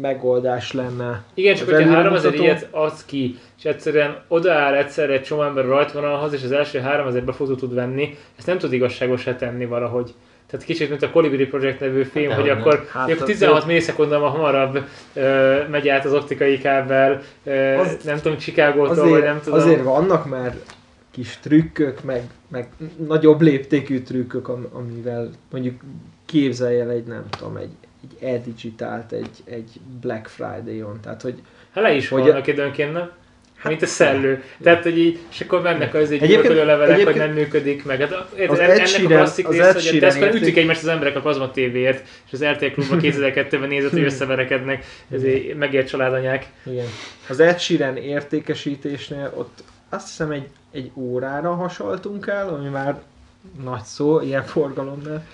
megoldás 0.00 0.72
lenne. 0.72 1.22
Igen, 1.34 1.54
csak 1.54 1.64
hogyha 1.68 1.80
3000 1.82 2.04
előmutató- 2.06 2.42
ilyet 2.42 2.68
adsz 2.70 3.04
ki, 3.04 3.38
és 3.58 3.64
egyszerűen 3.64 4.16
odaáll 4.28 4.74
egyszerre 4.74 5.12
egy 5.12 5.22
csomó 5.22 5.42
ember 5.42 5.64
a 5.64 5.68
rajtvonalhoz, 5.68 6.32
és 6.32 6.42
az 6.42 6.52
első 6.52 6.78
3000 6.78 7.24
befutó 7.24 7.54
tud 7.54 7.74
venni, 7.74 8.16
ezt 8.38 8.46
nem 8.46 8.58
tud 8.58 8.72
igazságosá 8.72 9.36
tenni 9.36 9.64
valahogy. 9.66 10.14
Tehát 10.46 10.66
kicsit, 10.66 10.88
mint 10.88 11.02
a 11.02 11.10
Colibri 11.10 11.46
Project 11.46 11.80
nevű 11.80 12.02
film, 12.02 12.28
Hát 12.30 12.38
hogy 12.40 12.48
dehogy 12.48 12.60
akkor, 12.60 12.86
Hát 12.92 13.08
hát, 13.08 13.20
a- 13.20 13.24
16 13.24 13.66
millisekundummal 13.66 14.30
hamarabb 14.30 14.78
ö, 15.14 15.58
megy 15.70 15.88
át 15.88 16.04
az 16.04 16.12
optikai 16.14 16.58
kábel, 16.58 17.20
ö, 17.44 17.74
Az- 17.74 18.04
nem 18.04 18.16
tudom, 18.20 18.38
Chicagótól, 18.38 18.94
vagy 18.94 18.98
Azért, 19.12 19.24
nem 19.24 19.40
tudom. 19.44 19.58
azért 19.58 19.82
vannak 19.82 20.28
már 20.28 20.54
kis 21.10 21.38
trükkök, 21.42 22.02
meg, 22.02 22.22
meg 22.48 22.68
nagyobb 23.08 23.40
léptékű 23.40 24.02
trükkök, 24.02 24.48
am- 24.48 24.68
amivel 24.72 25.30
mondjuk 25.50 25.80
képzelj 26.26 26.80
el 26.80 26.90
egy, 26.90 27.04
nem 27.04 27.24
tudom, 27.38 27.56
egy, 27.56 27.70
egy 28.20 28.28
e-digitált 28.28 29.12
egy, 29.12 29.30
egy 29.44 29.70
Black 30.00 30.26
Friday-on. 30.26 31.00
Tehát, 31.02 31.22
hogy 31.22 31.34
Hát 31.74 31.84
le 31.84 31.94
is 31.94 32.08
Hogy- 32.08 32.22
vannak 32.22 32.46
időnként, 32.46 32.92
nem? 32.92 33.10
mint 33.68 33.82
a 33.82 33.86
szellő. 33.86 34.42
Tehát, 34.62 34.82
hogy 34.82 34.98
így, 34.98 35.18
és 35.30 35.40
akkor 35.40 35.62
mennek 35.62 35.94
az 35.94 36.12
így 36.12 36.22
Egyébként- 36.22 36.42
gyilkoló 36.42 36.66
levelek, 36.66 37.04
hogy 37.04 37.14
nem 37.16 37.30
működik 37.30 37.84
meg. 37.84 38.00
Hát, 38.00 38.12
a- 38.12 38.28
Az 38.48 38.58
ennek 38.58 38.80
a 38.82 38.86
Sheeran- 38.86 39.12
klasszik 39.12 39.48
az 39.48 39.54
rész, 39.56 39.72
hogy 39.90 39.94
érték- 39.94 40.34
ütik 40.34 40.56
egymást 40.56 40.82
az 40.82 40.88
emberek 40.88 41.16
a 41.16 41.20
Plasma 41.20 41.50
TV-ért, 41.50 42.06
és 42.26 42.32
az 42.32 42.44
RTL 42.44 42.66
klubban 42.66 42.98
2002-ben 43.00 43.68
nézett, 43.68 43.90
hogy 43.90 44.02
összeverekednek, 44.02 44.84
ezért 45.10 45.54
megért 45.58 45.88
családanyák. 45.88 46.46
igen. 46.66 46.86
Az 47.28 47.40
Ed 47.40 47.58
Sheeran 47.58 47.96
értékesítésnél 47.96 49.32
ott 49.36 49.62
azt 49.88 50.06
hiszem 50.08 50.30
egy, 50.30 50.46
egy 50.72 50.90
órára 50.94 51.54
hasaltunk 51.54 52.26
el, 52.26 52.48
ami 52.48 52.68
már 52.68 53.00
nagy 53.64 53.82
szó, 53.82 54.20
ilyen 54.20 54.42
forgalomnál, 54.44 55.26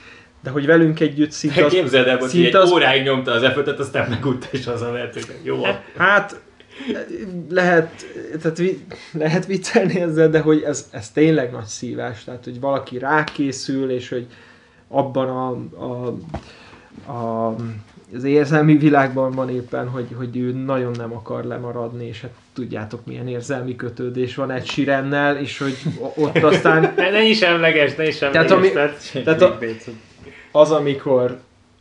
de 0.42 0.50
hogy 0.50 0.66
velünk 0.66 1.00
együtt 1.00 1.30
szinte 1.30 1.64
az, 1.64 1.72
Képzeld 1.72 2.06
el, 2.06 2.16
hogy 2.18 2.44
egy 2.44 2.54
az- 2.56 2.70
óráig 2.72 3.02
nyomta 3.02 3.32
az 3.32 3.42
f 3.44 3.78
aztán 3.78 4.08
megutta 4.08 4.46
és 4.50 4.64
hazavert, 4.64 5.12
hogy 5.14 5.26
jó. 5.42 5.62
Hát 5.96 6.40
lehet, 7.50 8.06
tehát 8.42 8.58
vi, 8.58 8.84
lehet 9.12 9.46
viccelni 9.46 10.00
ezzel, 10.00 10.28
de 10.30 10.40
hogy 10.40 10.62
ez, 10.62 10.88
ez 10.90 11.10
tényleg 11.10 11.50
nagy 11.52 11.64
szívás, 11.64 12.24
tehát 12.24 12.44
hogy 12.44 12.60
valaki 12.60 12.98
rákészül, 12.98 13.90
és 13.90 14.08
hogy 14.08 14.26
abban 14.88 15.28
a, 15.28 15.48
a, 15.84 16.06
a 17.12 17.56
az 18.14 18.24
érzelmi 18.24 18.76
világban 18.76 19.30
van 19.32 19.50
éppen, 19.50 19.88
hogy, 19.88 20.06
hogy 20.16 20.36
ő 20.36 20.52
nagyon 20.52 20.94
nem 20.98 21.12
akar 21.12 21.44
lemaradni, 21.44 22.06
és 22.06 22.20
hát 22.20 22.30
tudjátok 22.52 23.06
milyen 23.06 23.28
érzelmi 23.28 23.76
kötődés 23.76 24.34
van 24.34 24.50
egy 24.50 24.66
sirennel, 24.66 25.36
és 25.36 25.58
hogy 25.58 25.76
ott 26.16 26.36
aztán 26.36 26.92
Ne, 26.96 27.10
ne 27.10 27.22
is 27.22 27.40
emleges, 27.40 27.94
ne 27.94 28.06
is 28.06 28.18
Tehát 28.18 28.34
emleges. 28.34 28.56
ami- 28.56 28.70
Tehát, 28.72 29.10
Tehát 29.24 29.42
a- 29.42 29.58
az, 30.52 30.70
amikor 30.70 31.40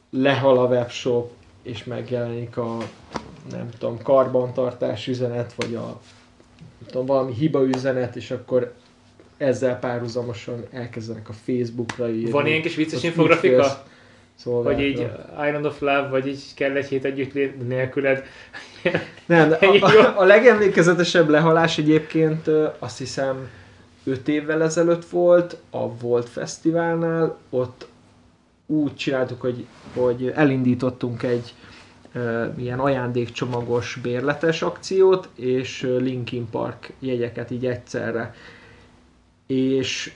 lehal 0.09 0.57
a 0.57 0.65
webshop, 0.65 1.31
és 1.63 1.83
megjelenik 1.83 2.57
a 2.57 2.77
nem 3.51 3.69
tudom, 3.77 4.01
karbantartás 4.03 5.07
üzenet, 5.07 5.53
vagy 5.53 5.75
a 5.75 5.85
nem 6.59 6.87
tudom, 6.87 7.05
valami 7.05 7.33
hiba 7.33 7.63
üzenet, 7.63 8.15
és 8.15 8.31
akkor 8.31 8.73
ezzel 9.37 9.79
párhuzamosan 9.79 10.63
elkezdenek 10.71 11.29
a 11.29 11.33
Facebookra 11.33 12.09
írni. 12.09 12.31
Van 12.31 12.47
ilyen 12.47 12.61
kis 12.61 12.75
vicces 12.75 13.03
infografika? 13.03 13.87
szolgálatra. 14.39 14.83
Hogy 14.83 14.83
így 14.83 15.07
Island 15.47 15.65
of 15.65 15.79
Love, 15.79 16.07
vagy 16.07 16.27
így 16.27 16.43
kell 16.55 16.75
egy 16.75 16.87
hét 16.87 17.05
együtt 17.05 17.67
nélküled. 17.67 18.23
Nem, 19.25 19.49
de 19.49 19.55
a, 19.55 19.85
a, 19.85 20.19
a 20.19 20.23
legemlékezetesebb 20.23 21.29
lehalás 21.29 21.77
egyébként 21.77 22.47
azt 22.79 22.97
hiszem 22.97 23.49
5 24.03 24.27
évvel 24.27 24.63
ezelőtt 24.63 25.05
volt 25.05 25.57
a 25.69 25.97
Volt 25.97 26.29
Fesztiválnál, 26.29 27.37
ott 27.49 27.87
úgy 28.71 28.95
csináltuk, 28.95 29.41
hogy, 29.41 29.65
hogy 29.93 30.31
elindítottunk 30.35 31.23
egy 31.23 31.53
ö, 32.13 32.45
ilyen 32.57 32.79
ajándékcsomagos 32.79 33.99
bérletes 34.01 34.61
akciót, 34.61 35.29
és 35.35 35.81
Linkin 35.99 36.49
Park 36.49 36.93
jegyeket 36.99 37.51
így 37.51 37.65
egyszerre. 37.65 38.33
És 39.47 40.13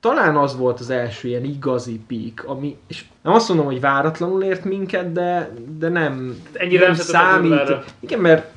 talán 0.00 0.36
az 0.36 0.56
volt 0.56 0.80
az 0.80 0.90
első 0.90 1.28
ilyen 1.28 1.44
igazi 1.44 2.00
peak, 2.06 2.44
ami, 2.46 2.76
és 2.86 3.04
nem 3.22 3.32
azt 3.32 3.48
mondom, 3.48 3.66
hogy 3.66 3.80
váratlanul 3.80 4.42
ért 4.42 4.64
minket, 4.64 5.12
de, 5.12 5.50
de 5.78 5.88
nem, 5.88 6.42
Ennyire 6.52 6.94
nem 7.12 7.42
durvára. 7.42 7.84
igen, 8.00 8.20
mert 8.20 8.52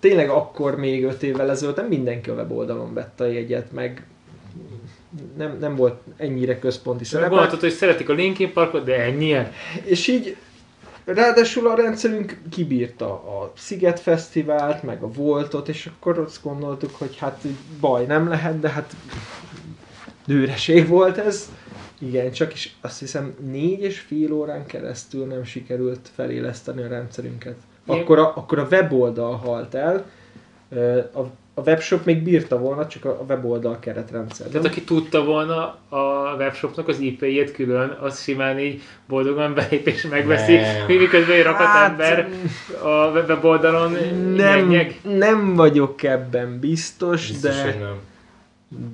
tényleg 0.00 0.28
akkor 0.28 0.76
még 0.76 1.04
öt 1.04 1.22
évvel 1.22 1.50
ezelőtt 1.50 1.76
nem 1.76 1.86
mindenki 1.86 2.30
a 2.30 2.34
weboldalon 2.34 2.94
vette 2.94 3.24
a 3.24 3.26
jegyet, 3.26 3.72
meg 3.72 4.06
nem, 5.36 5.56
nem 5.60 5.76
volt 5.76 6.00
ennyire 6.16 6.58
központi 6.58 7.04
szerepe. 7.04 7.28
Gondoltad, 7.28 7.60
hogy 7.60 7.72
szeretik 7.72 8.08
a 8.08 8.12
Linkin 8.12 8.52
Parkot, 8.52 8.84
de 8.84 9.02
ennyien. 9.02 9.52
És 9.84 10.06
így 10.06 10.36
ráadásul 11.04 11.68
a 11.68 11.74
rendszerünk 11.74 12.38
kibírta 12.50 13.06
a 13.12 13.52
Sziget 13.56 14.00
Fesztivált, 14.00 14.82
meg 14.82 15.02
a 15.02 15.10
Voltot, 15.12 15.68
és 15.68 15.90
akkor 15.96 16.18
azt 16.18 16.42
gondoltuk, 16.42 16.94
hogy 16.98 17.16
hát 17.16 17.42
baj 17.80 18.06
nem 18.06 18.28
lehet, 18.28 18.60
de 18.60 18.68
hát 18.68 18.96
dőreség 20.26 20.88
volt 20.88 21.18
ez. 21.18 21.50
Igen, 21.98 22.32
csak 22.32 22.52
is 22.52 22.76
azt 22.80 22.98
hiszem 22.98 23.34
négy 23.50 23.80
és 23.80 23.98
fél 23.98 24.32
órán 24.32 24.66
keresztül 24.66 25.26
nem 25.26 25.44
sikerült 25.44 26.10
feléleszteni 26.14 26.82
a 26.82 26.88
rendszerünket. 26.88 27.56
Akkor 27.86 28.18
a, 28.18 28.36
akkor 28.36 28.58
a 28.58 28.66
weboldal 28.70 29.36
halt 29.36 29.74
el, 29.74 30.06
a, 31.14 31.20
a 31.54 31.60
webshop 31.60 32.04
még 32.04 32.22
bírta 32.22 32.58
volna, 32.58 32.86
csak 32.86 33.04
a 33.04 33.24
weboldal 33.28 33.78
keretrendszer. 33.78 34.46
Tehát 34.46 34.66
aki 34.66 34.82
tudta 34.82 35.24
volna 35.24 35.78
a 35.88 36.34
webshopnak 36.38 36.88
az 36.88 36.98
IP-jét 36.98 37.52
külön, 37.52 37.96
az 38.00 38.22
simán 38.22 38.58
így 38.58 38.82
boldogan 39.08 39.54
belép 39.54 39.86
és 39.86 40.06
megveszi, 40.06 40.54
Nem. 40.54 40.86
mi 40.86 40.96
miközben 40.96 41.36
egy 41.36 41.42
rakat 41.42 41.66
Hát, 41.66 41.90
ember 41.90 42.28
a 42.82 43.08
weboldalon 43.10 43.92
nem, 44.34 44.68
nyeg. 44.68 45.00
nem 45.02 45.54
vagyok 45.54 46.02
ebben 46.02 46.58
biztos, 46.58 47.28
Biztos, 47.28 47.50
de... 47.50 47.76
nem. 47.78 48.00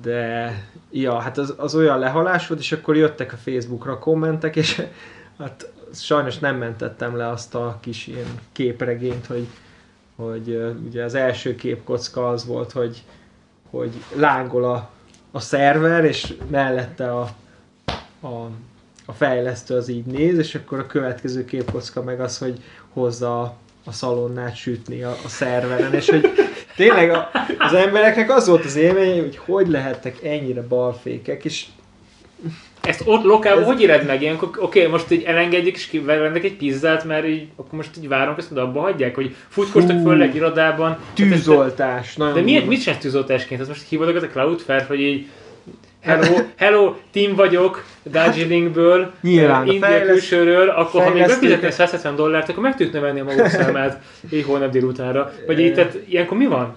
De, 0.01 0.53
ja, 0.91 1.19
hát 1.19 1.37
az, 1.37 1.53
az 1.57 1.75
olyan 1.75 1.99
lehalás 1.99 2.47
volt, 2.47 2.59
és 2.59 2.71
akkor 2.71 2.95
jöttek 2.95 3.33
a 3.33 3.37
Facebookra 3.37 3.99
kommentek, 3.99 4.55
és 4.55 4.81
hát 5.39 5.71
sajnos 5.93 6.39
nem 6.39 6.55
mentettem 6.57 7.17
le 7.17 7.27
azt 7.29 7.55
a 7.55 7.77
kis 7.81 8.07
ilyen 8.07 8.39
képregényt, 8.51 9.25
hogy, 9.25 9.47
hogy 10.15 10.75
ugye 10.87 11.03
az 11.03 11.15
első 11.15 11.55
képkocka 11.55 12.29
az 12.29 12.45
volt, 12.45 12.71
hogy, 12.71 13.03
hogy 13.69 13.91
lángol 14.15 14.63
a, 14.63 14.89
a 15.31 15.39
szerver, 15.39 16.05
és 16.05 16.33
mellette 16.49 17.11
a, 17.11 17.29
a, 18.19 18.49
a 19.05 19.13
fejlesztő 19.13 19.75
az 19.75 19.87
így 19.87 20.05
néz, 20.05 20.37
és 20.37 20.55
akkor 20.55 20.79
a 20.79 20.85
következő 20.85 21.45
képkocka 21.45 22.03
meg 22.03 22.21
az, 22.21 22.37
hogy 22.37 22.63
hozza 22.93 23.41
a, 23.41 23.55
a 23.85 23.91
szalonnát 23.91 24.55
sütni 24.55 25.03
a, 25.03 25.15
a 25.25 25.27
szerveren, 25.27 25.93
és 25.93 26.09
hogy 26.09 26.31
tényleg 26.75 27.09
a, 27.09 27.29
az 27.57 27.73
embereknek 27.73 28.31
az 28.31 28.47
volt 28.47 28.65
az 28.65 28.75
élmény, 28.75 29.19
hogy 29.19 29.37
hogy 29.37 29.67
lehettek 29.67 30.23
ennyire 30.23 30.61
balfékek, 30.61 31.45
és 31.45 31.65
Ezt 32.81 33.01
ott 33.05 33.23
lokálban 33.23 33.61
Ez- 33.63 33.69
hogy 33.69 33.81
éred 33.81 34.05
meg 34.05 34.21
ilyenkor? 34.21 34.49
Oké, 34.57 34.87
most 34.87 35.11
így 35.11 35.23
elengedjük 35.23 35.75
és 35.75 35.87
kivennek 35.87 36.43
egy 36.43 36.55
pizzát, 36.55 37.03
mert 37.03 37.27
így, 37.27 37.47
akkor 37.55 37.73
most 37.73 37.97
így 37.97 38.07
várunk, 38.07 38.37
ezt 38.37 38.51
abba 38.51 38.79
hagyják, 38.81 39.15
hogy 39.15 39.35
futkostak 39.47 40.01
föl 40.01 40.21
egy 40.21 40.35
irodában. 40.35 40.89
Hát 40.89 40.99
ez- 41.19 41.27
tűzoltás. 41.27 42.15
Nagyon 42.15 42.33
De 42.33 42.41
miért, 42.41 42.65
mit 42.67 42.81
csinálsz 42.81 43.01
tűzoltásként? 43.01 43.61
Az 43.61 43.67
most 43.67 43.87
hívod 43.89 44.15
a 44.15 44.27
Cloudflare, 44.27 44.85
hogy 44.87 44.99
így 44.99 45.27
Hello, 46.01 46.37
hello, 46.55 46.93
team 47.11 47.35
vagyok, 47.35 47.83
Darjeelingből, 48.09 49.11
Nyilván, 49.21 49.51
eh, 49.51 49.59
a 49.59 49.63
India 49.71 49.87
fejleszt- 49.87 50.09
külsőről, 50.11 50.69
akkor 50.69 51.03
ha 51.03 51.13
még 51.13 51.25
befizetnél 51.25 51.71
170 51.71 52.15
dollárt, 52.15 52.49
akkor 52.49 52.63
meg 52.63 52.75
tudjuk 52.75 52.93
növelni 52.93 53.19
a 53.19 53.23
maguk 53.23 53.47
számát 53.47 54.01
így 54.33 54.43
holnap 54.43 54.71
délutánra. 54.71 55.31
Vagy 55.47 55.59
így, 55.59 55.73
tehát 55.73 55.97
ilyenkor 56.07 56.37
mi 56.37 56.45
van? 56.45 56.75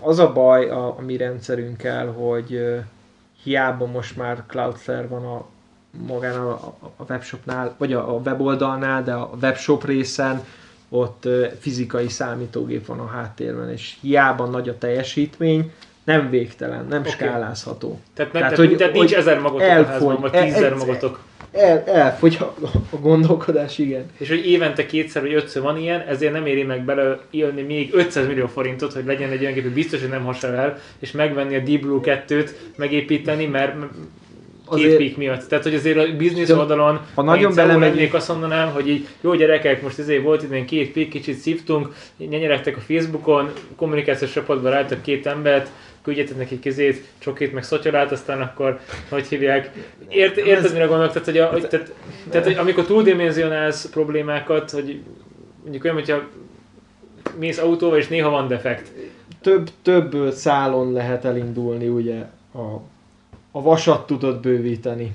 Az 0.00 0.18
a 0.18 0.32
baj 0.32 0.68
a, 0.70 0.86
a 0.86 1.02
mi 1.06 1.16
rendszerünkkel, 1.16 2.06
hogy 2.06 2.60
hiába 3.46 3.86
most 3.86 4.16
már 4.16 4.42
Cloudflare 4.46 5.06
van 5.06 5.24
a 5.24 5.44
magán 6.06 6.34
a, 6.36 6.50
a, 6.50 6.76
a 6.96 7.02
webshopnál, 7.08 7.74
vagy 7.78 7.92
a, 7.92 8.08
a 8.14 8.20
weboldalnál, 8.24 9.02
de 9.02 9.12
a 9.12 9.30
webshop 9.42 9.84
részen 9.84 10.44
ott 10.88 11.28
fizikai 11.60 12.08
számítógép 12.08 12.86
van 12.86 12.98
a 13.00 13.06
háttérben, 13.06 13.70
és 13.70 13.96
hiába 14.00 14.46
nagy 14.46 14.68
a 14.68 14.78
teljesítmény, 14.78 15.72
nem 16.04 16.30
végtelen, 16.30 16.86
nem 16.88 17.00
okay. 17.00 17.10
skálázható. 17.12 18.00
Tehát, 18.14 18.32
ne, 18.32 18.38
Tehát, 18.38 18.54
tehát, 18.54 18.68
hogy- 18.70 18.78
tehát 18.78 18.92
nincs 18.92 19.14
ezer 19.14 19.38
magotok 19.40 19.60
a 19.66 19.70
elfogy- 19.70 19.86
házban, 19.92 20.20
vagy 20.20 20.34
e- 20.34 20.42
tízezer 20.42 20.72
egyszer- 20.72 20.86
magotok. 20.86 21.20
El, 21.52 21.84
elfogy 21.86 22.38
a, 22.40 22.54
a 22.90 22.96
gondolkodás, 23.00 23.78
igen. 23.78 24.06
És 24.18 24.28
hogy 24.28 24.46
évente 24.46 24.86
kétszer 24.86 25.22
vagy 25.22 25.34
ötször 25.34 25.62
van 25.62 25.78
ilyen, 25.78 26.00
ezért 26.00 26.32
nem 26.32 26.46
éri 26.46 26.62
meg 26.62 26.84
bele 26.84 27.18
jönni 27.30 27.62
még 27.62 27.94
500 27.94 28.26
millió 28.26 28.46
forintot, 28.46 28.92
hogy 28.92 29.04
legyen 29.04 29.30
egy 29.30 29.40
olyan 29.40 29.52
gép, 29.52 29.68
biztos, 29.68 30.00
hogy 30.00 30.08
nem 30.08 30.24
hasonl 30.24 30.54
el, 30.54 30.78
és 30.98 31.12
megvenni 31.12 31.56
a 31.56 31.60
Deep 31.60 31.80
Blue 31.80 32.00
2-t, 32.02 32.50
megépíteni, 32.76 33.46
mert 33.46 33.74
két 34.70 34.84
Azért- 34.84 34.96
pik 34.96 35.16
miatt. 35.16 35.48
Tehát, 35.48 35.64
hogy 35.64 35.74
azért 35.74 35.98
a 35.98 36.16
biznisz 36.16 36.50
oldalon, 36.50 37.00
ha 37.14 37.22
nagyon 37.22 37.54
lennék, 37.54 38.14
azt 38.14 38.28
mondanám, 38.28 38.72
hogy 38.72 38.88
így, 38.88 39.06
jó 39.20 39.34
gyerekek, 39.34 39.82
most 39.82 39.98
ezért 39.98 40.22
volt 40.22 40.42
idén 40.42 40.66
két 40.66 40.92
pik, 40.92 41.08
kicsit 41.08 41.36
szívtunk, 41.38 41.94
nyenyeregtek 42.16 42.76
a 42.76 42.80
Facebookon, 42.80 43.50
kommunikációs 43.76 44.32
csapatban 44.32 44.70
rájtok 44.70 45.02
két 45.02 45.26
embert, 45.26 45.70
küldjetek 46.06 46.36
neki 46.36 46.58
kezét, 46.58 47.04
csokét, 47.18 47.52
meg 47.52 47.62
szotyolát, 47.62 48.12
aztán 48.12 48.40
akkor, 48.40 48.80
hogy 49.08 49.26
hívják, 49.26 49.70
Ért, 50.08 50.36
érted, 50.36 50.72
mire 50.72 50.84
gondolok? 50.84 51.12
Tehát, 51.12 51.24
hogy, 51.24 51.38
a, 51.38 51.46
hogy, 51.46 51.68
tehát, 51.68 51.92
tehát, 52.30 52.46
hogy 52.46 52.54
amikor 52.54 52.84
túldimenzionálsz 52.84 53.88
problémákat, 53.90 54.70
hogy 54.70 55.00
mondjuk 55.62 55.84
olyan, 55.84 55.96
hogyha 55.96 56.22
mész 57.38 57.58
autóval, 57.58 57.98
és 57.98 58.08
néha 58.08 58.30
van 58.30 58.48
defekt. 58.48 58.92
több, 59.40 59.70
több 59.82 60.30
szálon 60.30 60.92
lehet 60.92 61.24
elindulni, 61.24 61.88
ugye 61.88 62.24
a, 62.52 62.80
a 63.50 63.62
vasat 63.62 64.06
tudod 64.06 64.40
bővíteni. 64.40 65.14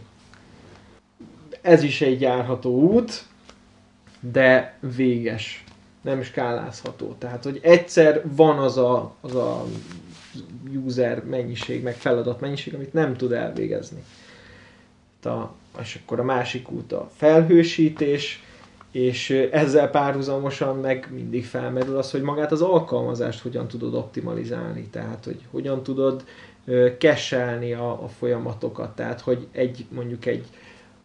ez 1.61 1.83
is 1.83 2.01
egy 2.01 2.21
járható 2.21 2.81
út, 2.81 3.23
de 4.19 4.77
véges. 4.95 5.63
Nem 6.01 6.21
skálázható. 6.21 7.15
Tehát, 7.19 7.43
hogy 7.43 7.59
egyszer 7.61 8.21
van 8.35 8.59
az 8.59 8.77
a, 8.77 9.13
az 9.21 9.35
a 9.35 9.65
user 10.85 11.23
mennyiség, 11.23 11.83
meg 11.83 11.95
feladat 11.95 12.39
mennyiség, 12.39 12.73
amit 12.73 12.93
nem 12.93 13.15
tud 13.15 13.31
elvégezni. 13.31 14.03
A, 15.23 15.41
és 15.81 15.99
akkor 16.03 16.19
a 16.19 16.23
másik 16.23 16.71
út 16.71 16.91
a 16.91 17.09
felhősítés, 17.15 18.43
és 18.91 19.29
ezzel 19.51 19.89
párhuzamosan 19.89 20.77
meg 20.77 21.07
mindig 21.13 21.45
felmerül 21.45 21.97
az, 21.97 22.11
hogy 22.11 22.21
magát 22.21 22.51
az 22.51 22.61
alkalmazást 22.61 23.41
hogyan 23.41 23.67
tudod 23.67 23.93
optimalizálni, 23.93 24.87
tehát 24.91 25.23
hogy 25.25 25.39
hogyan 25.51 25.83
tudod 25.83 26.23
keselni 26.97 27.73
a, 27.73 28.03
a 28.03 28.07
folyamatokat, 28.07 28.95
tehát 28.95 29.21
hogy 29.21 29.47
egy 29.51 29.85
mondjuk 29.89 30.25
egy, 30.25 30.45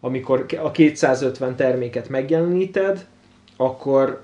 amikor 0.01 0.47
a 0.63 0.71
250 0.71 1.57
terméket 1.57 2.09
megjeleníted, 2.09 3.07
akkor 3.57 4.23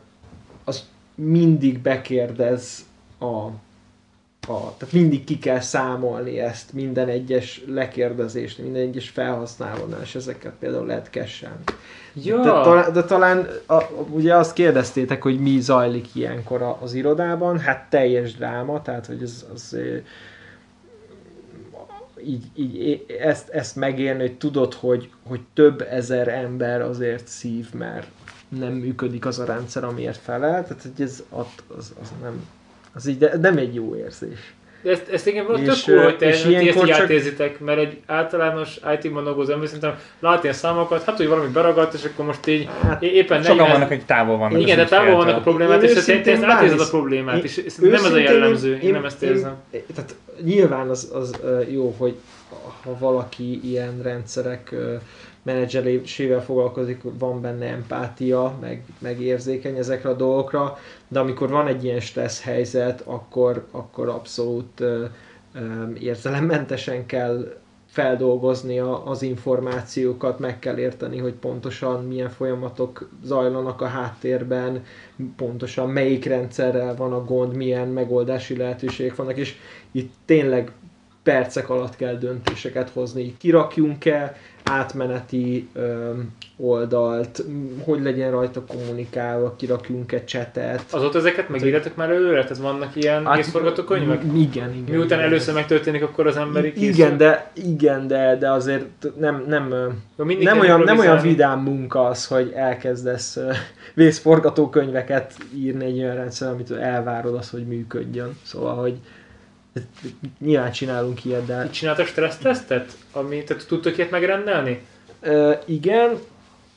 az 0.64 0.88
mindig 1.14 1.78
bekérdez 1.78 2.84
a 3.20 3.48
a, 4.48 4.76
tehát 4.76 4.94
mindig 4.94 5.24
ki 5.24 5.38
kell 5.38 5.60
számolni 5.60 6.38
ezt, 6.38 6.72
minden 6.72 7.08
egyes 7.08 7.62
lekérdezést, 7.66 8.58
minden 8.58 8.82
egyes 8.82 9.08
felhasználónál, 9.08 10.00
és 10.02 10.14
ezeket 10.14 10.52
például 10.58 10.86
lehet 10.86 11.10
kesselni. 11.10 11.64
Ja. 12.14 12.36
De, 12.36 12.50
talán, 12.50 12.92
de 12.92 13.04
talán 13.04 13.48
a, 13.66 13.82
ugye 14.10 14.36
azt 14.36 14.52
kérdeztétek, 14.52 15.22
hogy 15.22 15.40
mi 15.40 15.60
zajlik 15.60 16.14
ilyenkor 16.14 16.76
az 16.80 16.94
irodában, 16.94 17.58
hát 17.58 17.90
teljes 17.90 18.34
dráma, 18.34 18.82
tehát 18.82 19.06
hogy 19.06 19.22
ez, 19.22 19.46
az, 19.54 19.76
így, 22.24 22.44
így 22.54 23.04
ezt, 23.20 23.48
ezt 23.48 23.76
megélni, 23.76 24.20
hogy 24.20 24.36
tudod, 24.36 24.74
hogy, 24.74 25.10
hogy 25.22 25.40
több 25.54 25.80
ezer 25.90 26.28
ember 26.28 26.80
azért 26.80 27.26
szív, 27.26 27.72
mert 27.72 28.06
nem 28.48 28.72
működik 28.72 29.26
az 29.26 29.38
a 29.38 29.44
rendszer, 29.44 29.84
amiért 29.84 30.18
felel, 30.18 30.62
tehát 30.62 30.82
hogy 30.82 31.04
ez 31.04 31.22
az, 31.30 31.46
az, 31.76 31.94
az 32.00 32.12
nem, 32.22 32.46
az 32.94 33.06
így 33.06 33.28
nem 33.40 33.56
egy 33.56 33.74
jó 33.74 33.96
érzés. 33.96 34.54
De 34.82 34.90
ezt, 34.90 35.08
ezt 35.08 35.26
igen, 35.26 35.46
volt 35.46 35.64
tök 35.64 35.74
cool, 35.84 36.02
hogy 36.02 36.16
te 36.16 36.28
és 36.28 36.44
ezt 36.44 36.46
így 36.46 36.74
csak... 36.74 36.90
átérzitek, 36.90 37.60
mert 37.60 37.78
egy 37.78 38.00
általános 38.06 38.80
IT-ban 39.02 39.24
dolgozó 39.24 39.52
ember 39.52 39.66
szerintem 39.66 39.98
lát 40.20 40.42
ilyen 40.42 40.54
számokat, 40.54 41.04
hát 41.04 41.16
hogy 41.16 41.28
valami 41.28 41.52
beragadt, 41.52 41.94
és 41.94 42.04
akkor 42.04 42.24
most 42.24 42.46
így 42.46 42.68
hát, 42.82 43.02
éppen 43.02 43.42
Sokan 43.42 43.68
vannak, 43.68 43.88
hogy 43.88 44.04
távol 44.04 44.36
vannak. 44.36 44.60
Igen, 44.60 44.76
de 44.76 44.84
távol 44.84 45.16
vannak 45.16 45.36
a 45.36 45.40
problémát, 45.40 45.82
és 45.82 46.04
te 46.04 46.30
ezt 46.30 46.42
átérzed 46.42 46.80
a 46.80 46.88
problémát, 46.88 47.44
és 47.44 47.76
nem 47.80 47.94
ez 47.94 48.12
a 48.12 48.18
jellemző, 48.18 48.74
én, 48.74 48.80
én 48.80 48.92
nem 48.92 49.04
ezt 49.04 49.22
érzem. 49.22 49.54
Én, 49.70 49.82
tehát 49.94 50.14
nyilván 50.44 50.88
az, 50.88 51.10
az 51.14 51.40
jó, 51.70 51.94
hogy 51.98 52.14
ha 52.82 52.96
valaki 52.98 53.60
ilyen 53.70 54.00
rendszerek 54.02 54.74
menedzselésével 55.42 56.42
foglalkozik, 56.42 57.00
van 57.02 57.40
benne 57.40 57.66
empátia, 57.66 58.56
meg, 58.60 58.84
meg 58.98 59.20
érzékeny 59.20 59.76
ezekre 59.76 60.08
a 60.08 60.14
dolgokra, 60.14 60.78
de 61.08 61.18
amikor 61.18 61.50
van 61.50 61.66
egy 61.66 61.84
ilyen 61.84 62.00
stressz 62.00 62.42
helyzet, 62.42 63.00
akkor, 63.00 63.66
akkor 63.70 64.08
abszolút 64.08 64.80
ö, 64.80 65.04
ö, 65.54 65.92
érzelemmentesen 65.98 67.06
kell 67.06 67.60
feldolgozni 67.92 68.78
a, 68.78 69.06
az 69.06 69.22
információkat, 69.22 70.38
meg 70.38 70.58
kell 70.58 70.78
érteni, 70.78 71.18
hogy 71.18 71.32
pontosan 71.32 72.04
milyen 72.04 72.30
folyamatok 72.30 73.08
zajlanak 73.24 73.80
a 73.80 73.86
háttérben, 73.86 74.84
pontosan 75.36 75.90
melyik 75.90 76.24
rendszerrel 76.24 76.96
van 76.96 77.12
a 77.12 77.24
gond, 77.24 77.54
milyen 77.56 77.88
megoldási 77.88 78.56
lehetőségek 78.56 79.16
vannak, 79.16 79.36
és 79.36 79.56
itt 79.90 80.12
tényleg 80.24 80.72
percek 81.22 81.68
alatt 81.68 81.96
kell 81.96 82.14
döntéseket 82.14 82.90
hozni. 82.90 83.36
Kirakjunk-e 83.38 84.36
átmeneti 84.64 85.68
ö, 85.72 86.10
oldalt, 86.56 87.44
hogy 87.84 88.02
legyen 88.02 88.30
rajta 88.30 88.64
kommunikálva, 88.64 89.54
kirakjunk 89.56 90.12
egy 90.12 90.24
csetet. 90.24 90.84
Azóta 90.90 91.18
ezeket 91.18 91.48
megírjátok 91.48 91.96
már 91.96 92.10
előre? 92.10 92.42
Tehát 92.42 92.58
vannak 92.58 92.96
ilyen 92.96 93.26
hát, 93.26 93.36
készforgatókönyvek? 93.36 94.22
Igen, 94.24 94.72
igen. 94.72 94.84
Miután 94.88 95.18
igen, 95.18 95.30
először 95.30 95.54
megtörténik, 95.54 96.02
akkor 96.02 96.26
az 96.26 96.36
emberi 96.36 96.72
készül? 96.72 96.88
Igen, 96.88 97.16
de, 97.16 97.50
igen, 97.54 98.06
de, 98.06 98.36
de 98.36 98.50
azért 98.50 98.86
nem, 99.18 99.44
nem, 99.48 99.68
nem, 100.16 100.58
olyan, 100.58 100.80
nem 100.80 100.98
olyan 100.98 101.20
vidám 101.20 101.60
munka 101.60 102.04
az, 102.06 102.26
hogy 102.26 102.52
elkezdesz 102.54 103.38
vészforgatókönyveket 103.94 105.34
írni 105.54 105.84
egy 105.84 105.98
olyan 105.98 106.14
rendszer, 106.14 106.48
amit 106.48 106.70
elvárod 106.70 107.34
az, 107.34 107.50
hogy 107.50 107.66
működjön. 107.66 108.38
Szóval, 108.42 108.74
hogy 108.74 108.94
Nyilván 110.38 110.72
csinálunk 110.72 111.24
ilyet, 111.24 111.46
de... 111.46 111.70
Csináltak 111.70 112.06
stressztesztet? 112.06 112.92
Ami, 113.12 113.44
tehát 113.44 113.66
tudtok 113.66 113.96
ilyet 113.96 114.10
megrendelni? 114.10 114.82
Uh, 115.22 115.58
igen, 115.66 116.18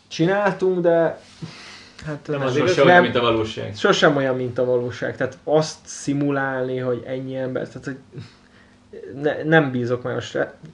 csináltunk, 0.08 0.80
de 0.80 1.20
Hát 2.06 2.28
nem, 2.28 2.42
az 2.42 2.58
sosem 2.58 2.86
olyan, 2.86 3.02
mint 3.02 3.16
a 3.16 3.22
valóság. 3.22 3.76
Sosem 3.76 4.16
olyan, 4.16 4.36
mint 4.36 4.58
a 4.58 4.66
valóság. 4.66 5.18
Tehát 5.18 5.38
azt 5.44 5.78
szimulálni, 5.84 6.78
hogy 6.78 7.04
ennyi 7.06 7.36
ember, 7.36 7.68
tehát 7.68 7.84
hogy 7.84 7.98
ne, 9.22 9.44
nem 9.44 9.72
bízok 9.72 10.04
meg 10.04 10.18
a 10.18 10.22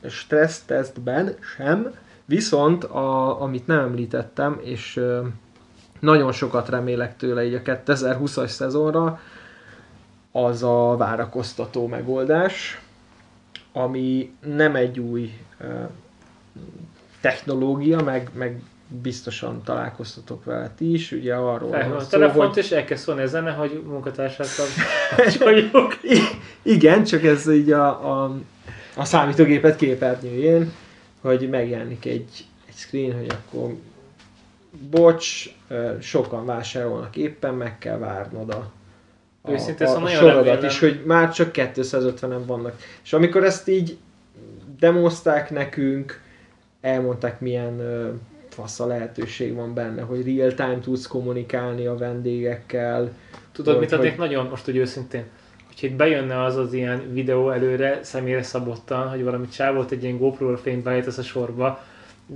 stressztesztben 0.10 1.36
sem, 1.56 1.94
viszont 2.26 2.84
a, 2.84 3.42
amit 3.42 3.68
nem 3.68 3.80
említettem, 3.80 4.60
és 4.64 5.02
nagyon 6.00 6.32
sokat 6.32 6.70
remélek 6.70 7.18
tőle 7.18 7.46
így 7.46 7.54
a 7.54 7.62
2020-as 7.62 8.48
szezonra, 8.48 9.20
az 10.32 10.64
a 10.64 10.96
várakoztató 10.98 11.88
megoldás, 11.88 12.82
ami 13.74 14.34
nem 14.46 14.76
egy 14.76 15.00
új 15.00 15.34
technológia, 17.22 18.04
meg, 18.04 18.30
meg 18.34 18.62
biztosan 19.02 19.64
találkoztatok 19.64 20.44
vele 20.44 20.72
ti 20.78 20.94
is, 20.94 21.12
ugye 21.12 21.36
arról 21.36 21.70
van 21.70 21.92
a 21.92 22.08
telefont, 22.08 22.54
hogy... 22.54 22.64
és 22.64 22.72
elkezd 22.72 23.04
szólni 23.04 23.22
a 23.22 23.28
zene, 23.28 23.52
hogy 23.52 23.84
munkatársát 23.86 24.48
vagyok. 25.40 25.98
Igen, 26.62 27.04
csak 27.04 27.24
ez 27.24 27.50
így 27.50 27.72
a, 27.72 27.88
a, 28.24 28.36
a 28.96 29.06
számítógépet 29.06 29.76
képernyőjén, 29.76 30.72
hogy 31.22 31.50
megjelenik 31.50 32.06
egy, 32.06 32.46
egy 32.68 32.76
screen, 32.76 33.18
hogy 33.18 33.28
akkor 33.30 33.76
bocs, 34.90 35.56
sokan 36.00 36.46
vásárolnak 36.46 37.16
éppen, 37.16 37.54
meg 37.54 37.78
kell 37.78 37.98
várnod 37.98 38.50
a, 38.50 38.72
a, 39.42 39.52
Őszintén 39.52 39.88
a, 39.88 40.04
a 40.04 40.08
sorodat 40.08 40.64
is, 40.64 40.80
hogy 40.80 41.02
már 41.06 41.32
csak 41.32 41.50
250-en 41.54 42.42
vannak. 42.46 42.76
És 43.04 43.14
amikor 43.14 43.44
ezt 43.44 43.68
így 43.68 43.98
demozták 44.80 45.50
nekünk, 45.50 46.22
elmondták 46.82 47.40
milyen 47.40 47.74
uh, 47.74 48.14
fasz 48.50 48.80
a 48.80 48.86
lehetőség 48.86 49.56
van 49.56 49.74
benne, 49.74 50.02
hogy 50.02 50.26
real 50.26 50.54
time 50.54 50.80
tudsz 50.80 51.08
kommunikálni 51.08 51.86
a 51.86 51.98
vendégekkel. 51.98 53.12
Tudod, 53.52 53.80
mit 53.80 53.92
adnék 53.92 54.10
hogy... 54.10 54.20
nagyon 54.20 54.48
most, 54.48 54.66
hogy 54.66 54.78
őszintén? 54.78 55.24
Hogyha 55.68 55.88
itt 55.88 55.96
bejönne 55.96 56.44
az 56.44 56.56
az 56.56 56.74
ilyen 56.74 57.14
videó 57.14 57.50
előre, 57.50 58.00
személyre 58.04 58.44
szabottan, 58.44 59.10
hogy 59.10 59.24
valami 59.24 59.48
csávot 59.48 59.92
egy 59.92 60.04
ilyen 60.04 60.18
GoPro-ra 60.18 60.58
fényt 60.58 60.84
beállítasz 60.84 61.18
a 61.18 61.24
sorba, 61.24 61.84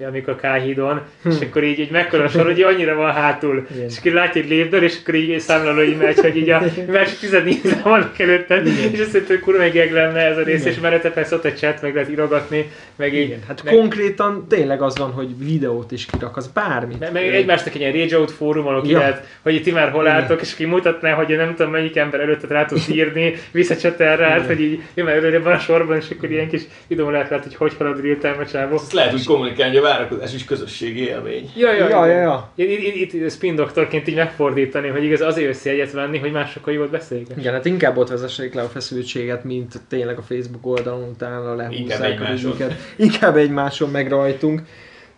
amikor 0.03 0.35
Káhídon, 0.35 1.01
hm. 1.23 1.29
és 1.29 1.35
akkor 1.39 1.63
így, 1.63 1.79
így 1.79 1.91
mekkora 1.91 2.27
sor, 2.27 2.45
hogy 2.45 2.61
annyira 2.61 2.95
van 2.95 3.13
hátul, 3.13 3.67
Igen. 3.73 3.85
és 3.85 3.97
akkor 3.97 4.11
látja 4.11 4.41
egy 4.41 4.49
lépdől, 4.49 4.83
és 4.83 4.97
akkor 5.01 5.15
így 5.15 5.39
számláló 5.39 5.81
így 5.81 5.97
megy, 5.97 6.19
hogy 6.19 6.37
így 6.37 6.49
a 6.49 6.61
másik 6.91 7.19
tized 7.19 7.43
nézve 7.43 7.81
vannak 7.83 8.19
előtted, 8.19 8.67
Igen. 8.67 8.91
és 8.91 8.99
azt 8.99 9.13
mondta, 9.13 9.33
hogy 9.33 9.41
kurva 9.41 9.59
meg 9.59 9.91
lenne 9.91 10.19
ez 10.19 10.37
a 10.37 10.43
rész, 10.43 10.61
Igen. 10.61 10.73
és 10.73 10.79
mellette 10.79 11.09
persze 11.09 11.35
ott 11.35 11.45
egy 11.45 11.57
chat, 11.57 11.81
meg 11.81 11.93
lehet 11.93 12.09
írogatni, 12.09 12.71
meg 12.95 13.13
így. 13.13 13.21
Igen. 13.21 13.39
Hát 13.47 13.63
meg... 13.63 13.73
konkrétan 13.73 14.45
tényleg 14.49 14.81
az 14.81 14.97
van, 14.97 15.11
hogy 15.11 15.45
videót 15.45 15.91
is 15.91 16.05
kirak, 16.05 16.37
az 16.37 16.47
bármit. 16.47 16.99
Meg, 16.99 17.11
meg 17.11 17.35
egymásnak 17.35 17.73
egy 17.73 17.79
ilyen 17.79 17.93
Rage 17.93 18.17
Out 18.17 18.31
fórumon, 18.31 18.75
aki 18.75 18.89
ja. 18.89 18.97
lehet, 18.97 19.23
hogy 19.41 19.61
ti 19.63 19.71
már 19.71 19.89
hol 19.89 20.07
álltok, 20.07 20.41
és 20.41 20.55
ki 20.55 20.65
mutatná, 20.65 21.13
hogy 21.13 21.27
nem 21.27 21.55
tudom 21.55 21.71
melyik 21.71 21.95
ember 21.95 22.19
előtted 22.19 22.51
rá 22.51 22.65
tudsz 22.65 22.87
írni, 22.87 23.33
visszacsetel 23.51 24.17
rá, 24.17 24.39
hogy 24.39 24.61
így 24.61 24.81
én 24.93 25.03
már 25.03 25.15
előre 25.15 25.39
van 25.39 25.53
a 25.53 25.59
sorban, 25.59 25.97
és 25.97 26.05
akkor 26.09 26.31
ilyen 26.31 26.49
kis 26.49 26.61
videó 26.87 27.09
lehet, 27.09 27.29
lehet 27.29 27.43
hogy 27.43 27.55
hogy 27.55 27.73
halad 27.77 28.01
real 28.01 28.17
time 28.17 28.35
a 28.39 28.45
csávó. 28.45 28.81
lehet 28.91 29.13
úgy 29.13 29.25
kommunikálni, 29.25 29.77
várakozás 29.85 30.33
is 30.33 30.45
közösségi 30.45 31.07
élmény. 31.07 31.51
Ja, 31.55 31.73
ja, 31.73 31.89
ja. 31.89 32.05
ja, 32.05 32.19
ja. 32.21 32.49
Itt, 32.55 32.95
itt, 32.95 33.13
itt 33.13 33.31
spin 33.31 33.55
doktorként 33.55 34.07
így 34.07 34.15
megfordítani, 34.15 34.87
hogy 34.87 35.03
igaz 35.03 35.21
azért 35.21 35.47
jössz 35.47 35.65
egyet 35.65 35.91
venni, 35.91 36.17
hogy 36.17 36.31
másokkal 36.31 36.73
jót 36.73 36.89
beszélgess. 36.89 37.37
Igen, 37.37 37.53
hát 37.53 37.65
inkább 37.65 37.97
ott 37.97 38.09
vezessék 38.09 38.53
le 38.53 38.61
a 38.61 38.67
feszültséget, 38.67 39.43
mint 39.43 39.81
tényleg 39.87 40.17
a 40.17 40.21
Facebook 40.21 40.65
oldalon 40.65 41.09
utána 41.09 41.55
lehúzzák 41.55 42.21
a 42.21 42.31
ügyüket. 42.31 42.73
Inkább 42.95 43.35
egymáson 43.35 43.89
meg 43.89 44.09
rajtunk. 44.09 44.61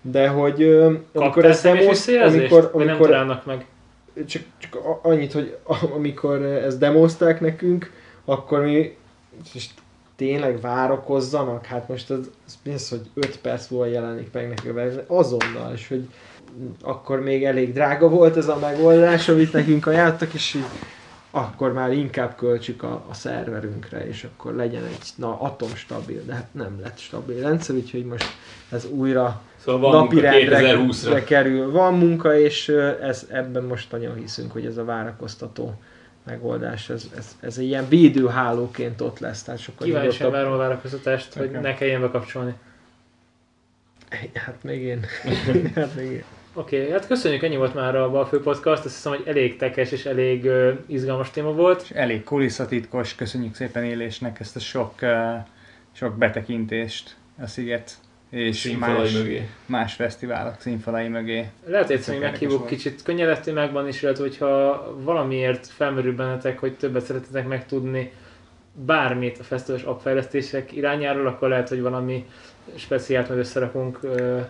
De 0.02 0.27
hogy 0.27 0.80
amikor 1.14 1.45
ezt 1.45 1.64
demoz, 1.64 2.07
amikor, 2.07 2.69
amikor, 2.73 3.10
nem 3.10 3.41
meg? 3.45 3.65
Csak, 4.27 4.41
csak 4.57 4.77
annyit, 5.02 5.31
hogy 5.31 5.57
amikor 5.95 6.41
ezt 6.41 6.80
demozták 6.80 7.39
nekünk, 7.39 7.91
akkor 8.26 8.61
mi 8.61 8.95
és 9.53 9.65
tényleg 10.18 10.61
várakozzanak, 10.61 11.65
hát 11.65 11.88
most 11.88 12.10
az, 12.10 12.30
az 12.45 12.73
az, 12.73 12.89
hogy 12.89 13.02
5 13.14 13.39
perc 13.39 13.69
múlva 13.69 13.85
jelenik 13.85 14.31
meg 14.31 14.48
neki 14.48 14.69
azonnal, 15.07 15.73
és 15.73 15.88
hogy 15.88 16.07
akkor 16.81 17.22
még 17.22 17.44
elég 17.44 17.73
drága 17.73 18.10
volt 18.10 18.38
ez 18.38 18.48
a 18.48 18.57
megoldás, 18.61 19.30
amit 19.30 19.53
nekünk 19.53 19.85
ajánlottak, 19.85 20.34
és 20.34 20.53
így 20.53 20.65
akkor 21.31 21.73
már 21.73 21.91
inkább 21.91 22.35
költsük 22.35 22.84
a, 22.84 23.06
a 23.10 23.14
szerverünkre, 23.14 24.07
és 24.07 24.23
akkor 24.23 24.56
legyen 24.56 24.84
egy 24.84 25.10
na, 25.15 25.41
atomstabil, 25.41 26.22
de 26.26 26.34
hát 26.34 26.48
nem 26.52 26.80
lett 26.81 26.98
stabil 26.98 27.41
rendszer, 27.41 27.76
úgyhogy 27.76 28.06
most 28.06 28.26
ez 28.69 28.85
újra 28.85 29.41
Szóval 29.57 29.91
napirendre 29.91 30.60
2020-ra. 30.61 31.23
kerül. 31.26 31.72
Van 31.72 31.94
munka, 31.94 32.39
és 32.39 32.69
ez, 33.02 33.27
ebben 33.31 33.64
most 33.64 33.91
nagyon 33.91 34.15
hiszünk, 34.15 34.52
hogy 34.52 34.65
ez 34.65 34.77
a 34.77 34.85
várakoztató 34.85 35.73
megoldás, 36.28 36.90
ez, 36.90 37.10
ez, 37.18 37.38
ez 37.40 37.58
egy 37.58 37.66
ilyen 37.66 37.90
védőhálóként 37.90 39.02
ott 39.02 39.20
lesz, 39.20 39.44
tehát 39.44 39.60
sokkal 39.60 39.88
Kíváncsian 39.88 40.32
várom 40.32 40.52
a 40.52 40.58
várakozatást, 40.58 41.34
hogy 41.34 41.52
ne 41.52 41.74
kelljen 41.74 42.02
bekapcsolni. 42.02 42.54
Hát 44.34 44.64
még 44.64 44.82
én. 44.82 45.06
hát 45.76 45.95
még 45.95 46.12
én. 46.12 46.24
Oké, 46.54 46.80
okay, 46.80 46.91
hát 46.91 47.08
köszönjük, 47.08 47.44
ennyi 47.44 47.58
volt 47.58 47.74
már 47.74 47.95
a 47.95 48.10
Balfő 48.10 48.41
Podcast, 48.41 48.86
azt 48.86 48.95
hiszem, 48.95 49.12
hogy 49.12 49.24
elég 49.26 49.58
tekes 49.58 49.91
és 49.91 50.06
elég 50.06 50.45
uh, 50.45 50.74
izgalmas 50.86 51.32
téma 51.32 51.52
volt. 51.52 51.82
És 51.82 51.90
elég 51.90 52.24
kulisszatitkos, 52.24 53.16
köszönjük 53.16 53.56
szépen 53.56 53.84
élésnek 53.84 54.40
ezt 54.40 54.56
a 54.56 54.60
sok, 54.60 55.02
eh, 55.02 55.44
sok 55.91 56.18
betekintést 56.18 57.16
a 57.41 57.48
Sziget 57.48 57.98
és 58.30 58.58
Színfalai 58.58 58.98
más, 58.98 59.14
mögé. 59.14 59.49
más 59.66 59.94
fesztiválok 59.94 60.60
színfalai 60.60 61.08
mögé. 61.08 61.48
Lehet, 61.66 61.88
hogy 61.88 61.95
egyszer 61.95 62.14
még 62.14 62.24
meghívjuk 62.24 62.66
kicsit 62.66 63.04
könnyedebb 63.04 63.40
témákban 63.40 63.88
is, 63.88 64.02
illetve 64.02 64.24
hogyha 64.24 64.84
valamiért 65.04 65.68
felmerül 65.68 66.16
bennetek, 66.16 66.60
hogy 66.60 66.78
többet 66.78 67.06
szeretnétek 67.06 67.48
megtudni 67.48 68.12
bármit 68.74 69.40
a 69.40 69.44
fesztivális 69.44 69.86
appfejlesztések 69.86 70.76
irányáról, 70.76 71.28
akkor 71.28 71.49
lehet, 71.49 71.70
hogy 71.70 71.82
valami 71.82 72.26
speciált 72.76 73.28
majd 73.28 73.40
összerakunk 73.40 73.99
uh, 74.04 74.45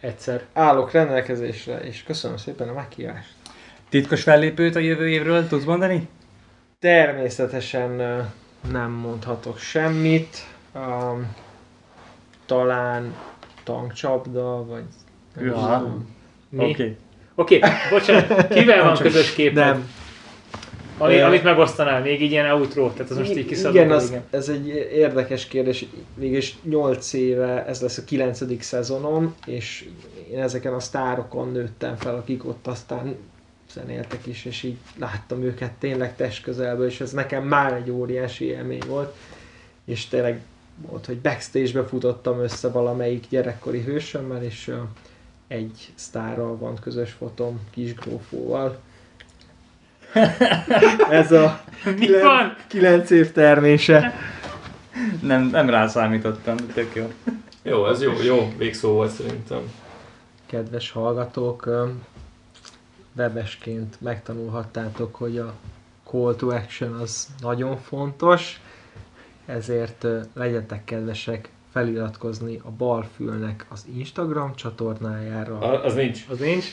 egyszer. 0.00 0.44
Állok 0.52 0.92
rendelkezésre, 0.92 1.78
és 1.78 2.02
köszönöm 2.02 2.36
szépen 2.36 2.68
a 2.68 2.72
meghívást. 2.72 3.32
Titkos 3.88 4.22
fellépőt 4.22 4.76
a 4.76 4.78
jövő 4.78 5.08
évről 5.08 5.46
tudsz 5.46 5.64
mondani? 5.64 6.08
Természetesen 6.78 8.00
ö, 8.00 8.18
nem 8.70 8.90
mondhatok 8.90 9.58
semmit. 9.58 10.36
Um, 10.74 11.34
talán 12.52 13.14
tankcsapda, 13.64 14.66
vagy 14.66 14.82
nem 15.36 15.44
Ja. 15.46 15.52
tudom. 15.52 16.08
Mi? 16.48 16.64
Oké. 16.64 16.96
Oké, 17.34 17.56
okay. 17.56 17.70
okay, 17.70 17.70
bocsánat, 17.90 18.48
kivel 18.48 18.84
van 18.84 18.96
közös 18.96 19.34
képed? 19.34 19.64
Nem, 19.64 19.90
Ami, 20.98 21.14
Ö, 21.14 21.24
amit 21.24 21.42
megosztanál, 21.42 22.00
még 22.00 22.22
így 22.22 22.30
ilyen 22.30 22.50
outro, 22.50 22.90
tehát 22.90 23.10
az 23.10 23.18
most 23.18 23.36
így 23.36 23.46
kiszabadul. 23.46 23.80
Igen, 23.80 23.92
az, 23.92 24.14
ez 24.30 24.48
egy 24.48 24.66
érdekes 24.92 25.46
kérdés. 25.46 25.86
Mégis 26.14 26.56
8 26.62 27.12
éve, 27.12 27.66
ez 27.66 27.80
lesz 27.80 27.98
a 27.98 28.04
9. 28.04 28.62
szezonom, 28.62 29.34
és 29.46 29.88
én 30.32 30.42
ezeken 30.42 30.74
a 30.74 30.80
sztárokon 30.80 31.52
nőttem 31.52 31.96
fel, 31.96 32.14
akik 32.14 32.46
ott 32.46 32.66
aztán 32.66 33.16
zenéltek 33.72 34.26
is, 34.26 34.44
és 34.44 34.62
így 34.62 34.76
láttam 34.98 35.42
őket 35.42 35.72
tényleg 35.72 36.16
testközelből, 36.16 36.86
és 36.86 37.00
ez 37.00 37.12
nekem 37.12 37.44
már 37.44 37.72
egy 37.72 37.90
óriási 37.90 38.44
élmény 38.44 38.82
volt. 38.88 39.14
És 39.84 40.06
tényleg 40.08 40.40
volt, 40.76 41.06
hogy 41.06 41.18
backstage-be 41.20 41.84
futottam 41.84 42.40
össze 42.40 42.68
valamelyik 42.70 43.24
gyerekkori 43.28 43.80
hősömmel, 43.80 44.42
és 44.42 44.74
egy 45.48 45.92
sztárral 45.94 46.56
van 46.56 46.78
közös 46.80 47.12
fotom, 47.12 47.60
kis 47.70 47.94
grófóval. 47.94 48.78
Ez 51.10 51.32
a 51.32 51.64
Mi 51.84 52.20
van? 52.20 52.56
9 52.66 53.10
év 53.10 53.32
termése. 53.32 54.14
Nem, 55.22 55.42
nem 55.42 55.70
rá 55.70 55.86
számítottam, 55.86 56.56
de 56.56 56.72
tök 56.72 56.94
jó. 56.94 57.12
Jó, 57.62 57.88
ez 57.88 58.02
jó, 58.02 58.12
jó 58.22 58.52
végszó 58.56 58.92
volt 58.92 59.10
szerintem. 59.10 59.72
Kedves 60.46 60.90
hallgatók, 60.90 61.68
webesként 63.16 64.00
megtanulhattátok, 64.00 65.14
hogy 65.14 65.38
a 65.38 65.54
call 66.10 66.34
to 66.34 66.48
action 66.48 66.92
az 66.92 67.28
nagyon 67.40 67.76
fontos, 67.76 68.60
ezért 69.46 70.06
legyetek 70.34 70.84
kedvesek 70.84 71.48
feliratkozni 71.72 72.60
a 72.64 72.70
Balfülnek 72.70 73.66
az 73.68 73.86
Instagram 73.96 74.54
csatornájára. 74.54 75.58
A- 75.58 75.84
Az 75.84 75.94
nincs. 75.94 76.20
Az 76.30 76.38
nincs. 76.38 76.70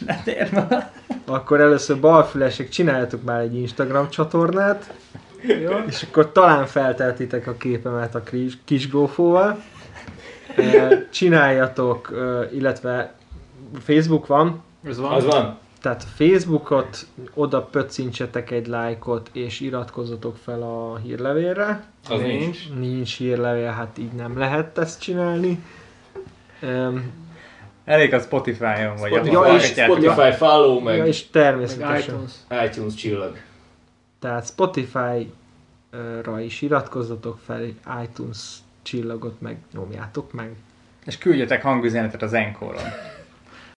Akkor 1.25 1.61
először 1.61 1.99
balfülesek 1.99 2.69
csináljatok 2.69 3.23
már 3.23 3.39
egy 3.41 3.55
Instagram 3.55 4.09
csatornát, 4.09 4.93
Jó. 5.41 5.71
és 5.87 6.03
akkor 6.03 6.31
talán 6.31 6.65
felteltitek 6.65 7.47
a 7.47 7.53
képemet 7.57 8.15
a 8.15 8.23
kis, 8.23 8.57
kis 8.65 8.89
gófóval. 8.89 9.61
Csináljatok, 11.11 12.09
illetve 12.53 13.13
Facebook 13.79 14.27
van, 14.27 14.63
Ez 14.83 14.99
van. 14.99 15.11
Az 15.11 15.25
van. 15.25 15.57
Tehát 15.81 16.03
Facebookot, 16.03 17.05
oda 17.33 17.61
pöccintsetek 17.61 18.51
egy 18.51 18.67
lájkot, 18.67 19.29
és 19.33 19.59
iratkozzatok 19.59 20.37
fel 20.37 20.61
a 20.61 20.97
hírlevélre. 20.97 21.83
Az 22.09 22.19
nincs. 22.19 22.39
nincs. 22.41 22.69
Nincs 22.79 23.17
hírlevél, 23.17 23.71
hát 23.71 23.97
így 23.97 24.11
nem 24.11 24.37
lehet 24.37 24.77
ezt 24.77 25.01
csinálni. 25.01 25.63
Um, 26.61 27.11
Elég 27.85 28.13
a 28.13 28.19
Spotify-on 28.19 28.95
vagy. 28.95 29.11
Spotify, 29.11 29.31
Ja, 29.33 29.53
és. 29.55 29.63
Spotify 29.65 30.31
follow, 30.31 30.75
ja, 30.77 30.83
meg 30.83 31.07
és 31.07 31.21
Meg 31.31 31.43
természetesen. 31.43 32.15
iTunes. 32.15 32.31
iTunes 32.69 32.93
csillag. 32.93 33.37
Tehát 34.19 34.45
Spotify-ra 34.47 36.39
is 36.39 36.61
iratkozzatok 36.61 37.39
fel, 37.45 37.61
iTunes 38.03 38.37
csillagot 38.81 39.41
meg 39.41 39.57
nyomjátok 39.73 40.33
meg. 40.33 40.55
És 41.05 41.17
küldjetek 41.17 41.61
hangüzenetet 41.61 42.21
az 42.21 42.33
Encore-on. 42.33 42.83